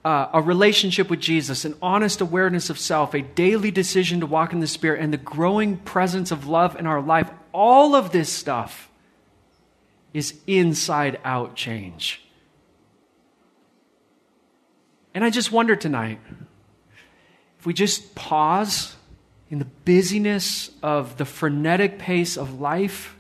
uh, 0.05 0.31
a 0.33 0.41
relationship 0.41 1.11
with 1.11 1.21
Jesus, 1.21 1.65
an 1.65 1.75
honest 1.83 2.21
awareness 2.23 2.71
of 2.71 2.79
self, 2.79 3.15
a 3.15 3.21
daily 3.21 3.71
decision 3.71 4.21
to 4.21 4.27
walk 4.27 4.53
in 4.53 4.61
the 4.61 4.67
Spirit, 4.67 5.03
and 5.03 5.13
the 5.13 5.19
growing 5.19 5.77
presence 5.77 6.31
of 6.31 6.47
love 6.47 6.77
in 6.77 6.87
our 6.87 7.03
life 7.03 7.31
all 7.53 7.95
of 7.95 8.13
this 8.13 8.33
stuff 8.33 8.89
is 10.15 10.35
inside 10.47 11.21
out 11.25 11.57
change. 11.57 12.25
And 15.15 15.25
I 15.25 15.31
just 15.31 15.51
wonder 15.51 15.77
tonight 15.77 16.21
if 17.59 17.67
we 17.67 17.73
just 17.73 18.15
pause 18.15 18.95
in 19.51 19.59
the 19.59 19.67
busyness 19.85 20.71
of 20.83 21.17
the 21.17 21.25
frenetic 21.25 21.99
pace 21.99 22.37
of 22.37 22.61
life 22.61 23.17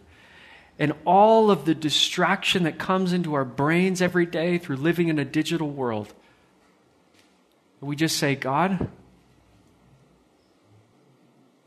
and 0.78 0.93
all 1.05 1.51
of 1.51 1.64
the 1.64 1.74
distraction 1.74 2.62
that 2.64 2.78
comes 2.78 3.12
into 3.12 3.34
our 3.34 3.45
brains 3.45 4.01
every 4.01 4.26
day 4.26 4.59
through 4.59 4.76
living 4.76 5.09
in 5.09 5.18
a 5.18 5.24
digital 5.24 5.68
world, 5.68 6.12
we 7.80 7.97
just 7.97 8.16
say, 8.16 8.34
God, 8.34 8.89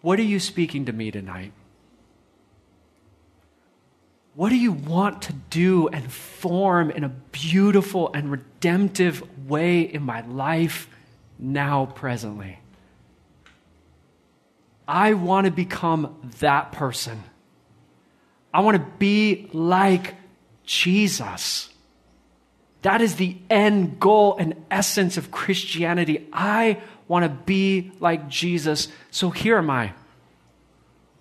what 0.01 0.19
are 0.19 0.23
you 0.23 0.39
speaking 0.39 0.85
to 0.85 0.93
me 0.93 1.11
tonight? 1.11 1.53
What 4.41 4.49
do 4.49 4.55
you 4.55 4.71
want 4.71 5.21
to 5.23 5.33
do 5.33 5.87
and 5.89 6.11
form 6.11 6.89
in 6.89 7.03
a 7.03 7.09
beautiful 7.09 8.09
and 8.11 8.31
redemptive 8.31 9.21
way 9.47 9.81
in 9.81 10.01
my 10.01 10.21
life 10.21 10.89
now, 11.37 11.85
presently? 11.85 12.57
I 14.87 15.13
want 15.13 15.45
to 15.45 15.51
become 15.51 16.31
that 16.39 16.71
person. 16.71 17.23
I 18.51 18.61
want 18.61 18.77
to 18.77 18.91
be 18.97 19.47
like 19.53 20.15
Jesus. 20.63 21.69
That 22.81 22.99
is 22.99 23.17
the 23.17 23.37
end 23.47 23.99
goal 23.99 24.37
and 24.39 24.55
essence 24.71 25.17
of 25.17 25.29
Christianity. 25.29 26.27
I 26.33 26.81
want 27.07 27.25
to 27.25 27.29
be 27.29 27.91
like 27.99 28.27
Jesus. 28.27 28.87
So 29.11 29.29
here 29.29 29.59
am 29.59 29.69
I 29.69 29.93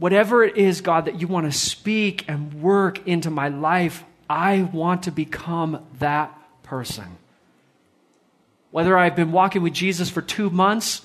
whatever 0.01 0.43
it 0.43 0.57
is, 0.57 0.81
God, 0.81 1.05
that 1.05 1.21
you 1.21 1.29
want 1.29 1.45
to 1.45 1.57
speak 1.57 2.25
and 2.27 2.55
work 2.55 3.07
into 3.07 3.31
my 3.31 3.49
life, 3.49 4.03
I 4.29 4.63
want 4.63 5.03
to 5.05 5.11
become 5.11 5.87
that 5.99 6.37
person. 6.63 7.19
Whether 8.71 8.97
I've 8.97 9.15
been 9.15 9.31
walking 9.31 9.63
with 9.63 9.75
Jesus 9.75 10.09
for 10.09 10.23
two 10.23 10.49
months 10.49 11.03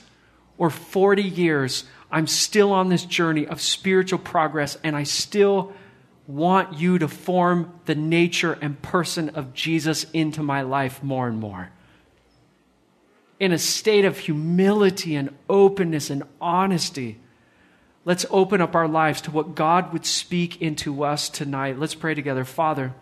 or 0.58 0.70
40 0.70 1.22
years, 1.22 1.84
I'm 2.10 2.26
still 2.26 2.72
on 2.72 2.88
this 2.88 3.04
journey 3.04 3.46
of 3.46 3.60
spiritual 3.60 4.20
progress, 4.20 4.78
and 4.82 4.96
I 4.96 5.04
still 5.04 5.74
want 6.26 6.80
you 6.80 6.98
to 6.98 7.10
form 7.10 7.78
the 7.86 7.96
nature 7.96 8.58
and 8.62 8.82
person 8.82 9.30
of 9.30 9.54
Jesus 9.54 10.06
into 10.14 10.42
my 10.42 10.62
life 10.62 11.04
more 11.04 11.28
and 11.28 11.38
more. 11.38 11.70
In 13.42 13.52
a 13.52 13.58
state 13.58 14.06
of 14.06 14.18
humility 14.20 15.18
and 15.18 15.36
openness 15.50 16.10
and 16.10 16.24
honesty 16.40 17.20
Let's 18.06 18.26
open 18.30 18.62
up 18.62 18.76
our 18.76 18.88
lives 18.88 19.20
to 19.22 19.32
what 19.32 19.56
God 19.56 19.92
would 19.92 20.06
speak 20.06 20.62
into 20.62 21.04
us 21.04 21.28
tonight. 21.28 21.80
Let's 21.80 21.96
pray 21.96 22.14
together. 22.14 22.46
Father, 22.46 22.94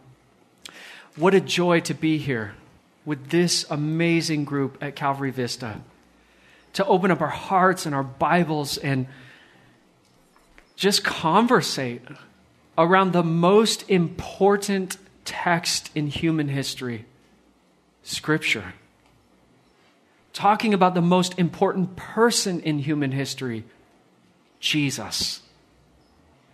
what 1.17 1.33
a 1.33 1.41
joy 1.41 1.81
to 1.81 1.93
be 1.93 2.17
here 2.17 2.55
with 3.05 3.29
this 3.29 3.65
amazing 3.69 4.45
group 4.45 4.77
at 4.81 4.95
Calvary 4.95 5.31
Vista. 5.31 5.81
To 6.73 6.85
open 6.85 7.11
up 7.11 7.19
our 7.19 7.27
hearts 7.27 7.85
and 7.85 7.93
our 7.93 8.03
Bibles 8.03 8.77
and 8.77 9.07
just 10.77 11.03
conversate 11.03 12.01
around 12.77 13.11
the 13.11 13.23
most 13.23 13.87
important 13.89 14.97
text 15.25 15.91
in 15.93 16.07
human 16.07 16.47
history 16.47 17.05
Scripture. 18.03 18.73
Talking 20.33 20.73
about 20.73 20.93
the 20.93 21.01
most 21.01 21.37
important 21.37 21.95
person 21.95 22.59
in 22.61 22.79
human 22.79 23.11
history 23.11 23.63
Jesus 24.63 25.41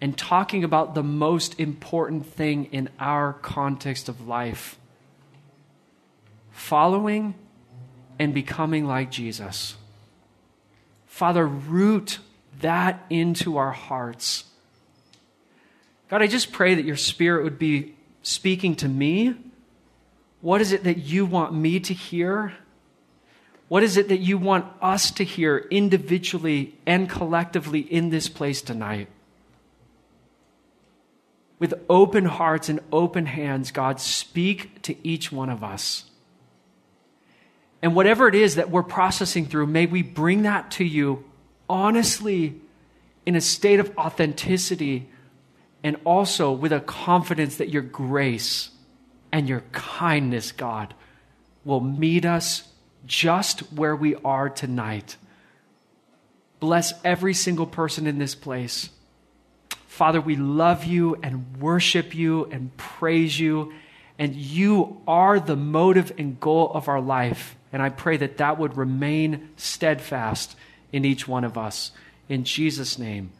and 0.01 0.17
talking 0.17 0.63
about 0.63 0.95
the 0.95 1.03
most 1.03 1.59
important 1.59 2.25
thing 2.25 2.65
in 2.71 2.89
our 2.99 3.33
context 3.33 4.09
of 4.09 4.27
life 4.27 4.79
following 6.49 7.35
and 8.17 8.33
becoming 8.33 8.87
like 8.87 9.11
Jesus. 9.11 9.75
Father, 11.05 11.45
root 11.45 12.17
that 12.61 13.05
into 13.11 13.57
our 13.57 13.71
hearts. 13.71 14.45
God, 16.09 16.23
I 16.23 16.27
just 16.27 16.51
pray 16.51 16.73
that 16.73 16.85
your 16.85 16.97
spirit 16.97 17.43
would 17.43 17.59
be 17.59 17.93
speaking 18.23 18.75
to 18.77 18.89
me. 18.89 19.35
What 20.41 20.61
is 20.61 20.71
it 20.71 20.83
that 20.83 20.97
you 20.97 21.27
want 21.27 21.53
me 21.53 21.79
to 21.81 21.93
hear? 21.93 22.53
What 23.69 23.83
is 23.83 23.97
it 23.97 24.09
that 24.09 24.17
you 24.17 24.37
want 24.37 24.65
us 24.81 25.11
to 25.11 25.23
hear 25.23 25.57
individually 25.69 26.75
and 26.85 27.07
collectively 27.07 27.79
in 27.79 28.09
this 28.09 28.27
place 28.27 28.61
tonight? 28.63 29.07
With 31.59 31.75
open 31.87 32.25
hearts 32.25 32.67
and 32.67 32.79
open 32.91 33.27
hands, 33.27 33.71
God, 33.71 34.01
speak 34.01 34.81
to 34.83 34.95
each 35.07 35.31
one 35.31 35.49
of 35.49 35.63
us. 35.63 36.05
And 37.81 37.95
whatever 37.95 38.27
it 38.27 38.35
is 38.35 38.55
that 38.55 38.71
we're 38.71 38.83
processing 38.83 39.45
through, 39.45 39.67
may 39.67 39.85
we 39.85 40.01
bring 40.01 40.41
that 40.41 40.71
to 40.71 40.83
you 40.83 41.23
honestly 41.69 42.59
in 43.25 43.35
a 43.35 43.41
state 43.41 43.79
of 43.79 43.95
authenticity 43.97 45.09
and 45.83 45.95
also 46.05 46.51
with 46.51 46.73
a 46.73 46.79
confidence 46.79 47.57
that 47.57 47.69
your 47.69 47.83
grace 47.83 48.71
and 49.31 49.47
your 49.47 49.61
kindness, 49.71 50.51
God, 50.51 50.95
will 51.63 51.81
meet 51.81 52.25
us 52.25 52.63
just 53.09 53.61
where 53.73 53.95
we 53.95 54.15
are 54.23 54.49
tonight. 54.49 55.17
Bless 56.61 56.93
every 57.03 57.33
single 57.33 57.65
person 57.65 58.07
in 58.07 58.19
this 58.19 58.35
place. 58.35 58.91
Father, 59.87 60.21
we 60.21 60.37
love 60.37 60.85
you 60.85 61.17
and 61.21 61.57
worship 61.57 62.15
you 62.15 62.45
and 62.45 62.75
praise 62.77 63.37
you, 63.37 63.73
and 64.17 64.35
you 64.35 65.01
are 65.07 65.39
the 65.39 65.57
motive 65.57 66.13
and 66.17 66.39
goal 66.39 66.71
of 66.73 66.87
our 66.87 67.01
life. 67.01 67.57
And 67.73 67.81
I 67.81 67.89
pray 67.89 68.15
that 68.17 68.37
that 68.37 68.57
would 68.57 68.77
remain 68.77 69.49
steadfast 69.57 70.55
in 70.93 71.03
each 71.03 71.27
one 71.27 71.43
of 71.43 71.57
us. 71.57 71.91
In 72.29 72.43
Jesus' 72.43 72.99
name, 72.99 73.31